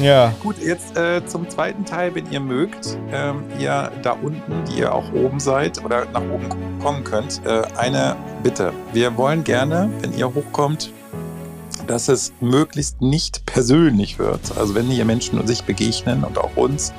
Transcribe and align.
Ja. 0.00 0.34
Gut, 0.42 0.56
jetzt 0.62 0.96
äh, 0.96 1.24
zum 1.26 1.48
zweiten 1.48 1.84
Teil, 1.84 2.14
wenn 2.14 2.30
ihr 2.30 2.40
mögt, 2.40 2.98
ähm, 3.12 3.44
ihr 3.58 3.90
da 4.02 4.12
unten, 4.12 4.64
die 4.64 4.80
ihr 4.80 4.94
auch 4.94 5.10
oben 5.12 5.40
seid 5.40 5.82
oder 5.84 6.06
nach 6.12 6.22
oben 6.22 6.48
kommen 6.80 7.02
könnt, 7.02 7.40
äh, 7.46 7.62
eine 7.76 8.16
Bitte. 8.42 8.72
Wir 8.92 9.16
wollen 9.16 9.42
gerne, 9.42 9.90
wenn 10.00 10.12
ihr 10.12 10.32
hochkommt, 10.34 10.90
dass 11.86 12.08
es 12.08 12.32
möglichst 12.40 13.00
nicht 13.00 13.46
persönlich 13.46 14.18
wird. 14.18 14.56
Also 14.58 14.74
wenn 14.74 14.86
hier 14.86 15.04
Menschen 15.04 15.44
sich 15.46 15.64
begegnen 15.64 16.24
und 16.24 16.38
auch 16.38 16.56
uns, 16.56 16.92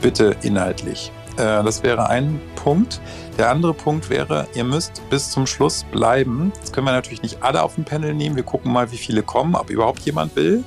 bitte 0.00 0.36
inhaltlich. 0.42 1.10
Äh, 1.36 1.64
das 1.64 1.82
wäre 1.82 2.08
ein 2.08 2.40
Punkt. 2.54 3.00
Der 3.38 3.50
andere 3.50 3.74
Punkt 3.74 4.10
wäre, 4.10 4.46
ihr 4.54 4.64
müsst 4.64 5.02
bis 5.10 5.30
zum 5.30 5.46
Schluss 5.46 5.84
bleiben. 5.90 6.52
Jetzt 6.56 6.72
können 6.72 6.86
wir 6.86 6.92
natürlich 6.92 7.22
nicht 7.22 7.42
alle 7.42 7.62
auf 7.62 7.74
dem 7.74 7.84
Panel 7.84 8.14
nehmen. 8.14 8.36
Wir 8.36 8.42
gucken 8.42 8.72
mal, 8.72 8.92
wie 8.92 8.98
viele 8.98 9.22
kommen, 9.22 9.54
ob 9.54 9.70
überhaupt 9.70 10.00
jemand 10.00 10.36
will. 10.36 10.62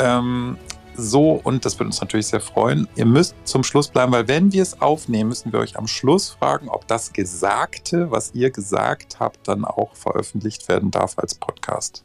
Ähm, 0.00 0.56
so, 0.96 1.32
und 1.32 1.64
das 1.64 1.78
würde 1.78 1.86
uns 1.86 2.00
natürlich 2.00 2.26
sehr 2.26 2.40
freuen. 2.40 2.88
Ihr 2.94 3.06
müsst 3.06 3.34
zum 3.44 3.64
Schluss 3.64 3.88
bleiben, 3.88 4.12
weil 4.12 4.28
wenn 4.28 4.52
wir 4.52 4.62
es 4.62 4.80
aufnehmen, 4.80 5.28
müssen 5.28 5.52
wir 5.52 5.60
euch 5.60 5.78
am 5.78 5.86
Schluss 5.86 6.30
fragen, 6.30 6.68
ob 6.68 6.86
das 6.88 7.12
Gesagte, 7.12 8.10
was 8.10 8.32
ihr 8.34 8.50
gesagt 8.50 9.18
habt, 9.20 9.48
dann 9.48 9.64
auch 9.64 9.94
veröffentlicht 9.94 10.68
werden 10.68 10.90
darf 10.90 11.18
als 11.18 11.34
Podcast. 11.34 12.04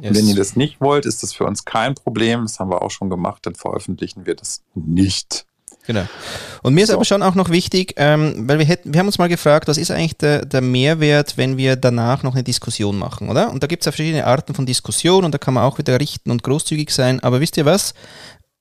Yes. 0.00 0.10
Und 0.10 0.16
wenn 0.16 0.28
ihr 0.28 0.36
das 0.36 0.54
nicht 0.56 0.80
wollt, 0.80 1.06
ist 1.06 1.22
das 1.22 1.32
für 1.32 1.44
uns 1.44 1.64
kein 1.64 1.94
Problem. 1.94 2.42
Das 2.42 2.60
haben 2.60 2.70
wir 2.70 2.82
auch 2.82 2.90
schon 2.90 3.10
gemacht, 3.10 3.46
dann 3.46 3.54
veröffentlichen 3.54 4.26
wir 4.26 4.34
das 4.34 4.62
nicht. 4.74 5.45
Genau. 5.86 6.04
Und 6.62 6.74
mir 6.74 6.82
ist 6.82 6.88
so. 6.88 6.94
aber 6.94 7.04
schon 7.04 7.22
auch 7.22 7.34
noch 7.34 7.50
wichtig, 7.50 7.94
ähm, 7.96 8.48
weil 8.48 8.58
wir 8.58 8.66
hätten, 8.66 8.92
wir 8.92 8.98
haben 8.98 9.06
uns 9.06 9.18
mal 9.18 9.28
gefragt, 9.28 9.68
was 9.68 9.78
ist 9.78 9.90
eigentlich 9.90 10.16
der, 10.16 10.44
der 10.44 10.60
Mehrwert, 10.60 11.36
wenn 11.36 11.56
wir 11.56 11.76
danach 11.76 12.22
noch 12.22 12.34
eine 12.34 12.42
Diskussion 12.42 12.98
machen, 12.98 13.28
oder? 13.28 13.50
Und 13.50 13.62
da 13.62 13.66
gibt 13.66 13.82
es 13.82 13.86
ja 13.86 13.92
verschiedene 13.92 14.26
Arten 14.26 14.54
von 14.54 14.66
Diskussion 14.66 15.24
und 15.24 15.32
da 15.32 15.38
kann 15.38 15.54
man 15.54 15.64
auch 15.64 15.78
wieder 15.78 16.00
richten 16.00 16.30
und 16.30 16.42
großzügig 16.42 16.90
sein. 16.90 17.20
Aber 17.20 17.40
wisst 17.40 17.56
ihr 17.56 17.64
was? 17.64 17.94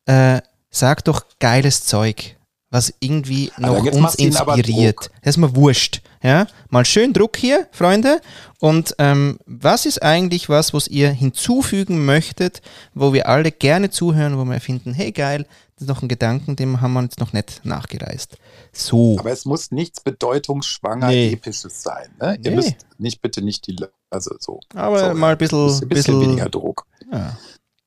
Äh, 0.06 0.42
sag 0.70 1.04
doch 1.06 1.26
geiles 1.40 1.86
Zeug, 1.86 2.36
was 2.70 2.94
irgendwie 3.00 3.52
noch 3.58 3.84
also 3.84 3.92
uns 3.92 4.16
inspiriert. 4.16 5.10
Das 5.24 5.36
ist 5.36 5.38
mir 5.38 5.56
wurscht. 5.56 6.02
Ja? 6.22 6.48
Mal 6.70 6.86
schön 6.86 7.14
Druck 7.14 7.38
hier, 7.38 7.68
Freunde. 7.72 8.22
Und 8.60 8.96
ähm, 9.00 9.40
was 9.46 9.86
ist 9.86 10.04
eigentlich 10.04 10.50
was, 10.50 10.74
was 10.74 10.88
ihr 10.88 11.10
hinzufügen 11.10 12.06
möchtet, 12.06 12.62
wo 12.94 13.14
wir 13.14 13.28
alle 13.30 13.52
gerne 13.52 13.90
zuhören, 13.90 14.38
wo 14.38 14.44
wir 14.44 14.60
finden, 14.60 14.94
hey 14.94 15.12
geil, 15.12 15.46
das 15.76 15.82
ist 15.82 15.88
noch 15.90 16.02
ein 16.02 16.08
Gedanken, 16.08 16.56
dem 16.56 16.80
haben 16.80 16.94
wir 16.94 17.04
jetzt 17.04 17.20
noch 17.20 17.34
nicht 17.34 17.66
nachgereist. 17.66 18.38
So. 18.72 19.18
Aber 19.20 19.32
es 19.32 19.44
muss 19.44 19.72
nichts 19.72 20.00
bedeutungsschwanger 20.00 21.08
nee. 21.10 21.34
Episches 21.34 21.84
sein. 21.84 22.10
Ne? 22.18 22.38
Nee. 22.40 22.50
Ihr 22.50 22.56
müsst 22.56 22.76
nicht 22.98 23.22
bitte 23.22 23.42
nicht 23.42 23.68
die, 23.68 23.76
also 24.10 24.36
so. 24.40 24.62
Aber 24.74 25.10
so, 25.10 25.14
mal 25.14 25.34
ein 25.34 25.38
bisschen, 25.38 25.70
ein 25.82 25.90
bisschen, 25.90 26.22
weniger 26.22 26.48
Druck. 26.48 26.86
Ja. 27.12 27.38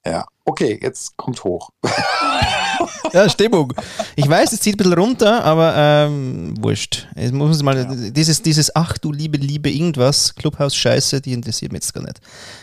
ja. 0.04 0.26
Okay, 0.44 0.78
jetzt 0.82 1.16
kommt 1.16 1.42
hoch. 1.44 1.70
ja, 3.14 3.26
Stimmung. 3.30 3.72
Ich 4.16 4.28
weiß, 4.28 4.52
es 4.52 4.60
zieht 4.60 4.74
ein 4.74 4.76
bisschen 4.76 4.92
runter, 4.92 5.42
aber 5.42 5.74
ähm, 5.74 6.54
wurscht. 6.60 7.08
Es 7.14 7.32
muss 7.32 7.62
mal, 7.62 7.74
ja. 7.74 8.10
dieses, 8.10 8.42
dieses 8.42 8.76
Ach 8.76 8.98
du 8.98 9.12
liebe, 9.12 9.38
liebe 9.38 9.70
irgendwas, 9.70 10.34
Clubhaus-Scheiße, 10.34 11.22
die 11.22 11.32
interessiert 11.32 11.72
mich 11.72 11.84
jetzt 11.84 11.94
gar 11.94 12.02
nicht. 12.02 12.20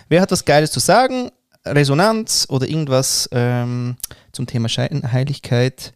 Wer 0.08 0.22
hat 0.22 0.32
was 0.32 0.46
Geiles 0.46 0.72
zu 0.72 0.80
sagen? 0.80 1.32
Resonanz 1.66 2.48
oder 2.50 2.68
irgendwas 2.68 3.30
ähm, 3.32 3.98
zum 4.32 4.48
Thema 4.48 4.70
Scheinheiligkeit. 4.70 5.94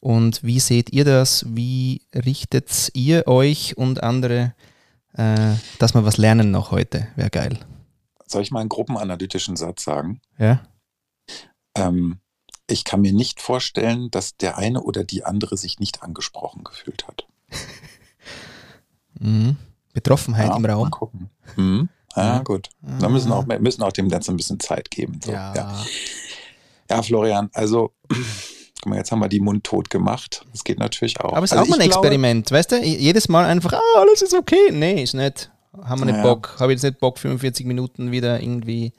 Und 0.00 0.42
wie 0.44 0.60
seht 0.60 0.92
ihr 0.92 1.04
das? 1.04 1.44
Wie 1.48 2.02
richtet 2.14 2.90
ihr 2.94 3.26
euch 3.26 3.76
und 3.76 4.02
andere, 4.02 4.54
äh, 5.14 5.54
dass 5.78 5.94
wir 5.94 6.04
was 6.04 6.16
lernen 6.16 6.50
noch 6.50 6.70
heute? 6.70 7.08
Wäre 7.16 7.30
geil. 7.30 7.58
Soll 8.26 8.42
ich 8.42 8.50
mal 8.50 8.60
einen 8.60 8.68
gruppenanalytischen 8.68 9.56
Satz 9.56 9.84
sagen? 9.84 10.20
Ja. 10.38 10.60
Ähm, 11.74 12.20
ich 12.68 12.84
kann 12.84 13.00
mir 13.00 13.12
nicht 13.12 13.40
vorstellen, 13.40 14.10
dass 14.10 14.36
der 14.36 14.58
eine 14.58 14.82
oder 14.82 15.02
die 15.02 15.24
andere 15.24 15.56
sich 15.56 15.80
nicht 15.80 16.02
angesprochen 16.02 16.64
gefühlt 16.64 17.08
hat. 17.08 17.26
mhm. 19.18 19.56
Betroffenheit 19.94 20.50
ja, 20.50 20.56
im 20.56 20.64
Raum. 20.64 20.82
Mal 20.84 20.90
gucken. 20.90 21.30
Mhm. 21.56 21.88
Ja, 22.16 22.38
gut. 22.40 22.70
Wir 22.80 23.08
müssen 23.08 23.30
auch, 23.32 23.46
wir 23.46 23.60
müssen 23.60 23.82
auch 23.82 23.92
dem 23.92 24.08
Ganzen 24.08 24.32
ein 24.32 24.36
bisschen 24.36 24.58
Zeit 24.60 24.90
geben. 24.90 25.20
So. 25.24 25.32
Ja. 25.32 25.54
ja. 25.54 25.84
ja. 26.90 27.02
Florian, 27.02 27.50
also 27.52 27.92
guck 28.08 28.90
mal, 28.90 28.96
jetzt 28.96 29.12
haben 29.12 29.20
wir 29.20 29.28
die 29.28 29.40
mundtot 29.40 29.90
gemacht. 29.90 30.44
Das 30.52 30.64
geht 30.64 30.78
natürlich 30.78 31.20
auch. 31.20 31.32
Aber 31.32 31.44
es 31.44 31.52
ist 31.52 31.58
also 31.58 31.70
auch 31.70 31.76
mal 31.76 31.82
ein 31.82 31.88
Experiment, 31.88 32.46
glaube, 32.46 32.58
weißt 32.58 32.72
du? 32.72 32.84
Jedes 32.84 33.28
Mal 33.28 33.44
einfach, 33.44 33.72
ah, 33.72 34.00
alles 34.00 34.22
ist 34.22 34.34
okay. 34.34 34.70
Nee, 34.72 35.02
ist 35.02 35.14
nicht. 35.14 35.50
Haben 35.82 36.00
wir 36.00 36.06
nicht 36.06 36.16
ja. 36.16 36.22
Bock. 36.22 36.56
Habe 36.58 36.72
jetzt 36.72 36.82
nicht 36.82 36.98
Bock, 36.98 37.18
45 37.18 37.66
Minuten 37.66 38.10
wieder 38.10 38.40
irgendwie 38.40 38.92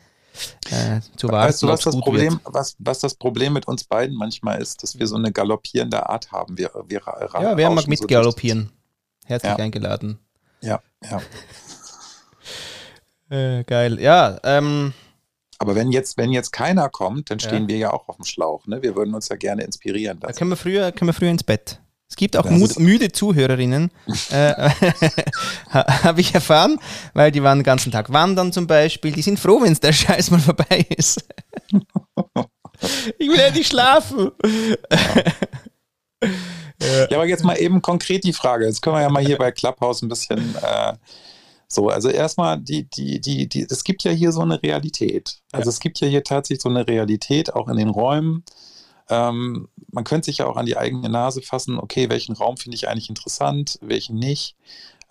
äh, 0.69 1.01
zu 1.17 1.27
warten. 1.27 1.49
Weißt 1.49 1.63
du, 1.63 1.67
was 1.67 1.81
das, 1.81 1.99
Problem, 1.99 2.39
was, 2.45 2.75
was 2.79 2.99
das 2.99 3.15
Problem 3.15 3.53
mit 3.53 3.67
uns 3.67 3.83
beiden 3.83 4.15
manchmal 4.15 4.61
ist, 4.61 4.83
dass 4.83 4.97
wir 4.97 5.07
so 5.07 5.15
eine 5.15 5.31
galoppierende 5.31 6.07
Art 6.07 6.31
haben. 6.31 6.57
Wir, 6.57 6.71
wir 6.87 7.01
ja, 7.41 7.57
wer 7.57 7.69
mag 7.69 7.87
mitgaloppieren? 7.87 8.69
So 9.21 9.27
Herzlich 9.27 9.57
ja. 9.57 9.63
eingeladen. 9.63 10.19
Ja, 10.61 10.81
ja. 11.09 11.21
Äh, 13.29 13.63
geil. 13.63 13.99
Ja, 13.99 14.39
ähm. 14.43 14.93
Aber 15.61 15.75
wenn 15.75 15.91
jetzt, 15.91 16.17
wenn 16.17 16.31
jetzt 16.31 16.51
keiner 16.51 16.89
kommt, 16.89 17.29
dann 17.31 17.39
stehen 17.39 17.63
ja. 17.63 17.67
wir 17.67 17.77
ja 17.77 17.93
auch 17.93 18.07
auf 18.07 18.15
dem 18.15 18.23
Schlauch. 18.23 18.65
Ne? 18.65 18.81
Wir 18.81 18.95
würden 18.95 19.13
uns 19.13 19.27
ja 19.27 19.35
gerne 19.35 19.63
inspirieren 19.63 20.17
lassen. 20.21 20.33
Da 20.33 20.37
können 20.37 20.51
wir 20.51 20.55
früher, 20.55 20.91
können 20.93 21.09
wir 21.09 21.13
früher 21.13 21.31
ins 21.31 21.43
Bett. 21.43 21.81
Es 22.09 22.15
gibt 22.15 22.35
auch 22.37 22.45
müde 22.49 23.11
Zuhörerinnen, 23.11 23.91
äh, 24.31 24.53
habe 25.69 26.21
ich 26.21 26.33
erfahren, 26.33 26.79
weil 27.13 27.31
die 27.31 27.43
waren 27.43 27.59
den 27.59 27.63
ganzen 27.63 27.91
Tag 27.91 28.11
wandern 28.11 28.51
zum 28.51 28.65
Beispiel. 28.65 29.11
Die 29.11 29.21
sind 29.21 29.39
froh, 29.39 29.61
wenn 29.61 29.73
es 29.73 29.79
der 29.79 29.93
Scheiß 29.93 30.31
mal 30.31 30.39
vorbei 30.39 30.87
ist. 30.97 31.23
ich 33.19 33.29
will 33.29 33.37
ja 33.37 33.51
nicht 33.51 33.67
schlafen. 33.67 34.31
Ja. 36.81 37.17
aber 37.17 37.27
jetzt 37.27 37.43
mal 37.43 37.59
eben 37.59 37.81
konkret 37.81 38.23
die 38.23 38.33
Frage. 38.33 38.65
Jetzt 38.65 38.81
können 38.81 38.95
wir 38.95 39.01
ja 39.01 39.09
mal 39.09 39.23
hier 39.23 39.37
bei 39.37 39.51
Clubhouse 39.51 40.01
ein 40.01 40.09
bisschen 40.09 40.55
äh, 40.55 40.93
so, 41.71 41.89
also 41.89 42.09
erstmal, 42.09 42.59
die, 42.59 42.89
die, 42.89 43.21
die, 43.21 43.47
die, 43.47 43.67
es 43.69 43.83
gibt 43.83 44.03
ja 44.03 44.11
hier 44.11 44.31
so 44.31 44.41
eine 44.41 44.61
Realität. 44.61 45.41
Also 45.51 45.69
ja. 45.69 45.69
es 45.69 45.79
gibt 45.79 45.99
ja 45.99 46.07
hier 46.07 46.23
tatsächlich 46.23 46.63
so 46.63 46.69
eine 46.69 46.87
Realität, 46.87 47.53
auch 47.53 47.67
in 47.67 47.77
den 47.77 47.89
Räumen. 47.89 48.43
Ähm, 49.07 49.69
man 49.91 50.03
könnte 50.03 50.25
sich 50.25 50.39
ja 50.39 50.47
auch 50.47 50.57
an 50.57 50.65
die 50.65 50.77
eigene 50.77 51.09
Nase 51.09 51.41
fassen, 51.41 51.79
okay, 51.79 52.09
welchen 52.09 52.33
Raum 52.33 52.57
finde 52.57 52.75
ich 52.75 52.87
eigentlich 52.87 53.09
interessant, 53.09 53.77
welchen 53.81 54.17
nicht, 54.17 54.55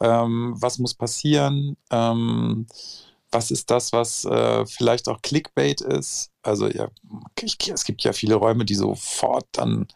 ähm, 0.00 0.54
was 0.56 0.78
muss 0.78 0.94
passieren, 0.94 1.76
ähm, 1.90 2.66
was 3.30 3.50
ist 3.50 3.70
das, 3.70 3.92
was 3.92 4.24
äh, 4.24 4.66
vielleicht 4.66 5.08
auch 5.08 5.22
Clickbait 5.22 5.80
ist. 5.80 6.30
Also 6.42 6.68
ja, 6.68 6.88
ich, 7.40 7.56
es 7.68 7.84
gibt 7.84 8.02
ja 8.02 8.12
viele 8.12 8.36
Räume, 8.36 8.64
die 8.64 8.74
sofort 8.74 9.46
dann 9.52 9.86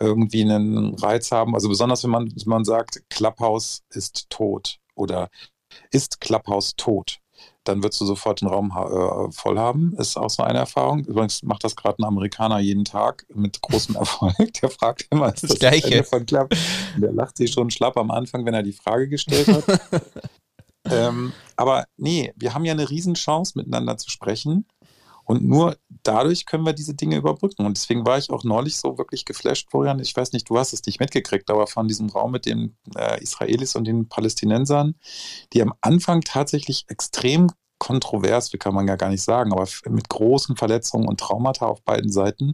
irgendwie 0.00 0.42
einen 0.42 0.94
Reiz 0.94 1.30
haben. 1.30 1.54
Also 1.54 1.68
besonders 1.68 2.02
wenn 2.04 2.10
man, 2.10 2.26
wenn 2.26 2.42
man 2.46 2.64
sagt, 2.64 3.02
Clubhouse 3.08 3.82
ist 3.90 4.28
tot 4.30 4.78
oder 4.94 5.30
ist 5.90 6.20
Clubhouse 6.20 6.74
tot, 6.76 7.20
dann 7.64 7.82
wirst 7.82 8.00
du 8.00 8.04
sofort 8.04 8.40
den 8.40 8.48
Raum 8.48 8.72
äh, 8.72 9.32
voll 9.32 9.58
haben. 9.58 9.94
Ist 9.96 10.16
auch 10.16 10.30
so 10.30 10.42
eine 10.42 10.58
Erfahrung. 10.58 11.04
Übrigens 11.04 11.42
macht 11.42 11.64
das 11.64 11.76
gerade 11.76 12.02
ein 12.02 12.04
Amerikaner 12.04 12.58
jeden 12.58 12.84
Tag 12.84 13.24
mit 13.32 13.60
großem 13.60 13.94
Erfolg. 13.96 14.52
Der 14.60 14.70
fragt 14.70 15.06
immer, 15.10 15.32
ist 15.32 15.44
das, 15.44 15.50
das 15.50 15.58
Gleiche 15.60 16.04
von 16.04 16.26
Club? 16.26 16.52
Der 16.96 17.12
lacht 17.12 17.36
sich 17.36 17.52
schon 17.52 17.70
schlapp 17.70 17.96
am 17.96 18.10
Anfang, 18.10 18.44
wenn 18.44 18.54
er 18.54 18.62
die 18.62 18.72
Frage 18.72 19.08
gestellt 19.08 19.48
hat. 19.48 19.80
ähm, 20.90 21.32
aber 21.56 21.84
nee, 21.96 22.32
wir 22.36 22.54
haben 22.54 22.64
ja 22.64 22.72
eine 22.72 22.90
Riesenchance, 22.90 23.56
miteinander 23.56 23.96
zu 23.96 24.10
sprechen. 24.10 24.66
Und 25.32 25.44
nur 25.44 25.78
dadurch 26.02 26.44
können 26.44 26.66
wir 26.66 26.74
diese 26.74 26.94
Dinge 26.94 27.16
überbrücken. 27.16 27.64
Und 27.64 27.78
deswegen 27.78 28.04
war 28.04 28.18
ich 28.18 28.28
auch 28.28 28.44
neulich 28.44 28.76
so 28.76 28.98
wirklich 28.98 29.24
geflasht, 29.24 29.70
Florian. 29.70 29.98
Ich 29.98 30.14
weiß 30.14 30.32
nicht, 30.32 30.50
du 30.50 30.58
hast 30.58 30.74
es 30.74 30.84
nicht 30.84 31.00
mitgekriegt, 31.00 31.50
aber 31.50 31.66
von 31.66 31.88
diesem 31.88 32.10
Raum 32.10 32.32
mit 32.32 32.44
den 32.44 32.76
äh, 32.96 33.18
Israelis 33.22 33.74
und 33.74 33.84
den 33.84 34.10
Palästinensern, 34.10 34.94
die 35.54 35.62
am 35.62 35.72
Anfang 35.80 36.20
tatsächlich 36.20 36.84
extrem 36.88 37.48
kontrovers, 37.78 38.52
wie 38.52 38.58
kann 38.58 38.74
man 38.74 38.86
ja 38.86 38.96
gar 38.96 39.08
nicht 39.08 39.22
sagen, 39.22 39.54
aber 39.54 39.66
mit 39.88 40.10
großen 40.10 40.54
Verletzungen 40.54 41.08
und 41.08 41.18
Traumata 41.18 41.64
auf 41.64 41.82
beiden 41.82 42.12
Seiten 42.12 42.52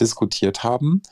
diskutiert 0.00 0.64
haben 0.64 1.02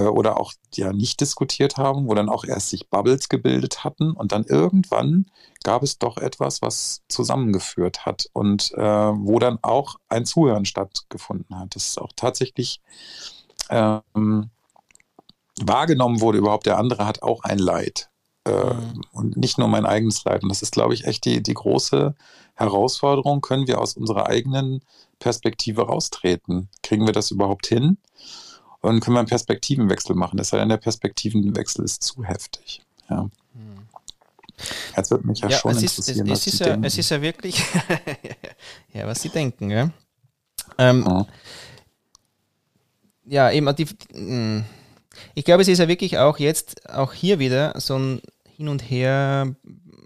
oder 0.00 0.40
auch 0.40 0.52
ja 0.74 0.92
nicht 0.92 1.20
diskutiert 1.20 1.76
haben, 1.76 2.08
wo 2.08 2.14
dann 2.14 2.28
auch 2.28 2.44
erst 2.44 2.70
sich 2.70 2.88
Bubbles 2.88 3.28
gebildet 3.28 3.84
hatten 3.84 4.12
und 4.12 4.32
dann 4.32 4.44
irgendwann 4.44 5.26
gab 5.64 5.82
es 5.82 5.98
doch 5.98 6.16
etwas, 6.16 6.62
was 6.62 7.02
zusammengeführt 7.08 8.06
hat 8.06 8.26
und 8.32 8.72
äh, 8.72 8.80
wo 8.80 9.38
dann 9.38 9.58
auch 9.62 9.96
ein 10.08 10.24
Zuhören 10.24 10.64
stattgefunden 10.64 11.58
hat. 11.58 11.74
Das 11.74 11.88
ist 11.88 12.00
auch 12.00 12.12
tatsächlich 12.16 12.80
ähm, 13.70 14.50
wahrgenommen 15.60 16.20
wurde 16.20 16.38
überhaupt, 16.38 16.66
der 16.66 16.78
andere 16.78 17.06
hat 17.06 17.22
auch 17.22 17.44
ein 17.44 17.58
Leid. 17.58 18.10
Äh, 18.44 18.74
mhm. 18.74 19.02
Und 19.12 19.36
nicht 19.36 19.58
nur 19.58 19.68
mein 19.68 19.86
eigenes 19.86 20.24
Leid. 20.24 20.42
Und 20.42 20.48
das 20.48 20.62
ist, 20.62 20.72
glaube 20.72 20.94
ich, 20.94 21.04
echt 21.04 21.24
die, 21.24 21.42
die 21.42 21.54
große 21.54 22.14
Herausforderung. 22.54 23.40
Können 23.40 23.66
wir 23.66 23.80
aus 23.80 23.96
unserer 23.96 24.26
eigenen 24.26 24.82
Perspektive 25.18 25.82
raustreten? 25.82 26.68
Kriegen 26.82 27.06
wir 27.06 27.12
das 27.12 27.30
überhaupt 27.30 27.66
hin? 27.66 27.98
Und 28.82 29.00
können 29.00 29.14
wir 29.14 29.20
einen 29.20 29.28
Perspektivenwechsel 29.28 30.16
machen. 30.16 30.38
Es 30.40 30.48
sei 30.48 30.58
denn, 30.58 30.68
der 30.68 30.76
Perspektivenwechsel 30.76 31.84
ist 31.84 32.02
zu 32.02 32.24
heftig. 32.24 32.82
Ja. 33.08 33.30
Hm. 33.54 33.88
Jetzt 34.96 35.10
wird 35.10 35.24
mich 35.24 35.40
ja, 35.40 35.48
ja 35.48 35.58
schon 35.58 35.70
es 35.70 35.82
interessieren, 35.82 36.26
ist, 36.26 36.46
es, 36.46 36.46
es 36.46 36.54
ist 36.54 36.66
ja, 36.66 36.78
Es 36.82 36.98
ist 36.98 37.10
ja 37.10 37.22
wirklich, 37.22 37.62
ja, 38.92 39.06
was 39.06 39.22
Sie 39.22 39.28
denken, 39.28 39.70
ja. 39.70 39.90
Ähm, 40.78 41.04
ja. 41.06 41.26
ja, 43.24 43.50
eben, 43.52 43.74
die, 43.76 43.86
hm. 44.12 44.64
ich 45.34 45.44
glaube, 45.44 45.62
es 45.62 45.68
ist 45.68 45.78
ja 45.78 45.88
wirklich 45.88 46.18
auch 46.18 46.38
jetzt, 46.38 46.88
auch 46.90 47.12
hier 47.12 47.38
wieder 47.38 47.78
so 47.80 47.96
ein 47.96 48.20
Hin 48.56 48.68
und 48.68 48.80
Her 48.80 49.54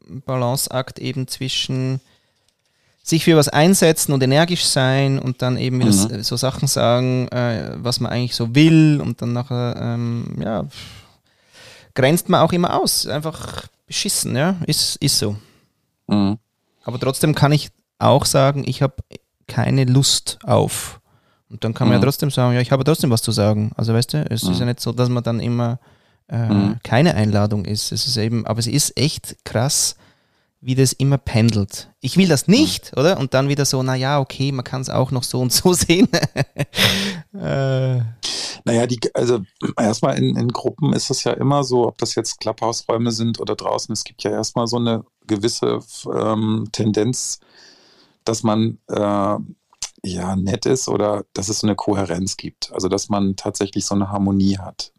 Balanceakt 0.08 0.98
eben 0.98 1.28
zwischen 1.28 2.00
sich 3.06 3.22
für 3.22 3.36
was 3.36 3.48
einsetzen 3.48 4.12
und 4.12 4.22
energisch 4.22 4.64
sein 4.64 5.20
und 5.20 5.40
dann 5.40 5.56
eben 5.58 5.78
mhm. 5.78 5.92
so, 5.92 6.22
so 6.22 6.36
Sachen 6.36 6.66
sagen, 6.66 7.28
äh, 7.28 7.74
was 7.76 8.00
man 8.00 8.10
eigentlich 8.10 8.34
so 8.34 8.52
will 8.54 9.00
und 9.00 9.22
dann 9.22 9.32
nachher, 9.32 9.76
ähm, 9.80 10.36
ja, 10.40 10.64
grenzt 11.94 12.28
man 12.28 12.40
auch 12.40 12.52
immer 12.52 12.74
aus. 12.82 13.06
Einfach 13.06 13.68
beschissen, 13.86 14.34
ja, 14.34 14.56
ist, 14.66 14.96
ist 14.96 15.20
so. 15.20 15.36
Mhm. 16.08 16.38
Aber 16.82 16.98
trotzdem 16.98 17.36
kann 17.36 17.52
ich 17.52 17.70
auch 18.00 18.24
sagen, 18.24 18.64
ich 18.66 18.82
habe 18.82 18.96
keine 19.46 19.84
Lust 19.84 20.40
auf. 20.42 21.00
Und 21.48 21.62
dann 21.62 21.74
kann 21.74 21.86
man 21.86 21.98
mhm. 21.98 22.02
ja 22.02 22.06
trotzdem 22.06 22.32
sagen, 22.32 22.54
ja, 22.54 22.60
ich 22.60 22.72
habe 22.72 22.82
trotzdem 22.82 23.10
was 23.10 23.22
zu 23.22 23.30
sagen. 23.30 23.70
Also 23.76 23.94
weißt 23.94 24.14
du, 24.14 24.26
es 24.28 24.42
mhm. 24.42 24.50
ist 24.50 24.58
ja 24.58 24.66
nicht 24.66 24.80
so, 24.80 24.90
dass 24.90 25.08
man 25.08 25.22
dann 25.22 25.38
immer 25.38 25.78
äh, 26.28 26.48
mhm. 26.48 26.80
keine 26.82 27.14
Einladung 27.14 27.66
ist. 27.66 27.92
Es 27.92 28.04
ist 28.04 28.16
eben, 28.16 28.44
aber 28.48 28.58
es 28.58 28.66
ist 28.66 28.98
echt 28.98 29.36
krass, 29.44 29.94
wie 30.60 30.74
das 30.74 30.92
immer 30.92 31.18
pendelt. 31.18 31.92
Ich 32.00 32.16
will 32.16 32.28
das 32.28 32.48
nicht, 32.48 32.92
mhm. 32.92 33.00
oder? 33.00 33.18
Und 33.18 33.34
dann 33.34 33.48
wieder 33.48 33.64
so, 33.64 33.82
naja, 33.82 34.20
okay, 34.20 34.52
man 34.52 34.64
kann 34.64 34.80
es 34.80 34.90
auch 34.90 35.10
noch 35.10 35.22
so 35.22 35.40
und 35.40 35.52
so 35.52 35.72
sehen. 35.74 36.08
äh. 37.34 38.00
Naja, 38.64 38.86
die, 38.88 38.98
also 39.14 39.40
erstmal 39.78 40.18
in, 40.18 40.36
in 40.36 40.48
Gruppen 40.48 40.92
ist 40.92 41.10
es 41.10 41.22
ja 41.22 41.32
immer 41.32 41.62
so, 41.62 41.86
ob 41.86 41.98
das 41.98 42.16
jetzt 42.16 42.40
Clubhouse-Räume 42.40 43.12
sind 43.12 43.38
oder 43.38 43.54
draußen, 43.54 43.92
es 43.92 44.02
gibt 44.02 44.24
ja 44.24 44.32
erstmal 44.32 44.66
so 44.66 44.76
eine 44.76 45.04
gewisse 45.28 45.78
ähm, 46.12 46.68
Tendenz, 46.72 47.38
dass 48.24 48.42
man 48.42 48.78
äh, 48.88 49.36
ja 50.02 50.36
nett 50.36 50.66
ist 50.66 50.88
oder 50.88 51.24
dass 51.32 51.48
es 51.48 51.60
so 51.60 51.66
eine 51.68 51.76
Kohärenz 51.76 52.36
gibt. 52.36 52.72
Also 52.72 52.88
dass 52.88 53.08
man 53.08 53.36
tatsächlich 53.36 53.86
so 53.86 53.94
eine 53.94 54.10
Harmonie 54.10 54.58
hat. 54.58 54.92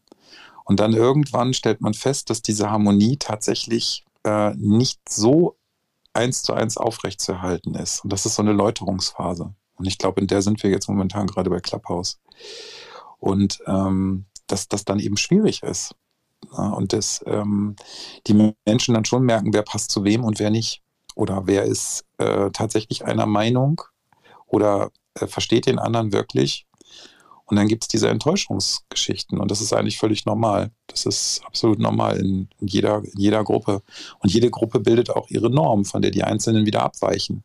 Und 0.64 0.80
dann 0.80 0.92
irgendwann 0.92 1.54
stellt 1.54 1.80
man 1.80 1.94
fest, 1.94 2.30
dass 2.30 2.42
diese 2.42 2.70
Harmonie 2.70 3.16
tatsächlich 3.18 4.04
äh, 4.28 4.54
nicht 4.56 5.00
so 5.08 5.56
eins 6.12 6.42
zu 6.42 6.52
eins 6.52 6.76
aufrechtzuerhalten 6.76 7.74
ist. 7.74 8.04
Und 8.04 8.12
das 8.12 8.26
ist 8.26 8.34
so 8.34 8.42
eine 8.42 8.52
Läuterungsphase. 8.52 9.54
Und 9.76 9.86
ich 9.86 9.98
glaube, 9.98 10.20
in 10.20 10.26
der 10.26 10.42
sind 10.42 10.62
wir 10.62 10.70
jetzt 10.70 10.88
momentan 10.88 11.26
gerade 11.26 11.50
bei 11.50 11.60
Clubhouse. 11.60 12.20
Und 13.18 13.60
ähm, 13.66 14.26
dass 14.46 14.68
das 14.68 14.84
dann 14.84 14.98
eben 14.98 15.16
schwierig 15.16 15.62
ist. 15.62 15.94
Ja, 16.52 16.70
und 16.70 16.92
dass 16.92 17.22
ähm, 17.26 17.76
die 18.26 18.54
Menschen 18.64 18.94
dann 18.94 19.04
schon 19.04 19.24
merken, 19.24 19.52
wer 19.52 19.62
passt 19.62 19.90
zu 19.90 20.04
wem 20.04 20.24
und 20.24 20.38
wer 20.38 20.50
nicht. 20.50 20.82
Oder 21.14 21.46
wer 21.46 21.64
ist 21.64 22.04
äh, 22.18 22.50
tatsächlich 22.50 23.04
einer 23.04 23.26
Meinung 23.26 23.82
oder 24.46 24.90
äh, 25.14 25.26
versteht 25.26 25.66
den 25.66 25.78
anderen 25.78 26.12
wirklich 26.12 26.67
und 27.48 27.56
dann 27.56 27.66
gibt 27.66 27.84
es 27.84 27.88
diese 27.88 28.08
Enttäuschungsgeschichten 28.10 29.40
und 29.40 29.50
das 29.50 29.62
ist 29.62 29.72
eigentlich 29.72 29.98
völlig 29.98 30.26
normal. 30.26 30.70
Das 30.86 31.06
ist 31.06 31.40
absolut 31.46 31.78
normal 31.78 32.18
in, 32.18 32.48
in, 32.60 32.68
jeder, 32.68 33.02
in 33.02 33.18
jeder 33.18 33.42
Gruppe. 33.42 33.82
Und 34.18 34.32
jede 34.32 34.50
Gruppe 34.50 34.80
bildet 34.80 35.08
auch 35.08 35.30
ihre 35.30 35.48
Norm, 35.48 35.86
von 35.86 36.02
der 36.02 36.10
die 36.10 36.24
Einzelnen 36.24 36.66
wieder 36.66 36.82
abweichen. 36.82 37.42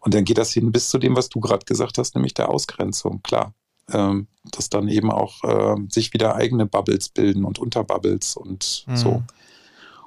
Und 0.00 0.14
dann 0.14 0.24
geht 0.24 0.38
das 0.38 0.52
hin 0.52 0.70
bis 0.70 0.88
zu 0.88 0.98
dem, 0.98 1.16
was 1.16 1.28
du 1.28 1.40
gerade 1.40 1.66
gesagt 1.66 1.98
hast, 1.98 2.14
nämlich 2.14 2.32
der 2.32 2.48
Ausgrenzung. 2.48 3.20
Klar, 3.24 3.54
ähm, 3.92 4.28
dass 4.52 4.70
dann 4.70 4.86
eben 4.86 5.10
auch 5.10 5.42
äh, 5.42 5.76
sich 5.88 6.12
wieder 6.12 6.36
eigene 6.36 6.66
Bubbles 6.66 7.08
bilden 7.08 7.44
und 7.44 7.58
Unterbubbles 7.58 8.36
und 8.36 8.84
mhm. 8.86 8.96
so. 8.96 9.22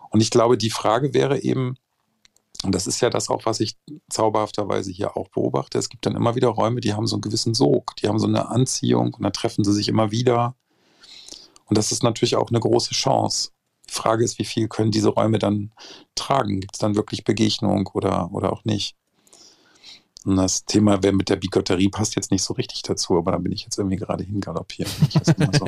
Und 0.09 0.21
ich 0.21 0.29
glaube, 0.29 0.57
die 0.57 0.69
Frage 0.69 1.13
wäre 1.13 1.41
eben, 1.41 1.75
und 2.63 2.75
das 2.75 2.85
ist 2.85 3.01
ja 3.01 3.09
das 3.09 3.29
auch, 3.29 3.45
was 3.45 3.59
ich 3.59 3.75
zauberhafterweise 4.09 4.91
hier 4.91 5.17
auch 5.17 5.29
beobachte. 5.29 5.79
Es 5.79 5.89
gibt 5.89 6.05
dann 6.05 6.15
immer 6.15 6.35
wieder 6.35 6.49
Räume, 6.49 6.79
die 6.79 6.93
haben 6.93 7.07
so 7.07 7.15
einen 7.15 7.21
gewissen 7.21 7.53
Sog, 7.53 7.95
die 7.97 8.07
haben 8.07 8.19
so 8.19 8.27
eine 8.27 8.49
Anziehung 8.49 9.13
und 9.13 9.23
dann 9.23 9.33
treffen 9.33 9.63
sie 9.63 9.73
sich 9.73 9.87
immer 9.87 10.11
wieder. 10.11 10.55
Und 11.65 11.77
das 11.77 11.91
ist 11.91 12.03
natürlich 12.03 12.35
auch 12.35 12.49
eine 12.49 12.59
große 12.59 12.93
Chance. 12.93 13.51
Die 13.89 13.93
Frage 13.93 14.23
ist, 14.23 14.37
wie 14.37 14.45
viel 14.45 14.67
können 14.67 14.91
diese 14.91 15.09
Räume 15.09 15.39
dann 15.39 15.71
tragen? 16.15 16.59
Gibt 16.59 16.75
es 16.75 16.79
dann 16.79 16.95
wirklich 16.95 17.23
Begegnung 17.23 17.87
oder, 17.93 18.31
oder 18.31 18.53
auch 18.53 18.63
nicht? 18.63 18.95
Und 20.23 20.35
das 20.35 20.65
Thema, 20.65 21.01
wer 21.01 21.13
mit 21.13 21.29
der 21.29 21.37
Bigotterie 21.37 21.89
passt 21.89 22.15
jetzt 22.15 22.29
nicht 22.29 22.43
so 22.43 22.53
richtig 22.53 22.83
dazu, 22.83 23.17
aber 23.17 23.31
da 23.31 23.39
bin 23.39 23.51
ich 23.51 23.63
jetzt 23.63 23.79
irgendwie 23.79 23.95
gerade 23.95 24.23
hingaloppiert. 24.23 24.89
So. 25.57 25.65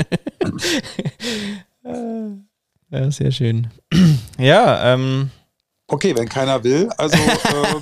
ja, 2.92 3.12
sehr 3.12 3.32
schön. 3.32 3.72
Ja, 4.40 4.94
ähm, 4.94 5.30
Okay, 5.94 6.18
wenn 6.18 6.28
keiner 6.28 6.64
will, 6.64 6.90
also 6.98 7.16
äh, 7.16 7.82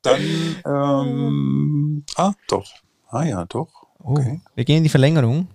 dann, 0.02 0.20
ähm, 0.64 2.04
ah, 2.16 2.32
doch. 2.48 2.66
Ah 3.10 3.24
ja, 3.24 3.44
doch. 3.44 3.68
Oh, 4.02 4.12
okay. 4.12 4.40
Oh, 4.42 4.50
wir 4.54 4.64
gehen 4.64 4.78
in 4.78 4.84
die 4.84 4.88
Verlängerung. 4.88 5.46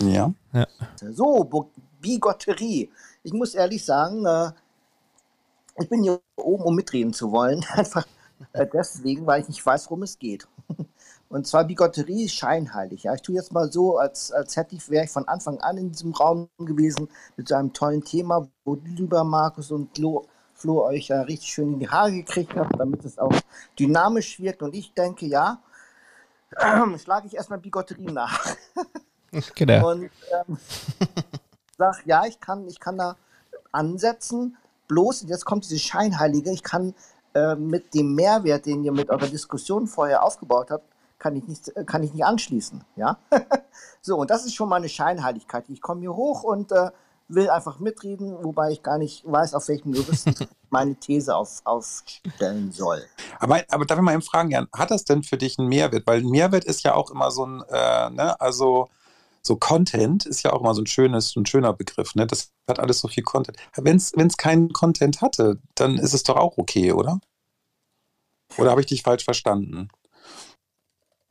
Ja. 0.00 0.34
ja. 0.52 0.66
So, 1.10 1.70
Bigotterie. 2.02 2.90
Ich 3.22 3.32
muss 3.32 3.54
ehrlich 3.54 3.82
sagen, 3.82 4.26
äh, 4.26 4.50
ich 5.78 5.88
bin 5.88 6.02
hier 6.02 6.20
oben, 6.36 6.64
um 6.64 6.74
mitreden 6.74 7.14
zu 7.14 7.32
wollen. 7.32 7.64
Einfach 7.72 8.06
deswegen, 8.54 9.26
weil 9.26 9.40
ich 9.40 9.48
nicht 9.48 9.64
weiß, 9.64 9.86
worum 9.86 10.02
es 10.02 10.18
geht. 10.18 10.46
Und 11.30 11.46
zwar 11.46 11.64
Bigotterie 11.64 12.26
ist 12.26 12.34
scheinheilig. 12.34 13.04
Ja. 13.04 13.14
Ich 13.14 13.22
tue 13.22 13.36
jetzt 13.36 13.52
mal 13.54 13.72
so, 13.72 13.96
als, 13.96 14.32
als 14.32 14.54
hätte 14.56 14.76
ich, 14.76 14.90
wäre 14.90 15.06
ich 15.06 15.10
von 15.10 15.26
Anfang 15.28 15.58
an 15.60 15.78
in 15.78 15.92
diesem 15.92 16.12
Raum 16.12 16.50
gewesen 16.58 17.08
mit 17.38 17.48
so 17.48 17.54
einem 17.54 17.72
tollen 17.72 18.04
Thema, 18.04 18.46
wo 18.66 18.74
lieber 18.74 19.24
Markus 19.24 19.70
und 19.70 19.96
Flo 19.96 20.26
Flo 20.64 20.82
euch 20.82 21.08
ja 21.08 21.20
richtig 21.20 21.52
schön 21.52 21.74
in 21.74 21.78
die 21.78 21.90
Haare 21.90 22.10
gekriegt 22.10 22.56
habt, 22.56 22.80
damit 22.80 23.04
es 23.04 23.18
auch 23.18 23.34
dynamisch 23.78 24.40
wirkt. 24.40 24.62
Und 24.62 24.74
ich 24.74 24.94
denke, 24.94 25.26
ja, 25.26 25.58
äh, 26.56 26.98
schlage 26.98 27.26
ich 27.26 27.36
erstmal 27.36 27.58
Bigotterie 27.58 28.10
nach. 28.10 28.56
genau. 29.54 29.90
Und 29.90 30.04
ähm, 30.04 30.56
sag, 31.76 32.06
ja, 32.06 32.24
ich 32.24 32.40
kann, 32.40 32.66
ich 32.66 32.80
kann 32.80 32.96
da 32.96 33.16
ansetzen. 33.72 34.56
Bloß, 34.88 35.26
jetzt 35.28 35.44
kommt 35.44 35.64
diese 35.64 35.78
Scheinheilige, 35.78 36.50
ich 36.50 36.62
kann 36.62 36.94
äh, 37.34 37.56
mit 37.56 37.92
dem 37.92 38.14
Mehrwert, 38.14 38.64
den 38.64 38.84
ihr 38.84 38.92
mit 38.92 39.10
eurer 39.10 39.26
Diskussion 39.26 39.86
vorher 39.86 40.22
aufgebaut 40.22 40.70
habt, 40.70 40.86
kann 41.18 41.36
ich 41.36 41.46
nicht, 41.46 41.72
kann 41.84 42.02
ich 42.02 42.14
nicht 42.14 42.24
anschließen. 42.24 42.82
Ja? 42.96 43.18
so, 44.00 44.16
und 44.16 44.30
das 44.30 44.46
ist 44.46 44.54
schon 44.54 44.70
mal 44.70 44.76
eine 44.76 44.88
Scheinheiligkeit. 44.88 45.66
Ich 45.68 45.82
komme 45.82 46.00
hier 46.00 46.16
hoch 46.16 46.42
und 46.42 46.72
äh, 46.72 46.90
will 47.28 47.48
einfach 47.48 47.78
mitreden, 47.78 48.36
wobei 48.42 48.72
ich 48.72 48.82
gar 48.82 48.98
nicht 48.98 49.24
weiß, 49.24 49.54
auf 49.54 49.68
welchem 49.68 49.94
Juristen 49.94 50.34
meine 50.70 50.94
These 50.96 51.34
auf, 51.34 51.62
aufstellen 51.64 52.72
soll. 52.72 53.02
Aber, 53.38 53.62
aber 53.68 53.86
darf 53.86 53.98
ich 53.98 54.04
mal 54.04 54.12
eben 54.12 54.22
fragen, 54.22 54.50
Jan, 54.50 54.68
hat 54.74 54.90
das 54.90 55.04
denn 55.04 55.22
für 55.22 55.38
dich 55.38 55.58
einen 55.58 55.68
Mehrwert? 55.68 56.06
Weil 56.06 56.20
ein 56.20 56.28
Mehrwert 56.28 56.64
ist 56.64 56.82
ja 56.84 56.94
auch 56.94 57.10
immer 57.10 57.30
so 57.30 57.46
ein, 57.46 57.62
äh, 57.68 58.10
ne, 58.10 58.40
also 58.40 58.88
so 59.42 59.56
Content 59.56 60.24
ist 60.26 60.42
ja 60.42 60.52
auch 60.52 60.60
immer 60.60 60.74
so 60.74 60.82
ein 60.82 60.86
schönes, 60.86 61.36
ein 61.36 61.46
schöner 61.46 61.74
Begriff, 61.74 62.14
ne? 62.14 62.26
Das 62.26 62.52
hat 62.66 62.78
alles 62.78 63.00
so 63.00 63.08
viel 63.08 63.22
Content. 63.22 63.58
Wenn 63.76 63.96
es 63.96 64.36
keinen 64.38 64.72
Content 64.72 65.20
hatte, 65.20 65.60
dann 65.74 65.98
ist 65.98 66.14
es 66.14 66.22
doch 66.22 66.36
auch 66.36 66.56
okay, 66.56 66.92
oder? 66.92 67.20
Oder 68.56 68.70
habe 68.70 68.80
ich 68.80 68.86
dich 68.86 69.02
falsch 69.02 69.24
verstanden? 69.24 69.88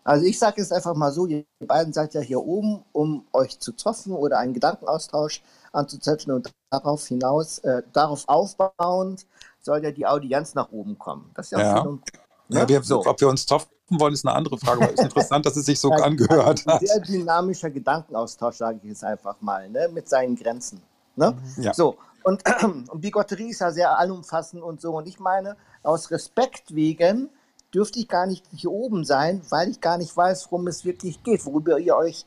Also 0.03 0.25
ich 0.25 0.38
sage 0.38 0.62
jetzt 0.62 0.74
einfach 0.74 0.95
mal 0.95 1.12
so, 1.12 1.25
ihr 1.25 1.45
beiden 1.60 1.93
seid 1.93 2.13
ja 2.13 2.22
hier 2.22 2.41
oben, 2.41 2.83
um 2.91 3.25
euch 3.31 3.60
zu 3.60 3.74
zoffen 3.74 4.13
oder 4.13 4.39
einen 4.39 4.53
Gedankenaustausch 4.53 5.41
anzuzetteln 5.72 6.36
und 6.36 6.51
darauf 6.69 7.07
hinaus, 7.07 7.60
äh, 7.60 7.83
darauf 7.93 8.27
aufbauend 8.27 9.25
soll 9.62 9.83
ja 9.83 9.91
die 9.91 10.05
Audienz 10.05 10.55
nach 10.55 10.72
oben 10.72 10.98
kommen. 10.98 11.31
Das 11.36 11.48
ist 11.48 11.51
ja, 11.51 11.60
ja. 11.60 11.81
Auch 11.81 11.86
ne? 11.86 12.01
ja 12.50 12.67
wir, 12.67 12.83
so. 12.83 13.05
Ob 13.05 13.19
wir 13.22 13.29
uns 13.29 13.45
zoffen 13.45 13.69
wollen, 13.89 14.13
ist 14.13 14.25
eine 14.25 14.36
andere 14.36 14.57
Frage, 14.57 14.83
aber 14.83 14.93
es 14.93 15.00
ist 15.00 15.05
interessant, 15.05 15.45
dass 15.45 15.55
es 15.55 15.65
sich 15.65 15.79
so 15.79 15.91
angehört 15.91 16.65
hat. 16.65 16.81
Ein 16.81 16.88
sehr 16.88 17.00
dynamischer 17.00 17.69
Gedankenaustausch, 17.69 18.57
sage 18.57 18.79
ich 18.83 18.89
jetzt 18.89 19.03
einfach 19.03 19.39
mal, 19.39 19.69
ne? 19.69 19.89
mit 19.91 20.10
seinen 20.10 20.36
Grenzen. 20.36 20.81
Ne? 21.15 21.38
Ja. 21.57 21.74
So, 21.74 21.98
und, 22.24 22.43
und 22.63 23.01
Bigotterie 23.01 23.50
ist 23.50 23.60
ja 23.60 23.72
sehr 23.72 23.98
allumfassend 23.98 24.63
und 24.63 24.81
so. 24.81 24.98
Und 24.98 25.07
ich 25.07 25.19
meine, 25.19 25.55
aus 25.83 26.12
Respekt 26.12 26.74
wegen 26.74 27.29
dürfte 27.74 28.00
ich 28.00 28.08
gar 28.08 28.25
nicht 28.27 28.46
hier 28.51 28.72
oben 28.72 29.03
sein, 29.03 29.42
weil 29.50 29.70
ich 29.70 29.82
gar 29.82 29.98
nicht 29.98 30.15
weiß, 30.15 30.48
worum 30.51 30.68
es 30.68 30.86
wirklich 30.86 31.24
geht, 31.24 31.46
worüber 31.46 31.80
ihr 31.80 31.96
euch 31.96 32.25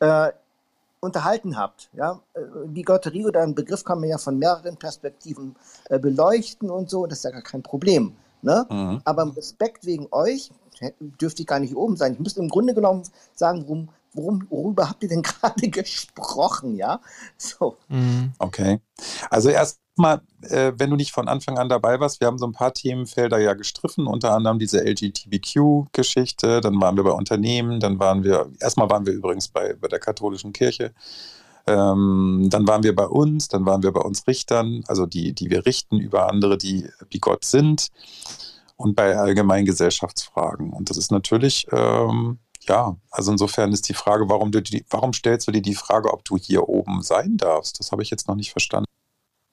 äh, 0.00 0.32
unterhalten 1.00 1.56
habt. 1.56 1.90
Ja? 1.92 2.20
Bigotterie 2.66 3.22
äh, 3.22 3.26
oder 3.26 3.42
ein 3.42 3.54
Begriff 3.54 3.84
kann 3.84 4.00
man 4.00 4.08
ja 4.08 4.18
von 4.18 4.38
mehreren 4.38 4.76
Perspektiven 4.76 5.56
äh, 5.88 5.98
beleuchten 5.98 6.70
und 6.70 6.90
so, 6.90 7.06
das 7.06 7.18
ist 7.18 7.24
ja 7.24 7.30
gar 7.30 7.42
kein 7.42 7.62
Problem. 7.62 8.16
Ne? 8.42 8.66
Mhm. 8.70 9.00
Aber 9.04 9.22
im 9.22 9.30
Respekt 9.30 9.84
wegen 9.84 10.08
euch 10.10 10.50
dürfte 11.20 11.42
ich 11.42 11.48
gar 11.48 11.58
nicht 11.58 11.70
hier 11.70 11.78
oben 11.78 11.96
sein. 11.96 12.14
Ich 12.14 12.20
müsste 12.20 12.40
im 12.40 12.48
Grunde 12.48 12.74
genommen 12.74 13.02
sagen, 13.34 13.64
worum, 13.66 13.88
worum, 14.12 14.46
worüber 14.48 14.88
habt 14.88 15.02
ihr 15.02 15.08
denn 15.08 15.22
gerade 15.22 15.68
gesprochen, 15.68 16.76
ja? 16.76 17.00
So. 17.36 17.76
Mhm. 17.88 18.32
Okay. 18.38 18.80
Also 19.28 19.50
erst 19.50 19.80
mal, 19.98 20.20
äh, 20.42 20.72
wenn 20.76 20.90
du 20.90 20.96
nicht 20.96 21.12
von 21.12 21.28
Anfang 21.28 21.58
an 21.58 21.68
dabei 21.68 22.00
warst, 22.00 22.20
wir 22.20 22.26
haben 22.26 22.38
so 22.38 22.46
ein 22.46 22.52
paar 22.52 22.72
Themenfelder 22.72 23.38
ja 23.38 23.54
gestriffen, 23.54 24.06
unter 24.06 24.32
anderem 24.32 24.58
diese 24.58 24.84
LGBTQ-Geschichte, 24.84 26.60
dann 26.60 26.80
waren 26.80 26.96
wir 26.96 27.04
bei 27.04 27.12
Unternehmen, 27.12 27.80
dann 27.80 27.98
waren 27.98 28.24
wir, 28.24 28.50
erstmal 28.60 28.90
waren 28.90 29.06
wir 29.06 29.12
übrigens 29.12 29.48
bei, 29.48 29.74
bei 29.74 29.88
der 29.88 29.98
katholischen 29.98 30.52
Kirche, 30.52 30.92
ähm, 31.66 32.48
dann 32.50 32.66
waren 32.66 32.82
wir 32.82 32.94
bei 32.94 33.06
uns, 33.06 33.48
dann 33.48 33.66
waren 33.66 33.82
wir 33.82 33.92
bei 33.92 34.00
uns 34.00 34.26
Richtern, 34.26 34.84
also 34.88 35.06
die, 35.06 35.34
die 35.34 35.50
wir 35.50 35.66
richten 35.66 35.98
über 35.98 36.28
andere, 36.28 36.56
die 36.56 36.88
wie 37.10 37.18
Gott 37.18 37.44
sind 37.44 37.88
und 38.76 38.96
bei 38.96 39.16
allgemeinen 39.16 39.66
Gesellschaftsfragen. 39.66 40.72
Und 40.72 40.88
das 40.88 40.96
ist 40.96 41.10
natürlich, 41.10 41.66
ähm, 41.72 42.38
ja, 42.62 42.96
also 43.10 43.32
insofern 43.32 43.72
ist 43.72 43.88
die 43.88 43.94
Frage, 43.94 44.28
warum, 44.28 44.52
du 44.52 44.62
die, 44.62 44.84
warum 44.88 45.12
stellst 45.12 45.46
du 45.48 45.52
dir 45.52 45.62
die 45.62 45.74
Frage, 45.74 46.12
ob 46.12 46.24
du 46.24 46.36
hier 46.36 46.68
oben 46.68 47.02
sein 47.02 47.36
darfst? 47.36 47.80
Das 47.80 47.92
habe 47.92 48.02
ich 48.02 48.10
jetzt 48.10 48.28
noch 48.28 48.36
nicht 48.36 48.52
verstanden. 48.52 48.87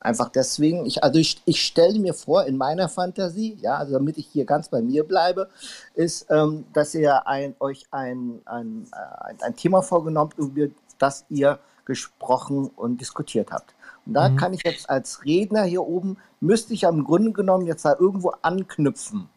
Einfach 0.05 0.29
deswegen, 0.29 0.85
ich, 0.85 1.03
also 1.03 1.17
ich, 1.19 1.41
ich 1.45 1.65
stelle 1.65 2.00
mir 2.00 2.13
vor, 2.13 2.45
in 2.45 2.57
meiner 2.57 2.89
Fantasie, 2.89 3.57
ja, 3.59 3.77
also 3.77 3.93
damit 3.93 4.17
ich 4.17 4.27
hier 4.27 4.45
ganz 4.45 4.69
bei 4.69 4.81
mir 4.81 5.03
bleibe, 5.03 5.50
ist, 5.95 6.27
ähm, 6.29 6.65
dass 6.74 6.93
ihr 6.93 7.27
ein, 7.27 7.55
euch 7.59 7.85
ein, 7.89 8.39
ein, 8.45 8.88
ein, 8.91 9.38
ein 9.41 9.55
Thema 9.55 9.81
vorgenommen 9.81 10.29
habt, 10.29 10.38
über 10.38 10.67
das 11.00 11.25
ihr 11.29 11.57
gesprochen 11.85 12.69
und 12.75 13.01
diskutiert 13.01 13.51
habt. 13.51 13.74
Und 14.05 14.13
da 14.13 14.29
mhm. 14.29 14.38
kann 14.38 14.53
ich 14.53 14.62
jetzt 14.63 14.89
als 14.89 15.25
Redner 15.25 15.63
hier 15.63 15.81
oben, 15.81 16.17
müsste 16.39 16.74
ich 16.75 16.85
am 16.85 17.03
Grunde 17.03 17.31
genommen 17.31 17.65
jetzt 17.65 17.83
da 17.83 17.95
irgendwo 18.00 18.29
anknüpfen. 18.41 19.27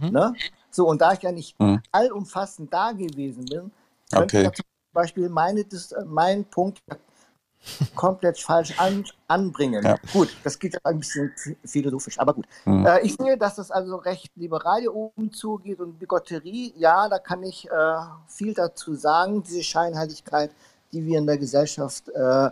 Mhm. 0.00 0.10
Ne? 0.10 0.34
So, 0.70 0.86
und 0.86 1.00
da 1.00 1.14
ich 1.14 1.22
ja 1.22 1.32
nicht 1.32 1.58
mhm. 1.58 1.80
allumfassend 1.90 2.72
da 2.72 2.92
gewesen 2.92 3.46
bin, 3.46 3.72
könnte 4.12 4.38
okay. 4.38 4.50
ich 4.52 4.56
zum 4.56 4.64
Beispiel 4.92 5.28
meine, 5.30 5.64
mein 6.06 6.44
Punkt 6.44 6.82
komplett 7.94 8.38
falsch 8.38 8.78
an, 8.78 9.04
anbringen. 9.26 9.84
Ja. 9.84 9.96
Gut, 10.12 10.34
das 10.44 10.58
geht 10.58 10.84
ein 10.84 10.98
bisschen 10.98 11.32
philosophisch, 11.64 12.18
aber 12.18 12.34
gut. 12.34 12.46
Mhm. 12.64 12.86
Äh, 12.86 13.00
ich 13.00 13.16
sehe, 13.16 13.36
dass 13.36 13.56
das 13.56 13.70
also 13.70 13.96
recht 13.96 14.30
liberal 14.36 14.80
hier 14.80 14.94
oben 14.94 15.32
zugeht 15.32 15.80
und 15.80 15.98
Bigotterie, 15.98 16.72
ja, 16.76 17.08
da 17.08 17.18
kann 17.18 17.42
ich 17.42 17.68
äh, 17.70 17.96
viel 18.26 18.54
dazu 18.54 18.94
sagen. 18.94 19.42
Diese 19.42 19.62
Scheinheiligkeit, 19.62 20.50
die 20.92 21.04
wir 21.04 21.18
in 21.18 21.26
der 21.26 21.38
Gesellschaft 21.38 22.08
äh, 22.08 22.50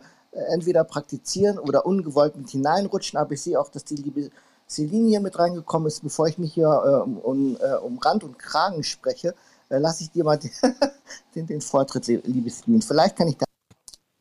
entweder 0.53 0.85
praktizieren 0.85 1.59
oder 1.59 1.87
ungewollt 1.87 2.37
mit 2.37 2.51
hineinrutschen, 2.51 3.19
aber 3.19 3.33
ich 3.33 3.43
sehe 3.43 3.59
auch, 3.59 3.71
dass 3.71 3.85
die 3.85 3.97
liebe 3.97 4.31
Celine 4.69 5.09
hier 5.09 5.21
mit 5.21 5.39
reingekommen 5.39 5.89
ist. 5.89 6.03
Bevor 6.03 6.27
ich 6.29 6.39
mich 6.39 6.55
hier 6.55 6.67
äh, 6.67 7.11
um, 7.11 7.57
äh, 7.61 7.75
um, 7.77 7.99
Rand 7.99 8.25
und 8.25 8.39
Kragen 8.39 8.83
spreche, 8.83 9.35
äh, 9.69 9.79
lasse 9.79 10.03
ich 10.03 10.11
dir 10.11 10.25
mal 10.25 10.39
den, 10.39 10.51
den, 11.35 11.47
den 11.47 11.61
Vortritt, 11.61 12.07
liebe 12.07 12.51
Celine. 12.51 12.83
Vielleicht 12.83 13.17
kann 13.17 13.29
ich 13.29 13.37
da. 13.37 13.47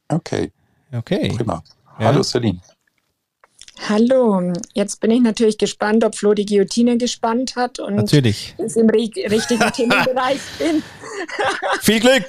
Okay. 0.10 0.52
Okay. 0.98 1.34
Prima. 1.36 1.64
Ja. 2.00 2.08
Hallo 2.08 2.24
Celine. 2.24 2.60
Hallo, 3.90 4.54
jetzt 4.74 5.02
bin 5.02 5.12
ich 5.12 5.22
natürlich 5.22 5.58
gespannt, 5.58 6.04
ob 6.04 6.16
Flo 6.16 6.34
die 6.34 6.46
Guillotine 6.46 6.98
gespannt 6.98 7.56
hat 7.56 7.80
und 7.80 7.96
natürlich. 7.96 8.56
im 8.58 8.90
richtigen 8.90 9.72
Themenbereich 9.72 10.40
bin. 10.60 10.82
Viel 11.82 12.00
Glück! 12.00 12.26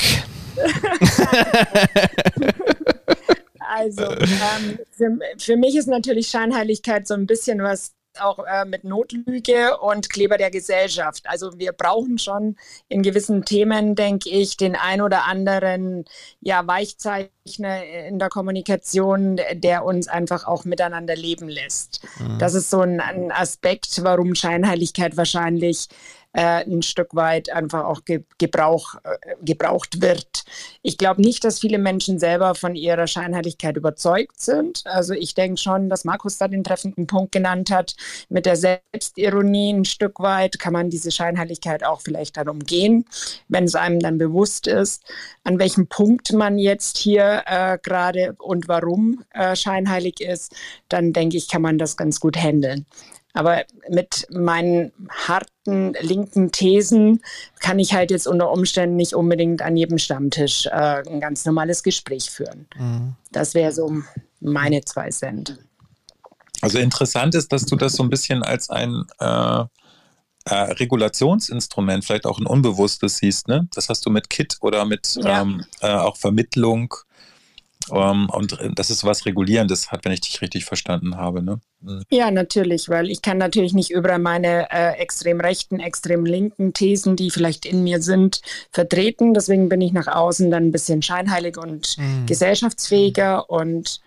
also, 3.60 4.02
ähm, 4.02 4.78
für, 4.90 5.18
für 5.38 5.56
mich 5.56 5.76
ist 5.76 5.86
natürlich 5.86 6.28
Scheinheiligkeit 6.28 7.06
so 7.06 7.14
ein 7.14 7.26
bisschen 7.26 7.62
was 7.62 7.92
auch 8.18 8.38
äh, 8.38 8.64
mit 8.64 8.84
Notlüge 8.84 9.78
und 9.78 10.10
Kleber 10.10 10.38
der 10.38 10.50
Gesellschaft. 10.50 11.24
Also 11.26 11.58
wir 11.58 11.72
brauchen 11.72 12.18
schon 12.18 12.56
in 12.88 13.02
gewissen 13.02 13.44
Themen, 13.44 13.94
denke 13.94 14.30
ich, 14.30 14.56
den 14.56 14.74
ein 14.74 15.00
oder 15.00 15.24
anderen 15.24 16.06
ja, 16.40 16.66
Weichzeichner 16.66 17.30
in 17.58 18.18
der 18.18 18.28
Kommunikation, 18.28 19.40
der 19.54 19.84
uns 19.84 20.08
einfach 20.08 20.46
auch 20.46 20.64
miteinander 20.64 21.16
leben 21.16 21.48
lässt. 21.48 22.04
Mhm. 22.18 22.38
Das 22.38 22.54
ist 22.54 22.70
so 22.70 22.80
ein, 22.80 23.00
ein 23.00 23.32
Aspekt, 23.32 24.02
warum 24.02 24.34
Scheinheiligkeit 24.34 25.16
wahrscheinlich 25.16 25.88
äh, 26.36 26.64
ein 26.64 26.82
Stück 26.82 27.14
weit 27.14 27.50
einfach 27.50 27.84
auch 27.84 28.04
ge 28.04 28.22
gebrauch, 28.36 28.96
äh, 29.04 29.34
gebraucht 29.42 30.02
wird. 30.02 30.44
Ich 30.82 30.98
glaube 30.98 31.22
nicht, 31.22 31.44
dass 31.44 31.60
viele 31.60 31.78
Menschen 31.78 32.18
selber 32.18 32.54
von 32.54 32.74
ihrer 32.76 33.06
Scheinheiligkeit 33.06 33.76
überzeugt 33.76 34.40
sind. 34.40 34.82
Also 34.86 35.14
ich 35.14 35.34
denke 35.34 35.58
schon, 35.58 35.88
dass 35.88 36.04
Markus 36.04 36.36
da 36.36 36.46
den 36.46 36.62
treffenden 36.62 37.06
Punkt 37.06 37.32
genannt 37.32 37.70
hat. 37.70 37.96
Mit 38.28 38.44
der 38.44 38.56
Selbstironie 38.56 39.72
ein 39.72 39.84
Stück 39.86 40.20
weit 40.20 40.58
kann 40.58 40.74
man 40.74 40.90
diese 40.90 41.10
Scheinheiligkeit 41.10 41.82
auch 41.84 42.02
vielleicht 42.02 42.36
dann 42.36 42.50
umgehen, 42.50 43.06
wenn 43.48 43.64
es 43.64 43.74
einem 43.74 44.00
dann 44.00 44.18
bewusst 44.18 44.66
ist, 44.66 45.04
an 45.42 45.58
welchem 45.58 45.86
Punkt 45.86 46.34
man 46.34 46.58
jetzt 46.58 46.98
hier 46.98 47.35
äh, 47.46 47.78
gerade 47.82 48.34
und 48.38 48.68
warum 48.68 49.24
äh, 49.32 49.56
scheinheilig 49.56 50.20
ist, 50.20 50.54
dann 50.88 51.12
denke 51.12 51.36
ich, 51.36 51.48
kann 51.48 51.62
man 51.62 51.78
das 51.78 51.96
ganz 51.96 52.20
gut 52.20 52.36
handeln. 52.36 52.86
Aber 53.36 53.64
mit 53.90 54.26
meinen 54.30 54.92
harten 55.10 55.92
linken 56.00 56.52
Thesen 56.52 57.20
kann 57.60 57.78
ich 57.78 57.92
halt 57.92 58.10
jetzt 58.10 58.26
unter 58.26 58.50
Umständen 58.50 58.96
nicht 58.96 59.14
unbedingt 59.14 59.60
an 59.60 59.76
jedem 59.76 59.98
Stammtisch 59.98 60.64
äh, 60.66 61.02
ein 61.06 61.20
ganz 61.20 61.44
normales 61.44 61.82
Gespräch 61.82 62.30
führen. 62.30 62.66
Mhm. 62.78 63.14
Das 63.32 63.52
wäre 63.52 63.72
so 63.72 63.92
meine 64.40 64.82
zwei 64.86 65.10
Cent. 65.10 65.58
Also 66.62 66.78
interessant 66.78 67.34
ist, 67.34 67.52
dass 67.52 67.66
du 67.66 67.76
das 67.76 67.92
so 67.92 68.02
ein 68.02 68.08
bisschen 68.08 68.42
als 68.42 68.70
ein 68.70 69.04
äh, 69.18 69.64
äh, 70.46 70.54
Regulationsinstrument, 70.54 72.04
vielleicht 72.04 72.24
auch 72.24 72.38
ein 72.38 72.46
unbewusstes 72.46 73.18
siehst. 73.18 73.48
Ne? 73.48 73.68
Das 73.74 73.88
hast 73.88 74.06
du 74.06 74.10
mit 74.10 74.30
KIT 74.30 74.56
oder 74.60 74.84
mit 74.84 75.16
ja. 75.16 75.42
ähm, 75.42 75.64
äh, 75.80 75.92
auch 75.92 76.16
Vermittlung 76.16 76.94
um, 77.88 77.98
ähm, 77.98 78.30
und 78.30 78.58
das 78.74 78.90
ist 78.90 79.04
was 79.04 79.26
Regulierendes 79.26 79.92
hat, 79.92 80.04
wenn 80.04 80.12
ich 80.12 80.20
dich 80.20 80.40
richtig 80.42 80.64
verstanden 80.64 81.16
habe. 81.16 81.42
Ne? 81.42 81.60
Mhm. 81.80 82.02
Ja, 82.10 82.30
natürlich, 82.30 82.88
weil 82.88 83.10
ich 83.10 83.22
kann 83.22 83.38
natürlich 83.38 83.74
nicht 83.74 83.90
über 83.90 84.18
meine 84.18 84.70
äh, 84.70 84.98
extrem 84.98 85.40
rechten, 85.40 85.78
extrem 85.78 86.24
linken 86.24 86.72
Thesen, 86.72 87.16
die 87.16 87.30
vielleicht 87.30 87.64
in 87.64 87.84
mir 87.84 88.02
sind, 88.02 88.40
vertreten. 88.72 89.34
Deswegen 89.34 89.68
bin 89.68 89.80
ich 89.80 89.92
nach 89.92 90.08
außen 90.08 90.50
dann 90.50 90.64
ein 90.64 90.72
bisschen 90.72 91.02
scheinheilig 91.02 91.58
und 91.58 91.96
mhm. 91.98 92.26
gesellschaftsfähiger 92.26 93.48
und 93.48 94.00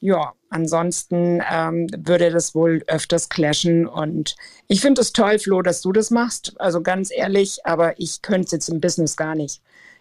ja, 0.00 0.32
ansonsten 0.48 1.42
ähm, 1.50 1.88
würde 1.96 2.30
das 2.30 2.54
wohl 2.54 2.84
öfters 2.86 3.28
clashen. 3.28 3.86
Und 3.86 4.36
ich 4.68 4.80
finde 4.80 5.00
es 5.00 5.12
toll, 5.12 5.38
Flo, 5.38 5.60
dass 5.62 5.82
du 5.82 5.92
das 5.92 6.10
machst. 6.10 6.54
Also 6.60 6.82
ganz 6.82 7.10
ehrlich, 7.10 7.66
aber 7.66 7.98
ich 7.98 8.22
könnte 8.22 8.46
es 8.46 8.52
jetzt 8.52 8.68
im 8.68 8.80
Business 8.80 9.16
gar 9.16 9.34
nicht. 9.34 9.60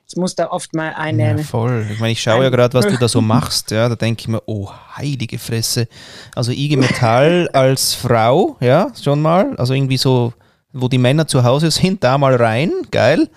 Ich 0.09 0.15
muss 0.15 0.35
da 0.35 0.47
oft 0.51 0.73
mal 0.73 0.93
eine. 0.93 1.37
Ja, 1.37 1.43
voll. 1.43 1.85
Ich 1.91 1.99
meine, 1.99 2.13
ich 2.13 2.21
schaue 2.21 2.43
ja 2.43 2.49
gerade, 2.49 2.73
was 2.73 2.87
du 2.87 2.97
da 2.97 3.09
so 3.09 3.19
machst. 3.35 3.71
Ja, 3.71 3.89
da 3.89 3.95
denke 3.95 4.21
ich 4.21 4.27
mir, 4.29 4.41
oh, 4.45 4.69
heilige 4.95 5.37
Fresse. 5.37 5.87
Also 6.33 6.53
IG 6.53 6.77
Metall 6.77 7.49
als 7.51 7.93
Frau, 7.93 8.55
ja, 8.61 8.91
schon 9.01 9.21
mal. 9.21 9.55
Also 9.57 9.73
irgendwie 9.73 9.97
so, 9.97 10.33
wo 10.71 10.87
die 10.87 10.97
Männer 10.97 11.27
zu 11.27 11.43
Hause 11.43 11.71
sind, 11.71 12.05
da 12.05 12.17
mal 12.17 12.35
rein, 12.35 12.71
geil. 12.89 13.29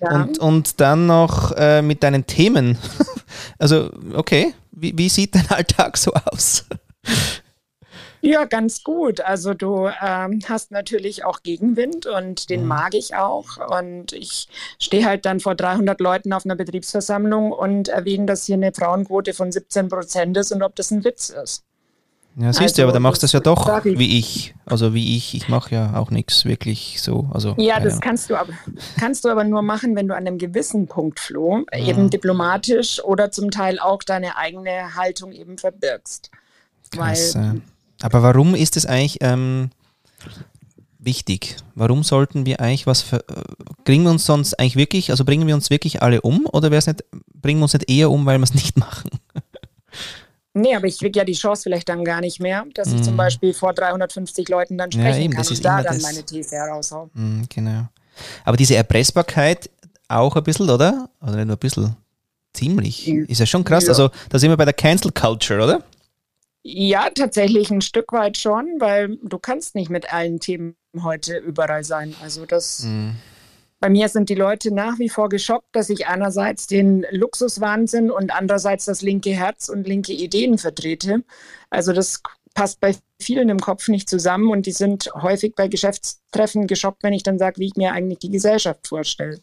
Ja. 0.00 0.22
Und, 0.22 0.38
und 0.40 0.80
dann 0.80 1.06
noch 1.06 1.52
äh, 1.52 1.80
mit 1.80 2.02
deinen 2.02 2.26
Themen. 2.26 2.76
also, 3.58 3.90
okay, 4.14 4.52
wie, 4.72 4.96
wie 4.98 5.08
sieht 5.08 5.36
dein 5.36 5.48
Alltag 5.48 5.96
so 5.96 6.12
aus? 6.12 6.64
Ja, 8.22 8.44
ganz 8.44 8.84
gut. 8.84 9.20
Also 9.20 9.54
du 9.54 9.88
ähm, 10.02 10.40
hast 10.48 10.70
natürlich 10.70 11.24
auch 11.24 11.42
Gegenwind 11.42 12.06
und 12.06 12.50
den 12.50 12.62
mhm. 12.62 12.68
mag 12.68 12.94
ich 12.94 13.14
auch. 13.14 13.56
Und 13.80 14.12
ich 14.12 14.48
stehe 14.78 15.06
halt 15.06 15.24
dann 15.24 15.40
vor 15.40 15.54
300 15.54 16.00
Leuten 16.00 16.32
auf 16.32 16.44
einer 16.44 16.56
Betriebsversammlung 16.56 17.52
und 17.52 17.88
erwähne, 17.88 18.26
dass 18.26 18.44
hier 18.44 18.56
eine 18.56 18.72
Frauenquote 18.72 19.32
von 19.32 19.50
17 19.50 19.88
Prozent 19.88 20.36
ist 20.36 20.52
und 20.52 20.62
ob 20.62 20.76
das 20.76 20.90
ein 20.90 21.04
Witz 21.04 21.30
ist. 21.30 21.64
Ja, 22.36 22.52
siehst 22.52 22.62
also, 22.62 22.76
du, 22.76 22.82
aber 22.84 22.92
da 22.92 23.00
machst 23.00 23.22
du 23.22 23.24
das 23.24 23.32
ja 23.32 23.40
doch 23.40 23.84
wie 23.84 24.18
ich. 24.18 24.54
Also 24.64 24.94
wie 24.94 25.16
ich, 25.16 25.34
ich 25.34 25.48
mache 25.48 25.74
ja 25.74 25.96
auch 25.96 26.10
nichts 26.10 26.44
wirklich 26.44 27.02
so. 27.02 27.28
Also, 27.34 27.54
ja, 27.58 27.80
das 27.80 28.00
kannst 28.00 28.30
du 28.30 28.36
aber 28.36 28.52
kannst 28.98 29.24
du 29.24 29.28
aber 29.30 29.42
nur 29.42 29.62
machen, 29.62 29.96
wenn 29.96 30.06
du 30.06 30.14
an 30.14 30.26
einem 30.26 30.38
gewissen 30.38 30.86
Punkt, 30.86 31.18
Flo, 31.18 31.64
ja. 31.72 31.88
eben 31.88 32.08
diplomatisch 32.08 33.02
oder 33.02 33.32
zum 33.32 33.50
Teil 33.50 33.80
auch 33.80 34.02
deine 34.04 34.36
eigene 34.36 34.94
Haltung 34.94 35.32
eben 35.32 35.58
verbirgst. 35.58 36.30
Krass, 36.92 37.34
Weil, 37.34 37.56
äh 37.56 37.60
aber 38.02 38.22
warum 38.22 38.54
ist 38.54 38.76
es 38.76 38.86
eigentlich 38.86 39.18
ähm, 39.20 39.70
wichtig? 40.98 41.56
Warum 41.74 42.02
sollten 42.02 42.46
wir 42.46 42.60
eigentlich 42.60 42.86
was 42.86 43.02
für, 43.02 43.18
äh, 43.28 43.42
bringen 43.84 44.04
wir 44.04 44.10
uns 44.10 44.26
sonst 44.26 44.58
eigentlich 44.58 44.76
wirklich, 44.76 45.10
also 45.10 45.24
bringen 45.24 45.46
wir 45.46 45.54
uns 45.54 45.70
wirklich 45.70 46.02
alle 46.02 46.20
um 46.20 46.46
oder 46.46 46.70
wäre 46.70 46.78
es 46.78 46.86
nicht, 46.86 47.04
bringen 47.34 47.60
wir 47.60 47.64
uns 47.64 47.74
nicht 47.74 47.90
eher 47.90 48.10
um, 48.10 48.26
weil 48.26 48.38
wir 48.38 48.44
es 48.44 48.54
nicht 48.54 48.76
machen? 48.78 49.10
Nee, 50.52 50.74
aber 50.74 50.86
ich 50.86 50.98
kriege 50.98 51.18
ja 51.18 51.24
die 51.24 51.34
Chance 51.34 51.62
vielleicht 51.62 51.88
dann 51.88 52.04
gar 52.04 52.20
nicht 52.20 52.40
mehr, 52.40 52.64
dass 52.74 52.88
ich 52.88 53.00
mm. 53.00 53.02
zum 53.04 53.12
mhm. 53.14 53.18
Beispiel 53.18 53.54
vor 53.54 53.72
350 53.72 54.48
Leuten 54.48 54.76
dann 54.76 54.90
sprechen 54.90 55.18
ja, 55.18 55.24
eben, 55.24 55.34
kann 55.34 55.46
und 55.46 55.64
da 55.64 55.82
dann 55.82 55.94
das. 55.94 56.02
meine 56.02 56.24
These 56.24 56.56
heraushaue. 56.56 57.08
Mm, 57.14 57.42
genau. 57.48 57.88
Aber 58.44 58.56
diese 58.56 58.74
Erpressbarkeit 58.74 59.70
auch 60.08 60.34
ein 60.34 60.42
bisschen, 60.42 60.68
oder? 60.68 61.08
Oder 61.22 61.36
nicht 61.36 61.46
nur 61.46 61.56
ein 61.56 61.60
bisschen? 61.60 61.96
Ziemlich. 62.52 63.06
Ist 63.06 63.38
ja 63.38 63.46
schon 63.46 63.62
krass. 63.62 63.84
Ja. 63.84 63.90
Also 63.90 64.10
da 64.28 64.38
sind 64.40 64.50
wir 64.50 64.56
bei 64.56 64.64
der 64.64 64.74
Cancel 64.74 65.12
Culture, 65.12 65.62
oder? 65.62 65.84
Ja, 66.62 67.08
tatsächlich 67.10 67.70
ein 67.70 67.80
Stück 67.80 68.12
weit 68.12 68.36
schon, 68.36 68.66
weil 68.78 69.16
du 69.22 69.38
kannst 69.38 69.74
nicht 69.74 69.90
mit 69.90 70.12
allen 70.12 70.40
Themen 70.40 70.76
heute 71.02 71.38
überall 71.38 71.84
sein. 71.84 72.14
Also 72.22 72.44
das 72.44 72.82
mhm. 72.84 73.16
bei 73.80 73.88
mir 73.88 74.08
sind 74.08 74.28
die 74.28 74.34
Leute 74.34 74.74
nach 74.74 74.98
wie 74.98 75.08
vor 75.08 75.30
geschockt, 75.30 75.68
dass 75.72 75.88
ich 75.88 76.06
einerseits 76.06 76.66
den 76.66 77.06
Luxuswahnsinn 77.10 78.10
und 78.10 78.34
andererseits 78.34 78.84
das 78.84 79.00
linke 79.00 79.30
Herz 79.30 79.70
und 79.70 79.86
linke 79.86 80.12
Ideen 80.12 80.58
vertrete. 80.58 81.22
Also 81.70 81.94
das 81.94 82.20
passt 82.52 82.80
bei 82.80 82.94
vielen 83.18 83.48
im 83.48 83.60
Kopf 83.60 83.88
nicht 83.88 84.10
zusammen 84.10 84.50
und 84.50 84.66
die 84.66 84.72
sind 84.72 85.10
häufig 85.14 85.54
bei 85.54 85.68
Geschäftstreffen 85.68 86.66
geschockt, 86.66 87.02
wenn 87.02 87.14
ich 87.14 87.22
dann 87.22 87.38
sage, 87.38 87.58
wie 87.58 87.66
ich 87.66 87.76
mir 87.76 87.92
eigentlich 87.92 88.18
die 88.18 88.30
Gesellschaft 88.30 88.86
vorstelle. 88.86 89.40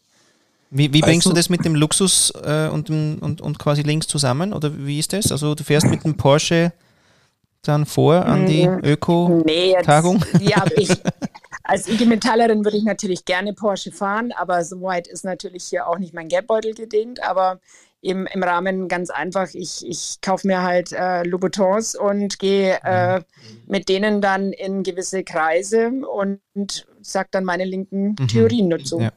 Wie, 0.69 0.91
wie 0.93 1.00
bringst 1.00 1.25
du 1.25 1.33
das 1.33 1.50
mit 1.50 1.63
dem 1.63 1.75
Luxus 1.75 2.31
äh, 2.43 2.67
und, 2.67 2.89
dem, 2.89 3.19
und, 3.21 3.39
und 3.39 3.57
quasi 3.57 3.83
links 3.83 4.05
zusammen? 4.05 4.51
Oder 4.53 4.86
wie 4.86 5.00
ist 5.00 5.13
das? 5.13 5.31
Also 5.31 5.55
du 5.55 5.63
fährst 5.63 5.88
mit 5.88 6.03
dem 6.03 6.17
Porsche 6.17 6.74
dann 7.67 7.86
vor 7.86 8.25
an 8.25 8.45
die 8.45 8.65
Öko-Tagung? 8.65 10.24
Nee, 10.39 10.41
ja, 10.50 10.65
ich, 10.75 10.89
Als 11.67 11.89
IG 11.89 12.05
Metallerin 12.05 12.63
würde 12.63 12.77
ich 12.77 12.86
natürlich 12.86 13.25
gerne 13.25 13.53
Porsche 13.53 13.91
fahren, 13.91 14.31
aber 14.31 14.63
soweit 14.63 15.05
ist 15.05 15.25
natürlich 15.25 15.65
hier 15.65 15.88
auch 15.88 16.00
nicht 16.00 16.13
mein 16.13 16.29
Geldbeutel 16.29 16.74
gedient. 16.74 17.21
Aber 17.21 17.59
im, 18.00 18.25
im 18.27 18.41
Rahmen 18.41 18.88
ganz 18.88 19.09
einfach, 19.09 19.50
ich, 19.53 19.86
ich 19.86 20.21
kaufe 20.21 20.47
mir 20.47 20.62
halt 20.62 20.93
äh, 20.93 21.24
Louboutins 21.24 21.95
und 21.95 22.39
gehe 22.39 22.79
äh, 22.86 23.19
mhm. 23.19 23.24
mit 23.65 23.89
denen 23.89 24.21
dann 24.21 24.53
in 24.53 24.83
gewisse 24.83 25.25
Kreise 25.25 25.91
und, 26.09 26.39
und 26.53 26.88
sage 27.01 27.27
dann 27.31 27.43
meine 27.43 27.65
linken 27.65 28.15
mhm. 28.17 28.27
Theorien 28.29 28.69
dazu. 28.69 29.01
Ja. 29.01 29.12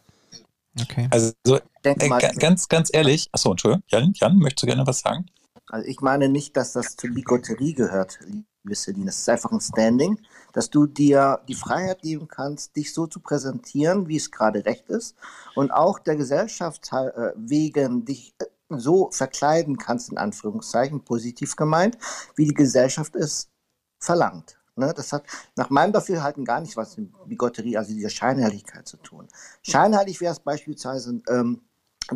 Okay. 0.82 1.08
Also 1.10 1.32
äh, 1.84 1.94
ganz, 2.38 2.68
ganz 2.68 2.90
ehrlich, 2.92 3.28
achso, 3.30 3.52
Entschuldigung, 3.52 3.84
Jan, 3.88 4.12
Jan, 4.16 4.38
möchtest 4.38 4.64
du 4.64 4.66
gerne 4.66 4.86
was 4.86 5.00
sagen? 5.00 5.26
Also 5.70 5.86
ich 5.88 6.00
meine 6.00 6.28
nicht, 6.28 6.56
dass 6.56 6.72
das 6.72 6.96
zur 6.96 7.10
Bigotterie 7.10 7.74
gehört, 7.74 8.18
liebe 8.24 8.74
Celine. 8.74 9.06
Das 9.06 9.18
ist 9.18 9.28
einfach 9.28 9.52
ein 9.52 9.60
Standing, 9.60 10.20
dass 10.52 10.70
du 10.70 10.86
dir 10.86 11.40
die 11.48 11.54
Freiheit 11.54 12.02
geben 12.02 12.28
kannst, 12.28 12.76
dich 12.76 12.92
so 12.92 13.06
zu 13.06 13.20
präsentieren, 13.20 14.08
wie 14.08 14.16
es 14.16 14.30
gerade 14.30 14.64
recht 14.64 14.88
ist 14.88 15.16
und 15.54 15.70
auch 15.70 15.98
der 15.98 16.16
Gesellschaft 16.16 16.92
äh, 16.92 17.32
wegen 17.36 18.04
dich 18.04 18.34
äh, 18.38 18.46
so 18.68 19.10
verkleiden 19.10 19.78
kannst, 19.78 20.10
in 20.10 20.18
Anführungszeichen, 20.18 21.04
positiv 21.04 21.56
gemeint, 21.56 21.98
wie 22.36 22.46
die 22.46 22.54
Gesellschaft 22.54 23.16
es 23.16 23.48
verlangt. 23.98 24.60
Ne? 24.76 24.92
Das 24.94 25.12
hat 25.12 25.24
nach 25.56 25.70
meinem 25.70 25.92
Dafürhalten 25.92 26.44
gar 26.44 26.60
nicht 26.60 26.76
was 26.76 26.96
mit 26.96 27.12
Bigotterie, 27.26 27.76
also 27.76 27.92
dieser 27.92 28.10
Scheinheiligkeit 28.10 28.86
zu 28.86 28.96
tun. 28.96 29.28
Scheinheilig 29.62 30.20
wäre 30.20 30.32
es 30.32 30.40
beispielsweise, 30.40 31.20
ähm, 31.28 31.62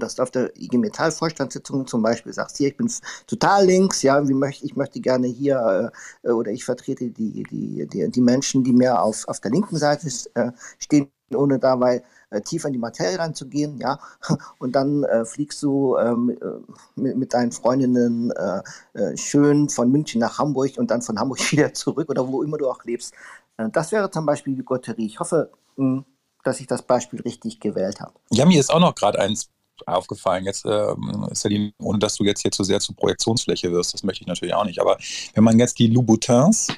dass 0.00 0.16
du 0.16 0.22
auf 0.22 0.30
der 0.30 0.56
IG 0.56 0.78
Metall 0.78 1.10
Vorstandssitzung 1.10 1.86
zum 1.86 2.02
Beispiel 2.02 2.32
sagst, 2.32 2.56
hier, 2.58 2.68
ich 2.68 2.76
bin 2.76 2.90
total 3.26 3.66
links, 3.66 4.02
ja, 4.02 4.26
wie 4.28 4.34
möchte, 4.34 4.64
ich 4.64 4.76
möchte 4.76 5.00
gerne 5.00 5.26
hier 5.26 5.92
äh, 6.22 6.30
oder 6.30 6.50
ich 6.50 6.64
vertrete 6.64 7.10
die, 7.10 7.44
die, 7.44 7.86
die, 7.86 8.10
die 8.10 8.20
Menschen, 8.20 8.64
die 8.64 8.72
mehr 8.72 9.02
auf, 9.02 9.26
auf 9.28 9.40
der 9.40 9.50
linken 9.50 9.76
Seite 9.76 10.08
äh, 10.34 10.52
stehen, 10.78 11.08
ohne 11.34 11.58
dabei 11.58 12.02
äh, 12.30 12.40
tiefer 12.40 12.68
in 12.68 12.74
die 12.74 12.78
Materie 12.78 13.18
reinzugehen, 13.18 13.78
ja, 13.78 13.98
und 14.58 14.74
dann 14.74 15.04
äh, 15.04 15.24
fliegst 15.24 15.62
du 15.62 15.96
ähm, 15.96 16.30
äh, 16.30 17.00
mit, 17.00 17.16
mit, 17.16 17.34
deinen 17.34 17.52
Freundinnen 17.52 18.30
äh, 18.32 19.16
schön 19.16 19.68
von 19.68 19.90
München 19.90 20.20
nach 20.20 20.38
Hamburg 20.38 20.72
und 20.76 20.90
dann 20.90 21.02
von 21.02 21.18
Hamburg 21.18 21.38
wieder 21.52 21.72
zurück 21.74 22.08
oder 22.10 22.26
wo 22.28 22.42
immer 22.42 22.58
du 22.58 22.68
auch 22.68 22.84
lebst. 22.84 23.14
Das 23.56 23.92
wäre 23.92 24.10
zum 24.10 24.26
Beispiel 24.26 24.56
die 24.56 24.64
Gotterie. 24.64 25.06
Ich 25.06 25.20
hoffe, 25.20 25.52
mh, 25.76 25.98
hm, 25.98 26.04
dass 26.44 26.60
ich 26.60 26.66
das 26.66 26.82
Beispiel 26.82 27.20
richtig 27.22 27.58
gewählt 27.58 28.00
habe. 28.00 28.12
Ja, 28.30 28.46
mir 28.46 28.60
ist 28.60 28.72
auch 28.72 28.80
noch 28.80 28.94
gerade 28.94 29.18
eins 29.18 29.48
aufgefallen. 29.87 30.45
Jetzt, 30.45 30.64
äh, 30.64 30.95
Celine, 31.35 31.73
ohne 31.81 31.99
dass 31.99 32.16
du 32.16 32.25
jetzt 32.25 32.43
hier 32.43 32.50
zu 32.50 32.64
sehr 32.64 32.81
zur 32.81 32.97
Projektionsfläche 32.97 33.73
wirst, 33.73 33.95
das 33.95 34.02
möchte 34.02 34.23
ich 34.23 34.26
natürlich 34.26 34.54
auch 34.54 34.64
nicht. 34.64 34.81
Aber 34.81 34.99
wenn 35.35 35.45
man 35.45 35.59
jetzt 35.59 35.78
die 35.78 35.88
Louboutins 35.88 36.69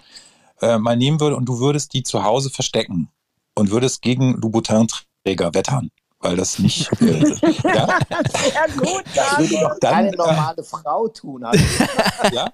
äh, 0.61 0.79
mal 0.79 0.97
nehmen 0.97 1.21
würde 1.21 1.37
und 1.37 1.47
du 1.47 1.59
würdest 1.59 1.93
die 1.93 2.03
zu 2.03 2.25
Hause 2.25 2.51
verstecken 2.51 3.09
und 3.55 3.71
würdest 3.71 4.03
gegen 4.03 4.35
Louboutin-Träger 4.35 5.55
wettern, 5.55 5.91
weil 6.21 6.37
das 6.37 6.59
nicht. 6.59 6.91
Äh, 7.01 7.19
ja? 7.65 7.99
Sehr 8.39 8.69
gut, 8.77 9.05
das 9.15 9.39
würde 9.39 9.61
doch 9.61 9.79
dann, 9.81 9.95
eine 9.95 10.17
normale 10.17 10.65
Frau 10.65 11.09
tun. 11.09 11.45
Also. 11.45 11.65
ja, 12.33 12.51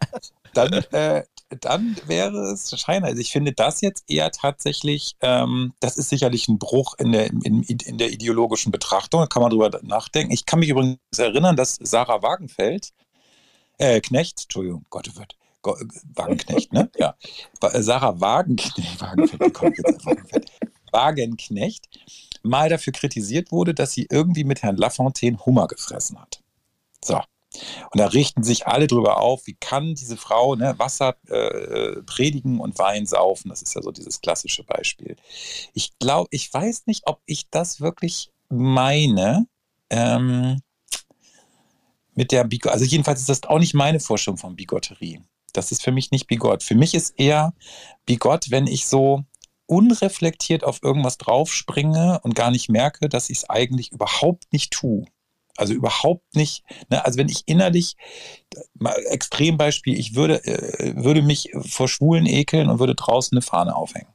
dann, 0.55 0.73
äh, 0.73 1.25
dann 1.61 1.97
wäre 2.07 2.53
es 2.53 2.79
Schein. 2.79 3.05
Also 3.05 3.21
ich 3.21 3.31
finde 3.31 3.53
das 3.53 3.81
jetzt 3.81 4.05
eher 4.09 4.31
tatsächlich, 4.33 5.17
ähm, 5.21 5.75
das 5.81 5.97
ist 5.97 6.09
sicherlich 6.09 6.49
ein 6.49 6.59
Bruch 6.59 6.95
in 6.99 7.13
der, 7.13 7.27
in, 7.27 7.63
in 7.63 7.99
der 7.99 8.11
ideologischen 8.11 8.73
Betrachtung. 8.73 9.21
Da 9.21 9.27
kann 9.27 9.43
man 9.43 9.51
drüber 9.51 9.71
nachdenken. 9.83 10.33
Ich 10.33 10.47
kann 10.47 10.59
mich 10.59 10.71
übrigens 10.71 10.99
erinnern, 11.17 11.57
dass 11.57 11.79
Sarah 11.81 12.23
Wagenfeld, 12.23 12.91
äh, 13.79 14.01
Knecht, 14.01 14.43
Entschuldigung, 14.45 14.85
Gott 14.91 15.09
oh 15.15 15.19
wird. 15.19 15.37
Wagenknecht, 16.15 16.73
ne? 16.73 16.91
Ja. 16.97 17.15
Sarah 17.61 18.21
Wagenknecht, 18.21 18.79
Wagenfeld, 19.01 19.55
kommt 19.55 19.79
jetzt 19.79 20.05
Wagenfeld, 20.05 20.51
Wagenknecht 20.91 21.87
mal 22.43 22.69
dafür 22.69 22.93
kritisiert 22.93 23.53
wurde, 23.53 23.75
dass 23.75 23.93
sie 23.93 24.07
irgendwie 24.11 24.45
mit 24.45 24.63
Herrn 24.63 24.77
Lafontaine 24.77 25.45
Hummer 25.45 25.69
gefressen 25.69 26.21
hat. 26.21 26.41
So. 27.05 27.21
Und 27.91 28.01
da 28.01 28.07
richten 28.07 28.43
sich 28.43 28.67
alle 28.67 28.87
drüber 28.87 29.21
auf, 29.21 29.47
wie 29.47 29.55
kann 29.55 29.95
diese 29.95 30.17
Frau 30.17 30.55
ne, 30.55 30.75
Wasser 30.79 31.17
äh, 31.29 32.01
predigen 32.03 32.61
und 32.61 32.79
Wein 32.79 33.05
saufen. 33.05 33.51
Das 33.51 33.61
ist 33.61 33.75
ja 33.75 33.83
so 33.83 33.91
dieses 33.91 34.23
klassische 34.23 34.65
Beispiel. 34.65 35.17
Ich 35.75 35.99
glaube, 35.99 36.29
ich 36.31 36.53
weiß 36.53 36.87
nicht, 36.87 37.07
ob 37.07 37.21
ich 37.27 37.51
das 37.51 37.81
wirklich 37.81 38.31
meine. 38.49 39.47
Ähm, 39.91 40.63
mit 42.15 42.33
der 42.33 42.45
Bigott. 42.45 42.73
Also 42.73 42.85
jedenfalls 42.85 43.21
ist 43.21 43.29
das 43.29 43.43
auch 43.45 43.59
nicht 43.59 43.75
meine 43.75 44.01
Vorstellung 44.01 44.39
von 44.39 44.57
Bigotterie. 44.57 45.21
Das 45.53 45.73
ist 45.73 45.83
für 45.83 45.93
mich 45.93 46.11
nicht 46.11 46.27
Bigott. 46.27 46.63
Für 46.63 46.75
mich 46.75 46.95
ist 46.95 47.15
eher 47.19 47.55
Bigott, 48.07 48.51
wenn 48.51 48.67
ich 48.67 48.87
so 48.87 49.25
unreflektiert 49.73 50.65
auf 50.65 50.83
irgendwas 50.83 51.17
draufspringe 51.17 52.21
und 52.23 52.35
gar 52.35 52.51
nicht 52.51 52.69
merke, 52.69 53.09
dass 53.09 53.31
ich 53.31 53.39
es 53.39 53.51
eigentlich 53.51 53.91
überhaupt 53.91 54.53
nicht 54.53 54.71
tue. 54.71 55.07
Also 55.57 55.73
überhaupt 55.73 56.37
nicht. 56.37 56.63
Ne? 56.91 57.03
Also 57.05 57.19
wenn 57.19 57.31
ich 57.31 57.45
innerlich, 57.47 57.97
mal 58.75 58.95
Extrembeispiel, 59.07 59.99
ich 59.99 60.15
würde, 60.15 60.45
äh, 60.45 60.95
würde 60.97 61.23
mich 61.23 61.51
vor 61.63 61.89
Schwulen 61.89 62.27
ekeln 62.27 62.69
und 62.69 62.81
würde 62.81 62.95
draußen 62.95 63.37
eine 63.37 63.43
Fahne 63.43 63.75
aufhängen. 63.75 64.13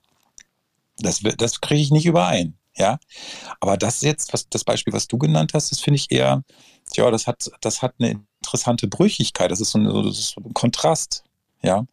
Das, 1.00 1.22
das 1.38 1.60
kriege 1.60 1.82
ich 1.82 1.92
nicht 1.92 2.06
überein. 2.06 2.58
Ja, 2.76 3.00
aber 3.60 3.76
das 3.76 4.02
jetzt, 4.02 4.34
was 4.34 4.50
das 4.50 4.64
Beispiel, 4.64 4.94
was 4.94 5.08
du 5.08 5.18
genannt 5.18 5.56
hast, 5.56 5.72
das 5.72 5.80
finde 5.80 5.96
ich 5.96 6.12
eher, 6.12 6.44
ja, 6.94 7.10
das 7.10 7.26
hat, 7.26 7.50
das 7.62 7.82
hat 7.82 7.96
eine 7.98 8.24
interessante 8.44 8.88
Brüchigkeit. 8.88 9.50
Das 9.50 9.60
ist 9.62 9.72
so 9.72 9.80
ein, 9.80 9.86
das 9.86 10.20
ist 10.20 10.36
so 10.36 10.42
ein 10.42 10.54
Kontrast. 10.54 11.24
Ja, 11.64 11.88